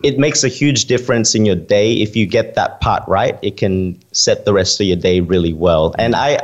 [0.03, 1.93] it makes a huge difference in your day.
[1.93, 5.53] If you get that part right, it can set the rest of your day really
[5.53, 5.95] well.
[5.97, 6.37] And I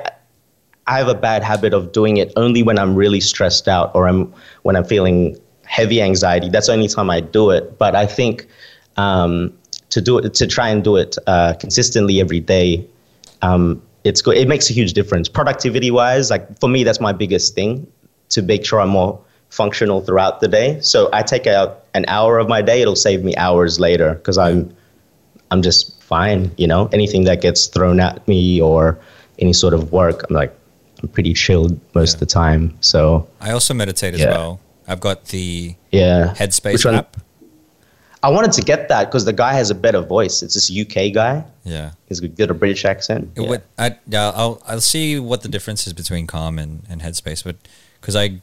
[0.88, 4.08] I have a bad habit of doing it only when I'm really stressed out or
[4.08, 4.34] I'm
[4.64, 5.38] when I'm feeling
[5.72, 6.50] heavy anxiety.
[6.50, 7.78] That's the only time I do it.
[7.78, 8.48] But I think
[8.98, 9.54] um,
[9.90, 12.86] to do it to try and do it uh, consistently every day,
[13.42, 14.38] um, it's good.
[14.38, 15.28] It makes a huge difference.
[15.30, 17.86] Productivity wise, like for me, that's my biggest thing
[18.30, 19.20] to make sure I'm more
[19.50, 20.80] functional throughout the day.
[20.82, 22.82] So I take out an hour of my day.
[22.82, 24.74] It'll save me hours later because I'm
[25.52, 26.52] I'm just fine.
[26.58, 28.98] You know, anything that gets thrown at me or
[29.40, 30.56] any sort of work, I'm like
[31.04, 32.78] I'm pretty chilled most of the time.
[32.82, 34.32] So I also meditate as Yeah.
[34.32, 34.60] well.
[34.88, 37.18] I've got the yeah, Headspace app.
[38.24, 40.44] I wanted to get that because the guy has a better voice.
[40.44, 41.44] It's this UK guy.
[41.64, 41.92] Yeah.
[42.08, 43.32] He's got a British accent.
[43.36, 43.50] Yeah.
[43.50, 47.44] would, I, yeah, I'll I'll see what the difference is between Calm and, and Headspace,
[47.44, 47.56] but
[48.00, 48.42] because I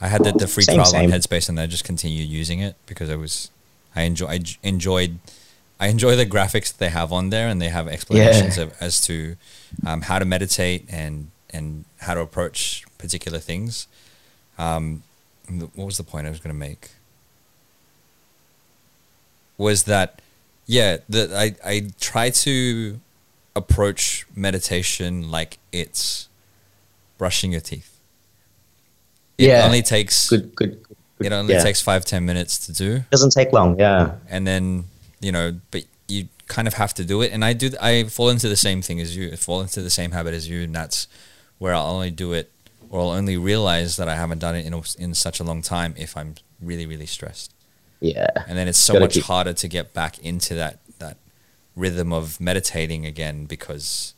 [0.00, 1.12] I had the, the free Same, trial same.
[1.12, 3.50] on Headspace and I just continued using it because I was
[3.96, 5.18] I enjoy I enjoyed
[5.80, 9.04] I enjoy the graphics that they have on there and they have explanations of, as
[9.06, 9.34] to
[9.84, 13.88] um, how to meditate and and how to approach particular things.
[14.58, 15.02] Um,
[15.74, 16.90] what was the point I was going to make?
[19.58, 20.20] Was that
[20.66, 20.98] yeah?
[21.08, 23.00] That I I try to
[23.54, 26.28] approach meditation like it's
[27.18, 27.98] brushing your teeth.
[29.38, 29.64] It Yeah.
[29.64, 30.82] only takes good, good.
[30.82, 31.26] good.
[31.26, 31.62] it only yeah.
[31.62, 33.78] takes five ten minutes to do, doesn't take long.
[33.78, 34.84] Yeah, and then
[35.20, 37.32] you know, but you kind of have to do it.
[37.32, 37.70] And I do.
[37.80, 39.32] I fall into the same thing as you.
[39.32, 41.06] I fall into the same habit as you, and that's
[41.58, 42.50] where I'll only do it,
[42.90, 45.62] or I'll only realize that I haven't done it in a, in such a long
[45.62, 47.51] time if I'm really really stressed.
[48.02, 48.26] Yeah.
[48.48, 51.16] and then it's so Gotta much keep- harder to get back into that that
[51.76, 54.14] rhythm of meditating again because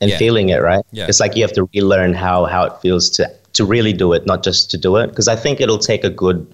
[0.00, 0.18] and Yeah.
[0.18, 1.06] feeling it right Yeah.
[1.08, 4.24] it's like you have to relearn how how it feels to to really do it
[4.24, 6.46] not just to do it because i think it'll take a good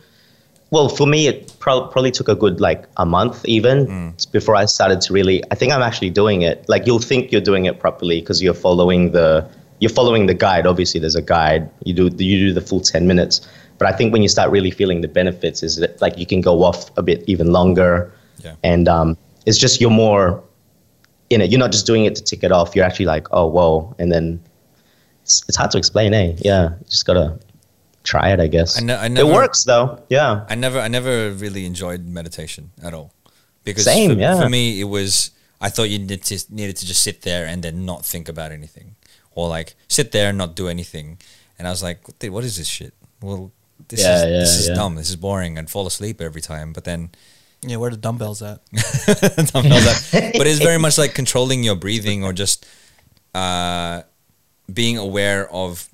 [0.75, 4.33] well, for me, it pro- probably took a good like a month even mm.
[4.33, 5.41] before I started to really.
[5.53, 6.69] I think I'm actually doing it.
[6.69, 10.67] Like you'll think you're doing it properly because you're following the you're following the guide.
[10.67, 11.71] Obviously, there's a guide.
[11.85, 13.47] You do you do the full ten minutes.
[13.85, 16.41] But I think when you start really feeling the benefits, is that like you can
[16.41, 18.11] go off a bit even longer,
[18.43, 18.55] Yeah.
[18.63, 20.43] and um, it's just you're more
[21.29, 21.51] in it.
[21.51, 22.75] You're not just doing it to tick it off.
[22.75, 24.41] You're actually like, oh whoa, and then
[25.23, 26.33] it's, it's hard to explain, eh?
[26.39, 27.39] Yeah, you just gotta
[28.05, 28.81] try it, I guess.
[28.81, 30.03] I ne- I it works though.
[30.09, 30.47] Yeah.
[30.49, 33.13] I never I never really enjoyed meditation at all.
[33.65, 34.41] Because Same, for, yeah.
[34.41, 35.31] for me it was
[35.61, 38.51] I thought you needed to needed to just sit there and then not think about
[38.51, 38.97] anything.
[39.37, 41.19] Or like sit there and not do anything.
[41.59, 42.01] And I was like,
[42.33, 42.95] what is this shit?
[43.21, 43.53] Well
[43.89, 44.75] this Yeah, is yeah, this is yeah.
[44.75, 44.95] dumb.
[44.97, 46.73] This is boring and fall asleep every time.
[46.73, 47.11] But then
[47.63, 48.61] Yeah, where the dumbbells at?
[49.53, 49.97] dumbbells up.
[50.39, 52.67] but it's very much like controlling your breathing or just
[53.35, 54.03] uh,
[54.73, 55.89] being aware of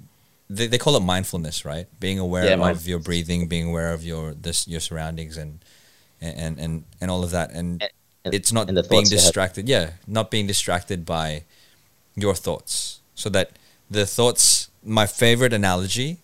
[0.49, 2.89] they, they call it mindfulness right being aware Yeah, of mindfulness.
[2.89, 5.61] your breathing being aware of your this your surroundings and
[6.21, 7.83] and and and all of that and
[8.25, 9.25] And- it's not and being thoughts you have.
[9.25, 11.45] distracted yeah not being distracted by
[12.17, 13.53] your thoughts so that
[13.91, 16.19] the thoughts my favorite analogy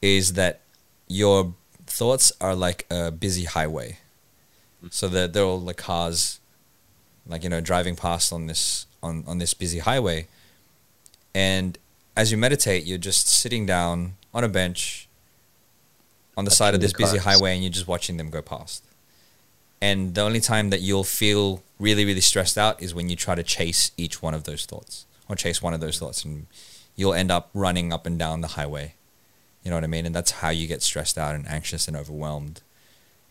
[0.00, 0.60] is that
[1.08, 1.54] your
[1.86, 3.98] thoughts are like a busy highway.
[4.90, 6.40] So that they're all like cars
[7.26, 10.26] like you know driving past on this on on this busy highway.
[11.34, 11.78] And
[12.16, 15.08] as you meditate you're just sitting down on a bench
[16.36, 18.84] on the side of this the busy highway and you're just watching them go past.
[19.80, 23.34] And the only time that you'll feel really really stressed out is when you try
[23.34, 26.46] to chase each one of those thoughts or chase one of those thoughts and
[26.94, 28.94] you'll end up running up and down the highway
[29.64, 31.96] you know what i mean and that's how you get stressed out and anxious and
[31.96, 32.60] overwhelmed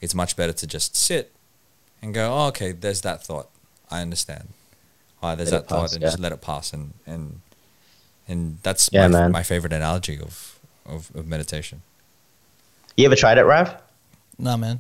[0.02, 1.32] it's much better to just sit
[2.02, 3.50] and go oh, okay there's that thought
[3.92, 4.50] i understand
[5.22, 6.08] oh, there's Let that it thought pass, and yeah.
[6.10, 7.40] just let it pass and and
[8.28, 9.32] and that's Yeah, my, man.
[9.32, 11.82] my favorite analogy of, of of meditation
[12.98, 13.76] You ever tried it, Rav?
[14.38, 14.80] Nah, man.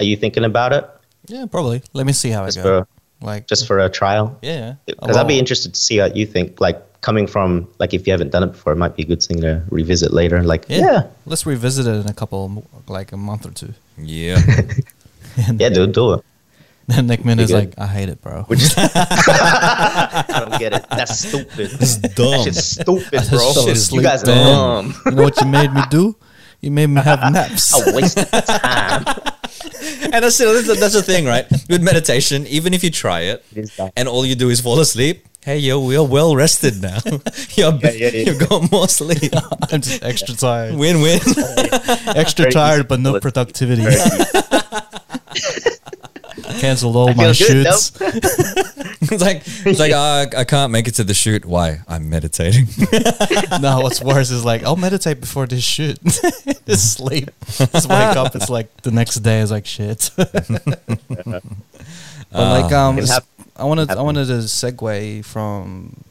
[0.00, 0.88] Are you thinking about it
[1.28, 1.82] Yeah, probably.
[1.92, 2.80] Let me see how just I go.
[2.82, 2.88] for
[3.26, 4.36] Like, just for a trial?
[4.42, 4.74] yeah.
[4.86, 6.60] Because I'd be interested to see what you think.
[6.60, 9.22] Like coming from like if you haven't done it before, it might be a good
[9.22, 10.42] thing to revisit later.
[10.42, 10.78] Like Yeah.
[10.78, 13.74] yeah, Let's revisit it in a couple, like a month or two.
[13.98, 14.38] yeah
[15.48, 16.24] And yeah, dude, do it.
[16.88, 17.56] then Nick Min is good.
[17.70, 18.44] like, I hate it, bro.
[18.50, 20.84] I don't get it.
[20.90, 21.70] That's stupid.
[21.70, 22.30] That's dumb.
[22.30, 23.38] That shit's stupid, I bro.
[23.38, 24.46] just fell You asleep, guys are man.
[24.46, 24.94] dumb.
[25.06, 26.16] you know what you made me do?
[26.60, 27.74] You made me have naps.
[27.74, 29.04] I wasted time.
[30.12, 33.44] and that's, that's, the- that's the thing right with meditation even if you try it
[33.52, 33.92] It is that.
[33.96, 36.98] and all you do is fall asleep hey yo we're well rested now
[37.54, 38.08] you're, Yeah, yeah, yeah.
[38.30, 39.32] you've got more sleep
[39.72, 40.74] I'm just extra tired.
[40.76, 41.20] win-win
[42.14, 43.82] Extra Very tired, easy but no to- productivity.
[43.82, 43.98] Very.
[46.60, 47.92] Cancelled all I my feel good, shoots.
[48.00, 52.66] it's like it's like uh, I can't make it to the shoot why i'm meditating
[53.60, 55.98] no, what's worse is like, I'll meditate before this shoot.
[56.66, 57.30] just sleep.
[57.48, 58.34] Just wake up.
[58.36, 60.10] It's like the next day is like shit.
[60.16, 60.32] but
[62.32, 63.24] like, um, It hap-
[63.56, 66.04] I wanted, I wanted to segue from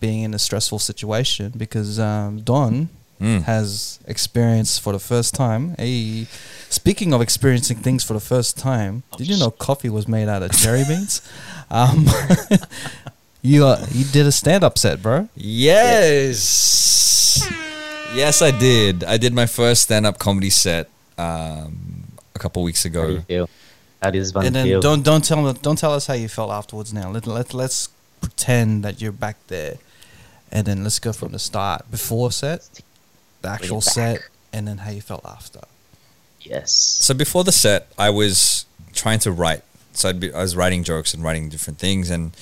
[0.00, 2.88] being in a stressful situation because um, Don
[3.20, 3.42] Mm.
[3.42, 5.76] has experienced for the first time.
[5.78, 6.24] A
[6.70, 10.42] speaking of experiencing things for the first time, did you know coffee was made out
[10.42, 11.20] of cherry beans?
[11.70, 12.06] Um,
[13.42, 15.28] you uh, you did a stand up set, bro.
[15.36, 16.40] yes
[18.14, 20.88] yes i did i did my first stand-up comedy set
[21.18, 22.04] um,
[22.34, 23.48] a couple weeks How do you ago
[24.00, 24.20] feel?
[24.32, 24.80] How one and then feel?
[24.80, 26.92] don't don't tell don't tell us how you felt afterwards.
[26.92, 27.88] Now let let let's
[28.20, 29.76] pretend that you're back there,
[30.52, 32.80] and then let's go from the start before set,
[33.42, 34.20] the actual set,
[34.52, 35.60] and then how you felt after.
[36.40, 36.72] yes.
[36.72, 39.62] So before the set, I was trying to write.
[39.92, 42.32] So I'd be, I was writing jokes and writing different things, and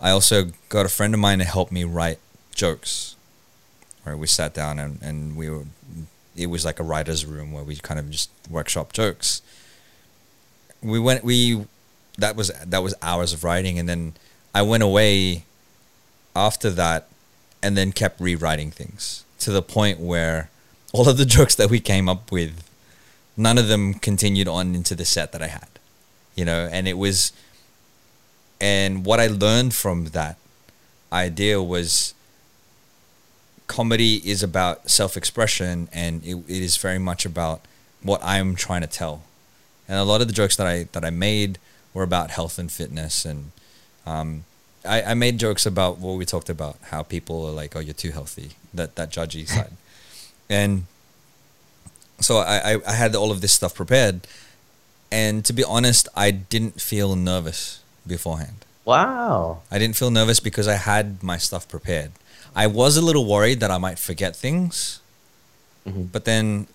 [0.00, 2.18] I also got a friend of mine to help me write
[2.54, 3.16] jokes.
[4.04, 5.64] Where we sat down and, and we were,
[6.34, 9.42] it was like a writer's room where we kind of just workshop jokes.
[10.82, 11.66] We went we,
[12.16, 14.14] that was that was hours of writing, and then
[14.54, 15.44] I went away
[16.34, 17.08] after that,
[17.62, 20.50] and then kept rewriting things to the point where
[20.92, 22.64] all of the jokes that we came up with
[23.36, 25.68] none of them continued on into the set that I had,
[26.34, 27.32] you know, and it was,
[28.60, 30.36] and what I learned from that
[31.12, 32.14] idea was
[33.68, 37.60] comedy is about self expression and it, it is very much about
[38.02, 39.22] what I'm trying to tell.
[39.88, 41.58] And a lot of the jokes that I, that I made
[41.94, 43.24] were about health and fitness.
[43.24, 43.52] And,
[44.06, 44.44] um,
[44.84, 47.94] I, I made jokes about what we talked about, how people are like, "Oh, you're
[47.94, 49.72] too healthy," that that judgy side,
[50.48, 50.84] and
[52.20, 54.26] so I, I, I had all of this stuff prepared.
[55.10, 58.64] And to be honest i didn't feel nervous beforehand.
[58.84, 59.62] Wow.
[59.70, 62.12] i didn't feel nervous because i had my stuff prepared.
[62.54, 65.00] I was a little worried that i might forget things.
[65.86, 66.12] Mhm.
[66.12, 66.66] but then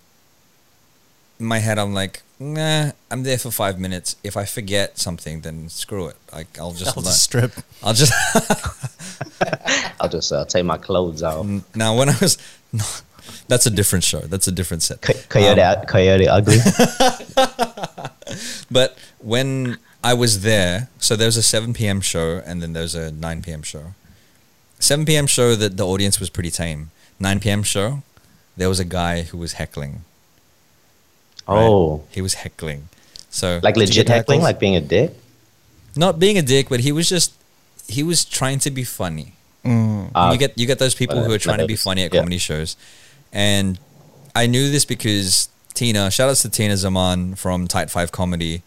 [1.38, 4.16] in my head i'm like nah, I'm there for five minutes.
[4.24, 6.16] If I forget something, then screw it.
[6.32, 7.52] Like I'll just, I'll just strip.
[7.82, 8.12] I'll just
[10.00, 11.46] I'll just uh, take my clothes off.
[11.74, 12.38] now when I was
[12.72, 12.84] no,
[13.48, 14.20] that's a different show.
[14.20, 15.00] That's a different set.
[15.00, 16.58] Co- Coyote, Um, Coyote Ugly.
[18.70, 22.00] But when I was there, so there was a 7 p.m.
[22.00, 23.62] show and then there was a 9 p.m.
[23.62, 23.94] show.
[24.80, 25.26] 7 p.m.
[25.26, 26.90] show that the audience was pretty tame.
[27.20, 27.62] 9 p.m.
[27.62, 28.02] show,
[28.56, 30.04] there was a guy who was heckling.
[31.48, 31.58] Right?
[31.62, 32.88] Oh, he was heckling.
[33.30, 35.12] So like legit get heckling, like being a dick.
[35.96, 37.32] not being a dick, but he was just
[37.88, 39.32] he was trying to be funny.
[39.64, 40.10] Mm.
[40.14, 42.12] Uh, you get you get those people uh, who are trying to be funny at
[42.12, 42.20] Yeah.
[42.20, 42.76] comedy shows,
[43.32, 43.78] and
[44.36, 46.10] I knew this because Tina.
[46.10, 48.62] Shout outs to Tina Zaman from Tight Five Comedy.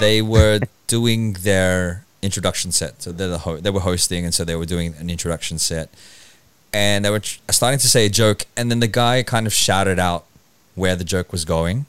[0.00, 4.44] They were doing their introduction set, so they're the ho- they were hosting, and so
[4.44, 5.88] they were doing an introduction set,
[6.72, 9.52] and they were tr- starting to say a joke, and then the guy kind of
[9.52, 10.24] shouted out
[10.78, 11.86] where the joke was going,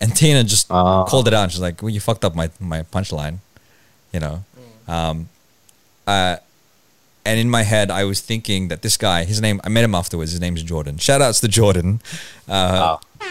[0.00, 1.04] and Tina just Ah.
[1.04, 1.44] called it out.
[1.44, 3.38] And she's like, "Well, you fucked up my my punchline,"
[4.12, 4.44] you know.
[4.88, 5.28] Um,
[6.06, 6.36] uh,
[7.24, 9.94] and in my head, I was thinking that this guy, his name, I met him
[9.94, 10.30] afterwards.
[10.32, 10.96] His name's Jordan.
[10.98, 12.00] Shout outs to Jordan.
[12.48, 13.26] Uh, Oh,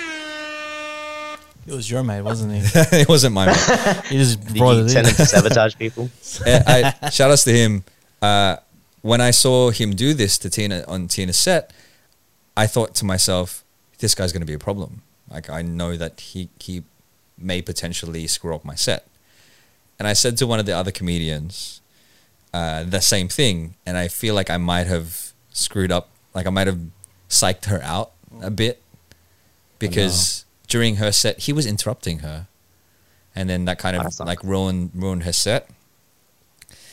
[1.65, 2.59] It was your mate, wasn't he?
[3.01, 4.03] it wasn't my man.
[4.09, 5.13] He just did brought you it send in.
[5.15, 6.09] to sabotage people?
[6.45, 7.83] I, I, shout outs to him.
[8.21, 8.57] Uh,
[9.01, 11.73] when I saw him do this to Tina on Tina's set,
[12.55, 13.63] I thought to myself,
[13.99, 15.01] this guy's going to be a problem.
[15.29, 16.83] Like I know that he he
[17.37, 19.07] may potentially screw up my set.
[19.99, 21.81] And I said to one of the other comedians
[22.53, 26.09] uh, the same thing, and I feel like I might have screwed up.
[26.33, 26.79] Like I might have
[27.29, 28.11] psyched her out
[28.41, 28.81] a bit
[29.79, 32.47] because during her set he was interrupting her,
[33.35, 35.69] and then that kind of like ruined ruined her set.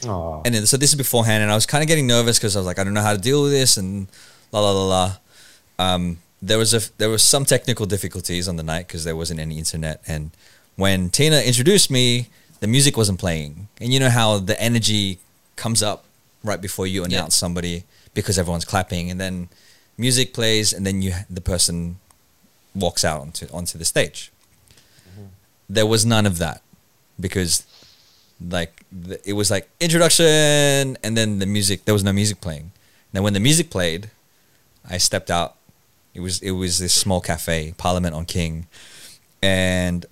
[0.07, 2.57] Oh, And then, so this is beforehand, and I was kind of getting nervous because
[2.57, 4.09] I was like, I don't know how to deal with this, and
[4.53, 5.17] la la la la.
[5.79, 9.41] Um, there was a there was some technical difficulties on the night because there wasn't
[9.41, 10.31] any internet, and
[10.77, 12.29] when Tina introduced me,
[12.61, 15.19] the music wasn't playing, and you know how the energy
[15.57, 16.05] comes up
[16.43, 19.49] right before you announce somebody because everyone's clapping, and then
[19.97, 21.97] music plays, and then you the person
[22.75, 24.31] walks out onto onto the stage.
[25.09, 25.27] Mm-hmm.
[25.71, 26.61] There was none of that
[27.19, 27.65] because
[28.41, 32.73] like the, it was like introduction and then the music there was no music playing.
[33.13, 34.11] Now when the music played
[34.87, 35.57] i stepped out
[36.15, 38.67] it was it was this small cafe parliament on king
[39.43, 40.07] and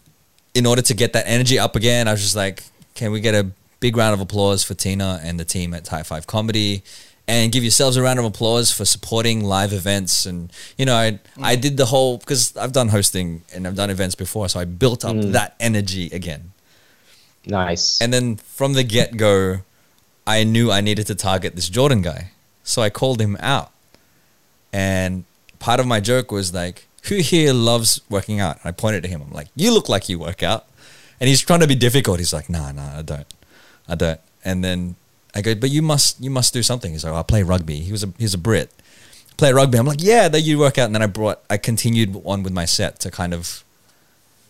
[0.55, 2.65] in order to get that energy up again i was just like
[2.95, 3.51] can we get a
[3.81, 6.83] big round of applause for tina and the team at Tight 5 comedy
[7.29, 11.13] and give yourselves a round of applause for supporting live events and you know i
[11.13, 11.19] mm.
[11.43, 14.65] i did the whole because i've done hosting and i've done events before so i
[14.65, 15.33] built up mm.
[15.33, 16.53] that energy again
[17.47, 18.01] nice.
[18.01, 19.61] and then from the get go,
[20.27, 22.31] I knew I needed to target this Jordan guy.
[22.63, 23.73] So I called him out.
[24.73, 25.25] And
[25.63, 28.57] part of my joke was like, who here loves working out?
[28.57, 29.23] And I pointed to him.
[29.23, 30.67] I'm like, you look like you work out.
[31.21, 32.19] And he's trying to be difficult.
[32.19, 33.33] He's like, nah, nah, I don't.
[33.89, 34.21] I don't.
[34.45, 34.97] And then
[35.37, 36.91] I go, but you must you must do something.
[36.91, 37.77] He's like, I play rugby.
[37.77, 38.73] He was a he's a Brit.
[39.37, 39.79] Play rugby.
[39.79, 40.87] I'm like, yeah, that you work out.
[40.87, 43.63] And then I brought I continued on with my set to kind of,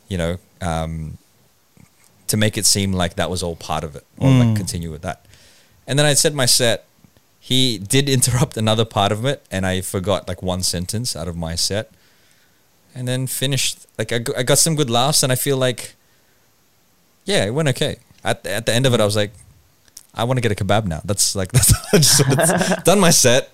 [0.08, 1.18] you know, um,
[2.28, 5.02] to make it seem like that was all part of it or like continue with
[5.02, 5.26] that.
[5.86, 6.86] And then I said my set.
[7.44, 11.36] He did interrupt another part of it, and I forgot like one sentence out of
[11.36, 11.90] my set,
[12.94, 13.84] and then finished.
[13.98, 15.96] Like I, go- I got some good laughs, and I feel like,
[17.24, 17.96] yeah, it went okay.
[18.22, 19.32] At at the end of it, I was like,
[20.14, 21.00] I want to get a kebab now.
[21.04, 23.50] That's like that's I just done my set.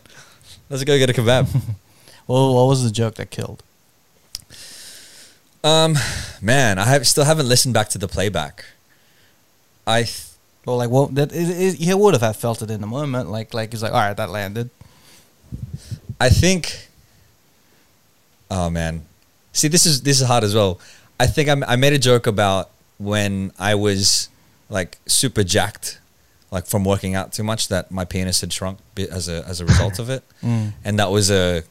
[0.68, 1.48] Let's go get a kebab.
[2.28, 3.62] Well, what was the joke that killed?
[5.64, 5.96] Um,
[6.42, 8.66] man, I have still haven't listened back to the playback.
[9.86, 10.27] I th-
[10.64, 13.30] Well, like, well, that is, is, he would have felt it in the moment.
[13.30, 14.70] Like, like he's like, all right, that landed.
[16.20, 16.88] I think.
[18.50, 19.04] Oh man,
[19.52, 20.80] see, this is this is hard as well.
[21.20, 24.28] I think I, I made a joke about when I was
[24.70, 26.00] like super jacked,
[26.50, 29.66] like from working out too much, that my penis had shrunk as a as a
[29.66, 30.72] result of it, Mm.
[30.84, 31.62] and that was a,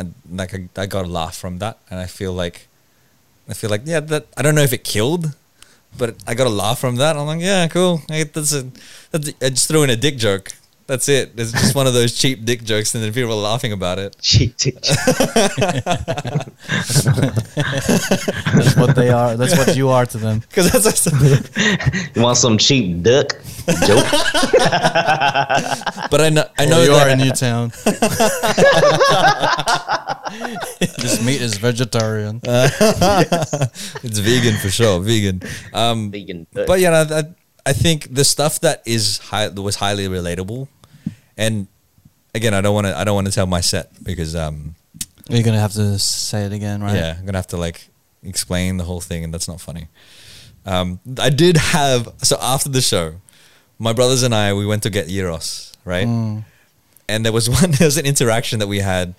[0.00, 2.66] a like a, I got a laugh from that, and I feel like,
[3.48, 5.34] I feel like yeah, that I don't know if it killed,
[5.96, 7.16] but I got a laugh from that.
[7.16, 8.02] I'm like, yeah, cool.
[8.10, 8.70] I, that's a,
[9.10, 10.52] that's I just threw in a dick joke.
[10.86, 11.32] That's it.
[11.36, 14.16] It's just one of those cheap dick jokes, and then people are laughing about it.
[14.20, 14.96] cheap, cheap, cheap.
[17.54, 19.36] That's what they are.
[19.36, 20.42] That's what you are to them.
[20.48, 21.06] Because that's,
[22.14, 23.30] You want some cheap duck?
[23.86, 24.04] Joke.
[26.10, 27.72] but I know I know Well, you that are in Newtown.
[31.00, 32.40] this meat is vegetarian.
[32.44, 35.40] it's vegan for sure, vegan.
[35.72, 36.66] Um, Vegan duck.
[36.66, 37.22] but yeah, I, I,
[37.66, 40.68] I think the stuff that is high that was highly relatable,
[41.36, 41.66] and
[42.34, 44.74] again, I don't want to I don't want to tell my set because um
[45.28, 46.94] You're gonna have to say it again, right?
[46.94, 47.88] yeah, I'm gonna have to like
[48.22, 49.88] explain the whole thing, and that's not funny.
[50.66, 53.14] Um, I did have so after the show,
[53.78, 56.06] my brothers and I we went to get gyros, right?
[57.06, 59.14] And there was one there was an interaction that we had.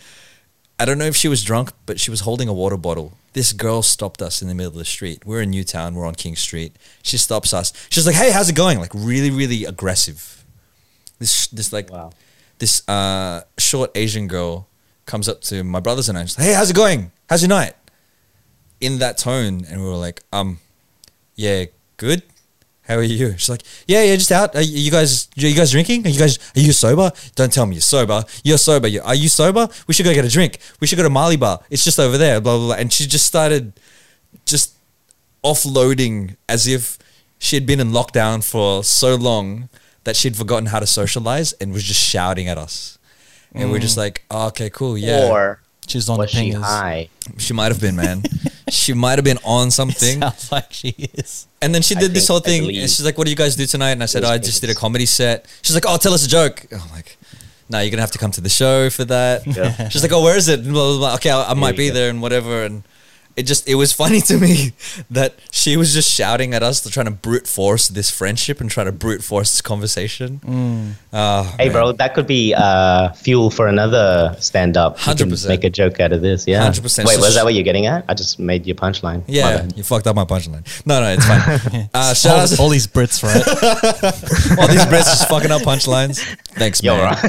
[0.78, 3.14] I don't know if she was drunk, but she was holding a water bottle.
[3.32, 5.26] This girl stopped us in the middle of the street.
[5.26, 5.96] We're in Newtown.
[5.96, 6.76] We're on King Street.
[7.02, 7.72] She stops us.
[7.90, 10.35] She's like, "Hey, how's it going?" Like really, really aggressive.
[11.20, 12.12] This this like Wow.
[12.60, 14.68] this uh, short Asian girl
[15.06, 16.26] comes up to my brothers and I.
[16.26, 17.12] She's like, "Hey, how's it going?
[17.30, 17.74] How's your night?"
[18.82, 20.60] In that tone, and we were like, "Um,
[21.36, 21.66] yeah,
[21.98, 22.24] good.
[22.88, 24.56] How are you?" She's like, "Yeah, yeah, just out.
[24.56, 26.06] Are you guys, are you guys drinking?
[26.06, 27.12] Are you guys, are you sober?
[27.36, 28.24] Don't tell me you're sober.
[28.44, 28.88] You're sober.
[28.88, 29.68] You are you sober?
[29.88, 30.60] We should go get a drink.
[30.82, 31.62] We should go to Mali Bar.
[31.70, 32.42] It's just over there.
[32.42, 33.74] Blah blah blah." And she just started,
[34.46, 34.76] just
[35.44, 36.98] offloading as if
[37.40, 39.70] she had been in lockdown for so long
[40.06, 42.98] that she'd forgotten how to socialize and was just shouting at us.
[43.54, 44.00] And we're just mm.
[44.00, 45.30] like, oh, okay, cool, yeah.
[45.30, 47.10] Or She's on was the she high?
[47.38, 48.24] she might have been, man.
[48.70, 50.20] she might have been on something.
[50.20, 51.48] Sounds like she is.
[51.62, 52.64] And then she I did this think- whole thing.
[52.66, 54.62] And she's like, "What do you guys do tonight?" And I said, oh, "I just
[54.62, 57.18] did a comedy set." She's like, "Oh, tell us a joke." I'm like,
[57.70, 59.90] "No, you're gonna have to come to the show for that." Yeah.
[59.90, 61.14] She's like, "Oh, where is it?" Blah, blah, blah.
[61.16, 61.94] Okay, I, I might be go.
[61.94, 62.64] there and whatever.
[62.64, 62.84] And
[63.36, 64.72] it just it was funny to me
[65.12, 68.70] that she was just shouting at us to trying to brute force this friendship and
[68.70, 70.40] try to brute force this conversation.
[71.14, 71.72] Oh, Hey, man.
[71.74, 74.98] bro, that could be uh, fuel for another stand-up.
[74.98, 75.48] 100%.
[75.48, 76.48] Make a joke out of this.
[76.48, 76.68] Yeah.
[76.70, 77.06] 100%.
[77.06, 78.06] Wait, So was sh- that what you're getting at?
[78.10, 79.24] I just made your punchline.
[79.28, 79.78] Yeah, bad.
[79.78, 80.66] you fucked up my punchline.
[80.86, 81.90] No, no, it's fine.
[81.94, 83.46] uh, shout all, out all these Brits, right?
[84.60, 86.20] all these Brits just fucking up punchlines.
[86.56, 87.16] Thanks, Yo, man.
[87.16, 87.22] right.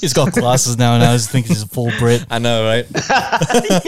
[0.00, 2.24] he's got glasses now, and I was thinking he's a full Brit.
[2.30, 2.86] I know, right?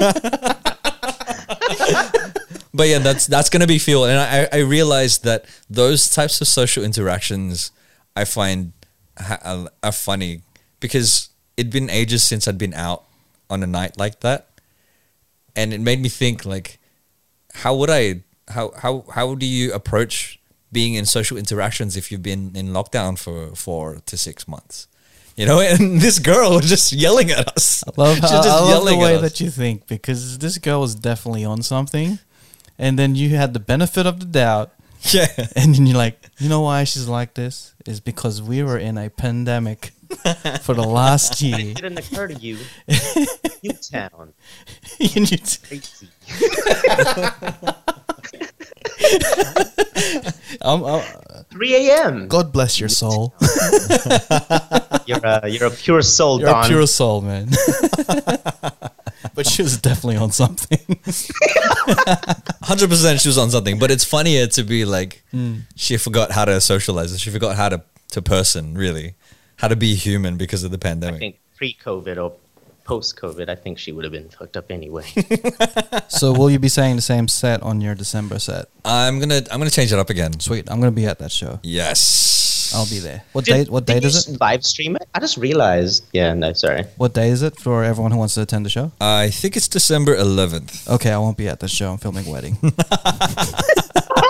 [2.72, 6.48] but yeah, that's that's gonna be fuel, and I I realized that those types of
[6.48, 7.70] social interactions
[8.16, 8.72] I find
[9.18, 10.42] ha- are funny
[10.80, 13.04] because it'd been ages since I'd been out
[13.50, 14.48] on a night like that,
[15.54, 16.78] and it made me think like,
[17.54, 20.40] how would I how how how do you approach
[20.72, 24.86] being in social interactions if you've been in lockdown for four to six months?
[25.40, 27.82] You know, and this girl was just yelling at us.
[27.88, 30.36] I love, She's I, just I love the yelling at way that you think because
[30.36, 32.18] this girl was definitely on something,
[32.78, 34.70] and then you had the benefit of the doubt,
[35.12, 35.28] Yeah.
[35.56, 38.98] and then you're like, you know why she's like this is because we were in
[38.98, 39.92] a pandemic
[40.60, 41.58] for the last year.
[41.70, 42.58] It didn't occur to you.
[43.62, 44.34] Newtown.
[45.00, 46.08] And you t- Crazy.
[50.70, 52.28] I'm- I'm- 3 a.m.
[52.28, 53.34] God bless your soul.
[55.06, 56.64] You're a, you're a pure soul, You're Don.
[56.64, 57.48] a pure soul, man.
[59.34, 60.78] but she was definitely on something.
[62.62, 63.78] Hundred percent, she was on something.
[63.80, 65.60] But it's funnier to be like, Hmm.
[65.74, 67.18] she forgot how to socialize.
[67.20, 67.82] She forgot how to
[68.12, 69.14] to person really,
[69.56, 71.16] how to be human because of the pandemic.
[71.16, 72.32] I think pre-COVID or
[72.90, 75.06] post-COVID, I think she would have been fucked up anyway.
[76.08, 78.66] so will you be saying the same set on your December set?
[78.84, 80.40] I'm gonna I'm gonna change it up again.
[80.40, 80.68] Sweet.
[80.68, 81.60] I'm gonna be at that show.
[81.62, 83.22] Yes, I'll be there.
[83.32, 83.70] What Did- date?
[83.70, 84.40] What did date is it?
[84.40, 85.06] Live stream it.
[85.14, 86.04] I just realized.
[86.12, 86.82] Yeah, no, sorry.
[86.96, 88.90] What day is it for everyone who wants to attend the show?
[89.00, 90.88] I think it's December 11th.
[90.88, 91.92] Okay, I won't be at the show.
[91.92, 92.58] I'm filming a wedding.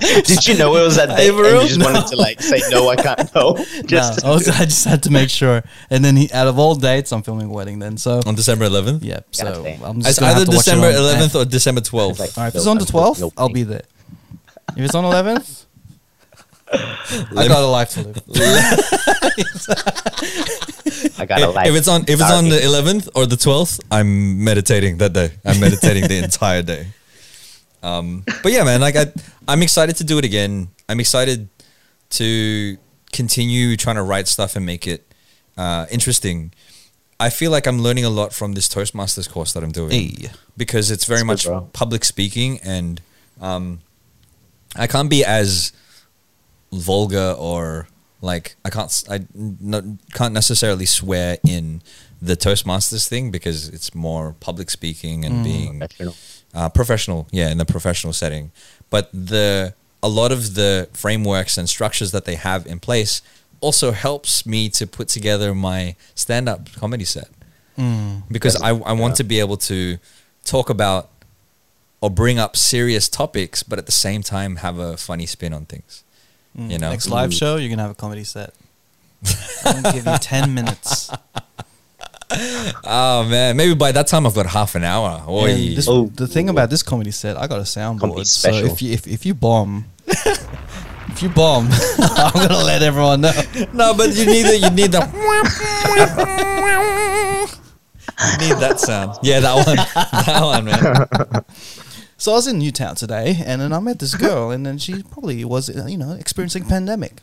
[0.24, 1.26] Did you know it was that day?
[1.26, 3.56] Hey, and you just wanted to like say no, I can't go.
[3.86, 5.62] Just no, I, was- I just had to make sure.
[5.90, 7.96] And then he, out of all dates, I'm filming a wedding then.
[7.96, 9.00] So On December 11th.
[9.02, 9.84] yeah, so Goddamn.
[9.84, 12.18] I'm just It's either have to watch it December on- 11th or December 12th.
[12.20, 13.82] Like- All right, if it's on the I'm 12th, no I'll be there.
[14.76, 15.64] If it's on 11th,
[16.70, 18.18] I got a life to live.
[21.18, 21.66] I got a life.
[21.66, 25.30] if it's on if it's on the 11th or the 12th, I'm meditating that day.
[25.44, 26.88] I'm meditating the entire day.
[27.82, 29.06] Um, but yeah, man, like I,
[29.46, 30.68] I'm excited to do it again.
[30.88, 31.48] I'm excited
[32.10, 32.76] to
[33.12, 35.06] continue trying to write stuff and make it
[35.56, 36.52] uh, interesting.
[37.20, 40.30] I feel like I'm learning a lot from this Toastmasters course that I'm doing Hey.
[40.56, 43.00] because it's very That's much good, public speaking and
[43.40, 43.80] um,
[44.76, 45.72] I can't be as
[46.72, 47.88] vulgar or
[48.20, 49.20] like I can't I
[50.14, 51.82] can't necessarily swear in
[52.20, 56.14] the Toastmasters thing because it's more public speaking and being Professional.
[56.54, 58.50] Uh, professional, yeah, in the professional setting.
[58.90, 63.20] But the a lot of the frameworks and structures that they have in place
[63.60, 67.28] also helps me to put together my stand-up comedy set
[68.30, 69.98] because I, I want to be able to
[70.44, 71.10] talk about
[72.00, 75.64] or bring up serious topics, but at the same time have a funny spin on
[75.66, 76.02] things.
[76.56, 78.52] You know, Next live show, you're gonna have a comedy set.
[79.64, 81.10] I'm gonna give you ten minutes.
[82.84, 85.24] oh man, maybe by that time I've got half an hour.
[85.28, 85.50] Oy.
[85.50, 86.06] And this, Oh.
[86.06, 88.26] the thing about this comedy set, I got a soundboard.
[88.26, 91.68] So if you if, if you bomb, if you bomb,
[91.98, 93.32] I'm gonna let everyone know.
[93.72, 94.60] no, but you need it.
[94.62, 95.00] you need the
[98.40, 99.16] Need that sound.
[99.22, 99.76] Yeah, that one.
[100.26, 101.44] that one, man.
[102.16, 105.04] So I was in Newtown today, and then I met this girl, and then she
[105.04, 107.22] probably was, you know, experiencing pandemic.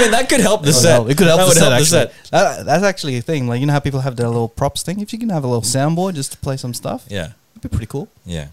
[0.00, 0.98] I mean, that could help the set.
[1.02, 1.70] No, it could help That the would set.
[1.72, 2.30] help actually.
[2.30, 3.46] That, that's actually a thing.
[3.48, 5.00] Like you know how people have their little props thing.
[5.00, 7.68] If you can have a little soundboard just to play some stuff, Yeah, it'd be
[7.68, 8.08] pretty cool.
[8.24, 8.48] yeah.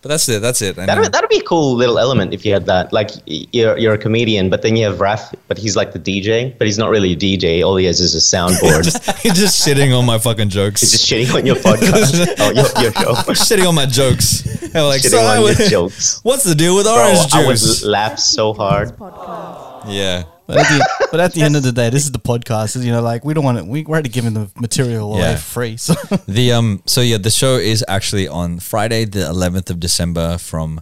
[0.00, 0.40] But that's it.
[0.40, 0.78] That's it.
[0.78, 2.92] I That'd, mean, that'd be a cool little element if you had that.
[2.92, 6.56] Like you're you're a comedian, but then you have Raf, but he's like the DJ,
[6.56, 7.64] but he's not really a DJ.
[7.66, 8.84] All he has is a soundboard.
[8.92, 10.82] just, he's just shitting on my fucking jokes.
[10.82, 12.32] he's just shitting on your podcast.
[12.38, 13.14] oh, your, your show.
[13.34, 14.46] shitting on my jokes.
[14.62, 16.20] And like, Shitting so I on your jokes.
[16.22, 17.82] What's the deal with Bro, orange I would juice?
[17.84, 18.90] laugh so hard.
[18.96, 19.86] Podcast.
[19.88, 20.22] yeah.
[20.48, 22.82] But at, the, but at the end of the day, this is the podcast.
[22.82, 23.64] You know, like we don't want to.
[23.64, 25.36] We, we're already giving the material away Yeah.
[25.36, 25.76] free.
[25.76, 25.92] So
[26.26, 26.82] The um.
[26.86, 30.80] So yeah, the show is actually on Friday, the 11th of December, from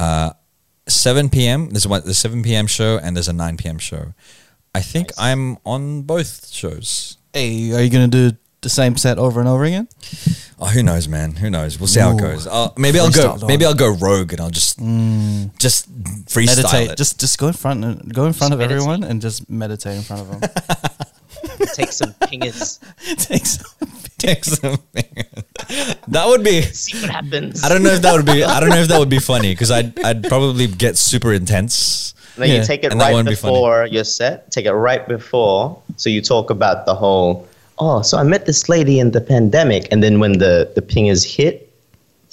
[0.00, 0.30] uh
[0.88, 1.70] 7 p.m.
[1.70, 2.66] There's one the 7 p.m.
[2.66, 3.78] show and there's a 9 p.m.
[3.78, 4.12] show.
[4.74, 7.16] I think I'm on both shows.
[7.32, 8.32] hey, are you gonna do
[8.64, 9.86] the same set over and over again?
[10.58, 11.32] Oh, who knows, man?
[11.36, 11.78] Who knows?
[11.78, 12.18] We'll see how it Ooh.
[12.18, 12.46] goes.
[12.48, 13.20] Uh, maybe I'll go.
[13.34, 13.48] Freestyle, dog.
[13.48, 14.78] Maybe I'll go rogue and I'll just
[15.58, 15.88] just
[16.26, 16.90] freestyle meditate.
[16.90, 16.96] it.
[16.96, 17.84] Just just go in front.
[17.84, 18.76] and Go in front of meditate.
[18.80, 20.40] everyone and just meditate in front of them.
[21.74, 22.78] Take some pingers.
[23.26, 23.58] Takes.
[24.18, 24.78] Take some-
[26.08, 26.62] that would be.
[26.62, 27.62] See what happens.
[27.64, 28.44] I don't know if that would be.
[28.44, 32.14] I don't know if that would be funny because I'd I'd probably get super intense.
[32.38, 32.60] No, Yeah.
[32.60, 33.54] you take it And that right wouldn't be funny.
[33.54, 34.50] before your set.
[34.50, 35.80] Take it right before.
[35.96, 37.46] So you talk about the whole.
[37.78, 41.24] Oh, so I met this lady in the pandemic, and then when the the pingers
[41.24, 41.72] hit,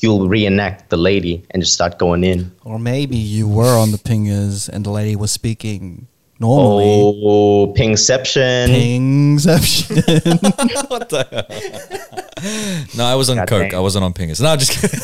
[0.02, 2.52] you'll reenact the lady and just start going in.
[2.64, 6.08] Or maybe you were on the pingers and the lady was speaking
[6.40, 6.86] normally.
[7.24, 8.68] Oh, pingception.
[8.70, 9.96] Pingception.
[10.90, 11.46] what the hell?
[12.98, 13.62] No, I was on God coke.
[13.62, 13.76] dang.
[13.76, 14.42] I wasn't on pingers.
[14.42, 15.00] No, just kidding.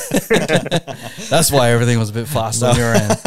[1.30, 3.10] That's why everything was a bit fast on your end.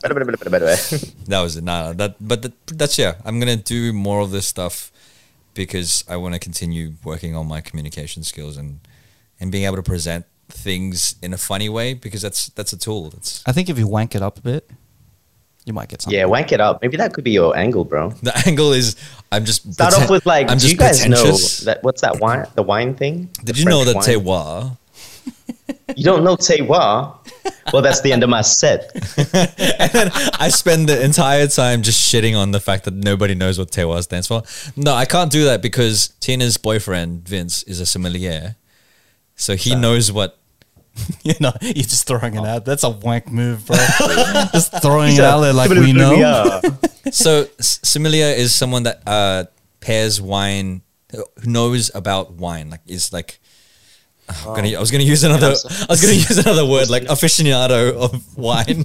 [0.00, 1.64] that was it.
[1.64, 3.14] No, that but that, that's yeah.
[3.24, 4.92] I'm gonna do more of this stuff
[5.66, 8.78] because I want to continue working on my communication skills and
[9.40, 13.10] and being able to present things in a funny way because that's that's a tool.
[13.10, 14.70] That's I think if you wank it up a bit,
[15.66, 16.18] you might get something.
[16.18, 16.80] yeah, wank it up.
[16.80, 18.10] Maybe that could be your angle, bro.
[18.22, 18.96] the angle is
[19.32, 21.36] I'm just Start preten- off with like, I'm do just you guys know
[21.66, 21.78] that?
[21.82, 22.46] What's that wine?
[22.54, 23.28] The wine thing?
[23.44, 24.04] Did The you know that wine?
[24.04, 24.76] terroir?
[25.96, 27.18] You don't know terroir?
[27.72, 28.90] Well, that's the end of my set.
[29.34, 33.58] and then I spend the entire time just shitting on the fact that nobody knows
[33.58, 34.42] what terroir stands for.
[34.76, 38.56] No, I can't do that because Tina's boyfriend Vince is a sommelier,
[39.36, 40.38] so he knows what.
[41.22, 42.64] You know, you're just throwing it out.
[42.64, 43.76] That's a wank move, bro.
[44.52, 46.60] just throwing it out there like we know.
[47.12, 49.44] So s- sommelier is someone that uh,
[49.78, 50.82] pairs wine,
[51.12, 52.70] who knows about wine.
[52.70, 53.38] Like is like.
[54.28, 55.48] I'm gonna, I was gonna use another.
[55.48, 58.84] I was gonna use another word like aficionado of wine.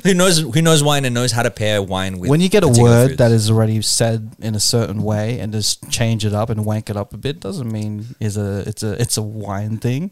[0.04, 0.38] who knows?
[0.38, 2.30] Who knows wine and knows how to pair wine with.
[2.30, 3.18] When you get a word foods.
[3.18, 6.90] that is already said in a certain way and just change it up and wank
[6.90, 10.10] it up a bit, doesn't mean is a it's a it's a wine thing.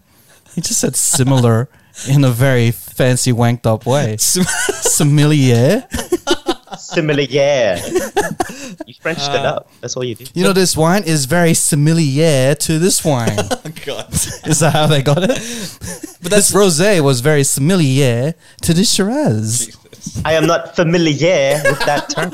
[0.55, 1.69] He just said similar
[2.09, 4.17] in a very fancy wanked up way.
[4.19, 5.87] Sommelier.
[6.83, 7.81] Similar, yeah.
[8.87, 9.69] You Frenched it up.
[9.81, 10.25] That's all you do.
[10.35, 13.37] You know, this wine is very familiar to this wine.
[13.87, 14.13] God.
[14.13, 15.29] is that how they got it?
[16.23, 19.77] But this rosé was very familiar to this Shiraz.
[20.25, 22.33] I am not familiar with that term.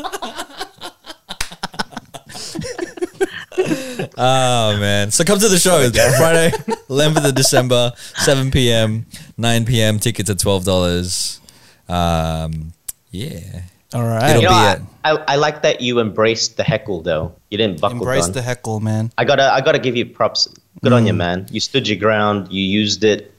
[4.16, 5.10] Oh man!
[5.10, 6.50] So come to the show Friday,
[6.88, 9.06] 11th of December, 7 p.m.,
[9.36, 9.98] 9 p.m.
[9.98, 11.40] Tickets are twelve dollars.
[11.88, 12.72] Um,
[13.10, 13.62] yeah,
[13.94, 14.30] All right.
[14.30, 14.82] It'll You know, be I, it.
[15.04, 17.32] I, I like that you embraced the heckle though.
[17.50, 18.32] You didn't buckle Embrace down.
[18.34, 19.10] the heckle, man.
[19.16, 20.48] I gotta I gotta give you props.
[20.82, 21.16] Good on you, Mm.
[21.16, 21.46] man.
[21.50, 22.52] You stood your ground.
[22.52, 23.32] You used it.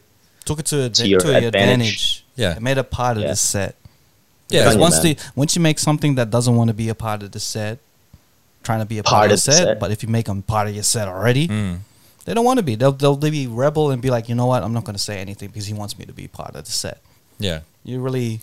[0.45, 1.45] Took it to, a, To to your your advantage.
[1.55, 2.25] advantage.
[2.35, 2.55] Yeah.
[2.55, 3.29] It made a part of Yeah.
[3.29, 3.75] the set.
[4.49, 4.61] yeah.
[4.61, 5.13] Because Good on you, once man.
[5.15, 7.77] the once you make something that doesn't want to be a part of the set,
[8.63, 9.79] trying to be a part, Part of of the the set, set.
[9.79, 11.79] but if you make them part of your set already, Mm.
[12.25, 12.73] they don't want to be.
[12.73, 15.19] They'll they'll be rebel and be like, you know what, I'm not going to say
[15.19, 16.97] anything because he wants me to be part of the set.
[17.37, 17.59] yeah.
[17.85, 18.41] You really.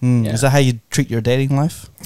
[0.00, 0.32] Hmm, Yeah.
[0.32, 1.88] Is that how you treat your dating life?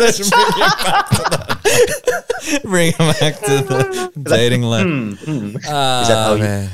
[0.00, 2.62] Let's bring it back to that.
[2.64, 4.86] bring it back to the dating life.
[5.68, 6.68] Ah, Is that how you-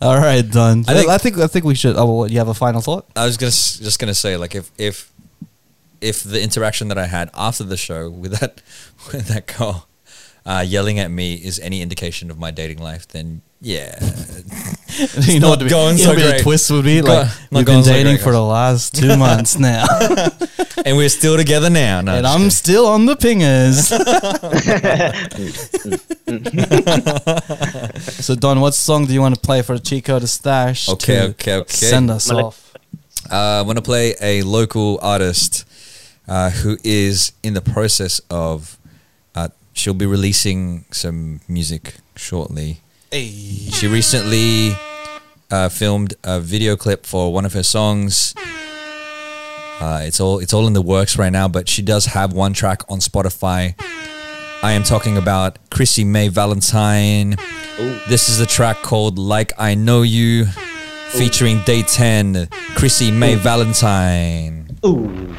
[0.00, 0.84] All right, done.
[0.86, 1.96] I I think- think I think I think we should.
[1.96, 3.06] Oh, well, you have a final thought?
[3.16, 5.10] I was gonna just gonna say like if if
[6.00, 8.62] if the interaction that I had after the show with that
[9.12, 9.87] with that girl
[10.48, 13.98] uh, yelling at me is any indication of my dating life, then yeah,
[15.20, 16.42] you know not what the, going you so know what the great.
[16.42, 18.94] twist would be Go- like not we've going been so dating great, for the last
[18.94, 19.84] two months now,
[20.86, 22.00] and we're still together now.
[22.00, 22.50] No, and just I'm kidding.
[22.50, 23.92] still on the pingers.
[28.24, 30.88] so Don, what song do you want to play for Chico to stash?
[30.88, 31.68] Okay, to okay, okay.
[31.74, 32.72] Send us Malik- off.
[33.30, 35.66] Uh, I want to play a local artist
[36.26, 38.77] uh, who is in the process of.
[39.78, 42.80] She'll be releasing some music shortly.
[43.12, 44.72] She recently
[45.50, 48.34] uh, filmed a video clip for one of her songs.
[49.80, 52.52] Uh, it's all it's all in the works right now, but she does have one
[52.52, 53.74] track on Spotify.
[54.64, 57.36] I am talking about Chrissy May Valentine.
[58.08, 60.46] This is a track called "Like I Know You,"
[61.10, 64.76] featuring Day Ten, Chrissy May Valentine.
[64.84, 65.32] Ooh.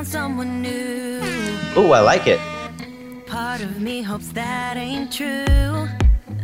[0.00, 1.20] Found someone new.
[1.76, 2.40] Ooh, I like it.
[3.26, 5.88] Part of me hopes that ain't true.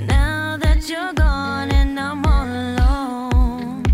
[0.01, 3.85] Now that you're gone and I'm all alone,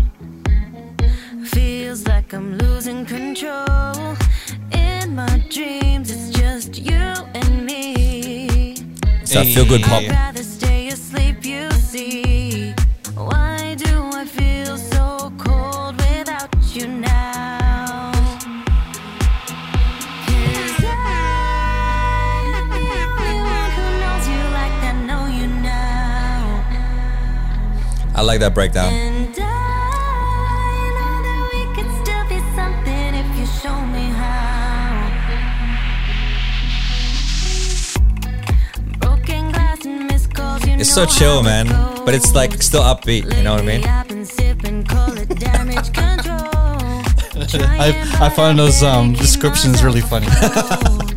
[1.45, 4.17] feels like I'm losing control.
[4.71, 8.75] In my dreams, it's just you and me.
[9.21, 10.03] It's that feel good pop.
[10.03, 12.32] I'd rather stay asleep, you see.
[28.23, 28.93] Missed that breakdown.
[40.79, 41.67] It's so chill, man.
[42.05, 43.35] But it's like still upbeat.
[43.37, 43.85] You know what I mean?
[43.85, 46.39] I've been sipping, call it damage control.
[47.79, 50.27] I, I find those um, descriptions really funny.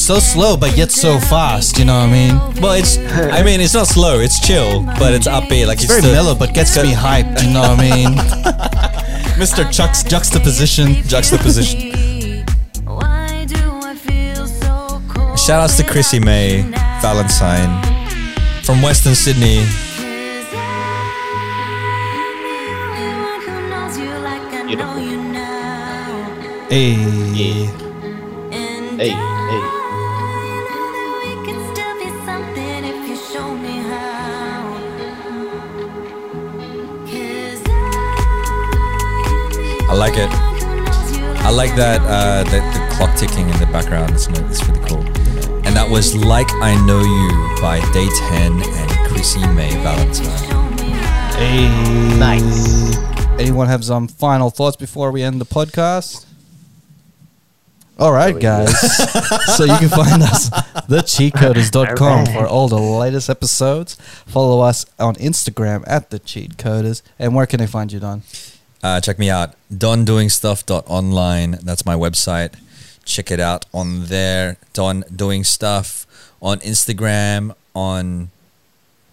[0.00, 1.78] it's so slow, but yet so fast.
[1.78, 2.62] You know what I mean?
[2.62, 2.96] Well, it's.
[2.96, 4.18] I mean, it's not slow.
[4.20, 5.66] It's chill, but it's upbeat.
[5.66, 7.42] Like It's very mellow, but gets me hyped.
[7.42, 8.14] You know what I mean?
[9.42, 9.70] Mr.
[9.70, 10.94] Chuck's juxtaposition.
[11.06, 12.46] Juxtaposition.
[12.86, 16.62] Why do I feel so cold Shout outs to Chrissy May
[17.02, 17.70] Valentine
[18.64, 19.66] from Western Sydney.
[24.66, 24.94] Beautiful.
[26.70, 26.94] Hey.
[28.96, 29.79] Hey, hey.
[39.90, 40.30] I like it.
[41.42, 44.12] I like that uh, the, the clock ticking in the background.
[44.12, 45.00] It's, no- it's really cool.
[45.66, 50.78] And that was Like I Know You by Day 10 and Chrissy May Valentine.
[51.34, 51.68] Hey.
[52.18, 52.96] Nice.
[53.40, 56.24] Anyone have some final thoughts before we end the podcast?
[57.98, 58.70] All right, guys.
[59.56, 62.28] so you can find us thecheatcoders.com All right.
[62.32, 63.94] for all the latest episodes.
[64.26, 67.02] Follow us on Instagram at the Cheat Coders.
[67.18, 68.22] And where can they find you, Don?
[68.82, 71.58] Uh, check me out, dondoingstuff.online.
[71.62, 72.54] That's my website.
[73.04, 74.56] Check it out on there.
[74.72, 76.06] Don Doing Stuff
[76.40, 78.30] on Instagram, on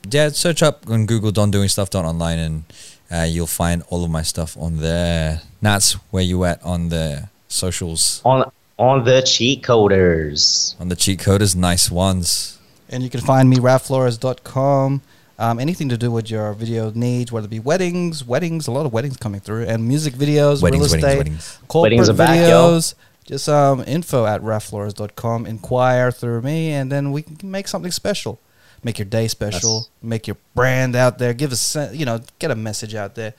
[0.10, 2.64] yeah, search up on Google Don Doing Stuff.online and
[3.12, 5.42] uh, you'll find all of my stuff on there.
[5.62, 10.80] That's where you at on the socials, On on the cheat coders.
[10.80, 12.58] on the cheat coders, nice ones.
[12.90, 15.02] And you can find me, rafflores.com.
[15.40, 18.86] Um, anything to do with your video needs, whether it be weddings, weddings, a lot
[18.88, 21.60] of weddings coming through, and music videos, Weddings, real estate, weddings.
[21.68, 22.72] corporate Weddings are back, yo.
[22.72, 22.96] videos.
[23.24, 25.46] Just um, info at rafflores.com.
[25.46, 28.40] Inquire through me, and then we can make something special.
[28.84, 29.82] Make your day special.
[29.82, 31.34] That's- make your brand out there.
[31.34, 33.34] Give us, you know, get a message out there.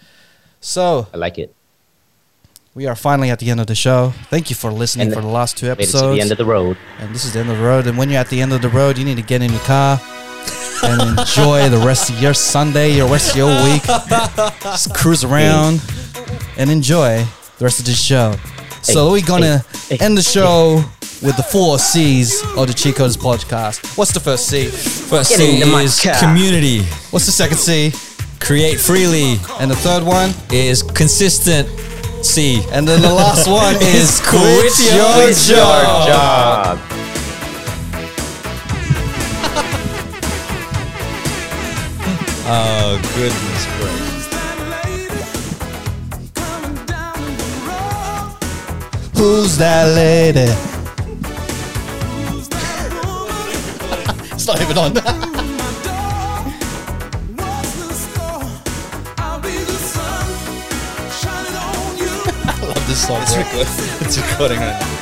[0.61, 1.55] So I like it.
[2.75, 4.13] we are finally at the end of the show.
[4.31, 6.15] Thank you for listening And for the last two Made it to episodes.
[6.17, 6.77] the end of the road.
[7.01, 7.87] And this is the end of the road.
[7.89, 9.61] And when you're at the end of the road, you need to get in your
[9.63, 10.01] car
[10.85, 13.83] and enjoy the rest of your Sunday, your rest of your week.
[14.63, 15.81] Just cruise around
[16.57, 17.25] and enjoy
[17.59, 18.35] the rest of this show.
[18.83, 20.83] So we're gonna hey, hey, end the show
[21.23, 23.99] with the four C's of the Chico's podcast.
[23.99, 24.67] What's the first C?
[24.69, 26.83] First Get C is community.
[27.11, 27.93] What's the second C?
[28.41, 30.31] Create freely And the third one?
[30.53, 31.69] is consistent.
[32.25, 32.63] C.
[32.73, 35.57] And then the last one is Quit your Quit your
[36.07, 36.79] job.
[42.51, 44.27] Oh goodness gracious.
[49.19, 50.41] Who's that lady?
[54.33, 54.97] it's not even on.
[55.01, 55.01] I
[62.63, 63.21] love this song.
[63.23, 63.69] It's recording.
[64.07, 64.98] It's recording right now.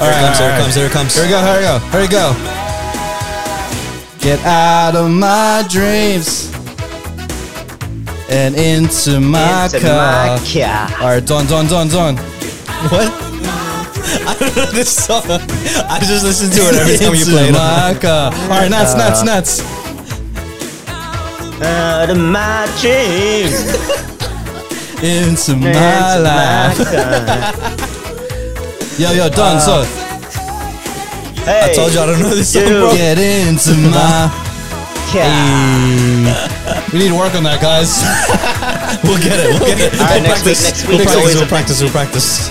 [0.00, 0.62] All Here it right, comes, all here it right.
[0.62, 1.14] comes, here it comes.
[1.14, 2.34] Here we go, here we go, here we go.
[4.20, 6.50] Get out of my dreams.
[8.30, 10.38] and into my Into car.
[10.38, 11.02] my car.
[11.02, 12.16] All right, Don, Don, Don, Don.
[12.16, 13.12] What?
[14.26, 15.22] I don't know this song.
[15.26, 17.52] I just listen to it every time you play it.
[17.52, 18.32] my car.
[18.32, 19.60] All right, nuts, nuts, nuts.
[21.62, 23.52] Out of my dreams.
[25.02, 27.96] Into my life.
[29.00, 29.82] Yo, yo, Don, uh, so
[31.48, 32.92] Hey, I told you I don't know this song, bro.
[32.92, 34.28] get into my.
[35.08, 35.24] car.
[36.92, 38.04] We need to work on that, guys.
[39.04, 39.48] We'll get it.
[39.54, 39.94] We'll get it.
[39.94, 40.66] All right, We'll next week, practice.
[40.66, 41.34] next We'll practice.
[41.38, 41.80] We'll practice.
[41.80, 42.50] We'll practice.